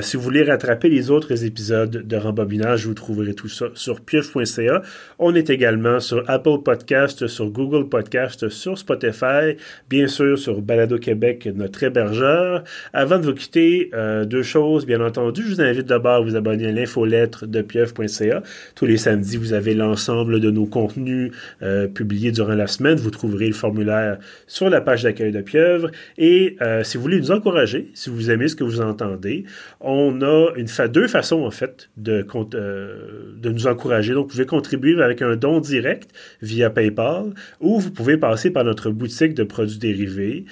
si 0.00 0.16
vous 0.16 0.22
voulez 0.22 0.42
rattraper 0.42 0.88
les 0.88 1.10
autres 1.10 1.44
épisodes 1.44 2.06
de 2.06 2.16
Rembobinage, 2.16 2.86
vous 2.86 2.94
trouverez 2.94 3.34
tout 3.34 3.48
ça 3.48 3.66
sur 3.74 4.00
pieuf.ca. 4.00 4.82
On 5.18 5.34
est 5.34 5.50
également 5.50 6.00
sur 6.00 6.24
Apple 6.28 6.62
Podcast, 6.64 7.26
sur 7.26 7.50
Google 7.50 7.88
Podcast, 7.88 8.48
sur 8.48 8.78
Spotify, 8.78 9.56
bien 9.88 10.06
sûr 10.06 10.38
sur 10.38 10.60
Balado 10.62 10.98
Québec, 10.98 11.48
notre 11.54 11.82
hébergeur. 11.82 12.64
Avant 12.92 13.18
de 13.18 13.24
vous 13.24 13.34
quitter, 13.34 13.90
deux 14.26 14.42
choses, 14.42 14.86
bien 14.86 15.00
entendu. 15.00 15.42
Je 15.42 15.54
vous 15.54 15.60
invite 15.60 15.86
d'abord 15.86 16.16
à 16.16 16.20
vous 16.20 16.36
abonner 16.36 16.66
à 16.68 16.72
l'infolettre 16.72 17.46
de 17.46 17.62
pieuf.ca. 17.62 18.42
Tous 18.74 18.86
les 18.86 18.96
samedis, 18.96 19.36
vous 19.36 19.52
avez 19.52 19.74
l'ensemble 19.74 20.37
de 20.40 20.50
nos 20.50 20.66
contenus 20.66 21.32
euh, 21.62 21.88
publiés 21.88 22.32
durant 22.32 22.54
la 22.54 22.66
semaine. 22.66 22.96
Vous 22.98 23.10
trouverez 23.10 23.48
le 23.48 23.54
formulaire 23.54 24.18
sur 24.46 24.70
la 24.70 24.80
page 24.80 25.02
d'accueil 25.02 25.32
de 25.32 25.40
Pieuvre. 25.40 25.90
Et 26.16 26.56
euh, 26.62 26.82
si 26.82 26.96
vous 26.96 27.02
voulez 27.02 27.18
nous 27.18 27.30
encourager, 27.30 27.90
si 27.94 28.10
vous 28.10 28.30
aimez 28.30 28.48
ce 28.48 28.56
que 28.56 28.64
vous 28.64 28.80
entendez, 28.80 29.44
on 29.80 30.20
a 30.22 30.88
deux 30.88 31.08
façons 31.08 31.44
en 31.44 31.50
fait 31.50 31.90
euh, 32.06 33.34
de 33.36 33.50
nous 33.50 33.66
encourager. 33.66 34.14
Donc, 34.14 34.26
vous 34.26 34.32
pouvez 34.32 34.46
contribuer 34.46 35.00
avec 35.02 35.22
un 35.22 35.36
don 35.36 35.60
direct 35.60 36.10
via 36.42 36.70
PayPal 36.70 37.34
ou 37.60 37.78
vous 37.78 37.90
pouvez 37.90 38.16
passer 38.16 38.50
par 38.50 38.64
notre 38.64 38.90
boutique 38.90 39.34
de 39.34 39.44
produits 39.44 39.78
dérivés. 39.78 40.44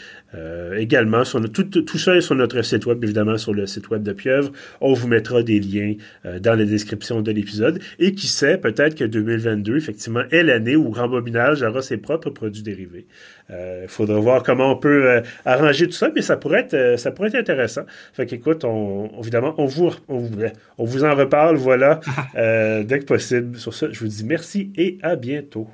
Également, 0.76 1.24
sur 1.24 1.40
tout, 1.50 1.64
tout, 1.64 1.98
ça 1.98 2.16
est 2.16 2.20
sur 2.20 2.34
notre 2.34 2.60
site 2.62 2.84
web, 2.84 3.02
évidemment 3.02 3.38
sur 3.38 3.54
le 3.54 3.66
site 3.66 3.88
web 3.88 4.02
de 4.02 4.12
Pieuvre. 4.12 4.52
On 4.80 4.92
vous 4.92 5.08
mettra 5.08 5.42
des 5.42 5.60
liens 5.60 5.94
dans 6.40 6.58
la 6.58 6.64
description 6.64 7.22
de 7.22 7.30
l'épisode. 7.32 7.80
Et 7.98 8.12
qui 8.12 8.26
sait, 8.26 8.58
peut-être 8.58 8.94
que 8.96 9.04
2022 9.04 9.76
effectivement, 9.76 10.22
est 10.30 10.42
l'année 10.42 10.76
où 10.76 10.90
Rembobinage 10.90 11.62
aura 11.62 11.82
ses 11.82 11.96
propres 11.96 12.30
produits 12.30 12.62
dérivés. 12.62 13.06
Il 13.48 13.54
euh, 13.54 13.88
faudra 13.88 14.18
voir 14.18 14.42
comment 14.42 14.72
on 14.72 14.76
peut 14.76 15.08
euh, 15.08 15.20
arranger 15.44 15.86
tout 15.86 15.92
ça, 15.92 16.10
mais 16.14 16.22
ça 16.22 16.36
pourrait 16.36 16.60
être, 16.60 16.74
euh, 16.74 16.96
ça 16.96 17.12
pourrait 17.12 17.28
être 17.28 17.36
intéressant. 17.36 17.82
Fait 18.12 18.26
qu'écoute, 18.26 18.64
on, 18.64 19.08
évidemment, 19.20 19.54
on 19.58 19.66
vous, 19.66 19.92
on, 20.08 20.84
vous 20.84 21.04
en 21.04 21.14
reparle, 21.14 21.56
voilà, 21.56 22.00
dès 22.34 22.98
que 22.98 23.04
possible. 23.04 23.56
Sur 23.58 23.72
ça, 23.72 23.86
je 23.90 24.00
vous 24.00 24.08
dis 24.08 24.24
merci 24.24 24.72
et 24.76 24.98
à 25.02 25.14
bientôt. 25.16 25.68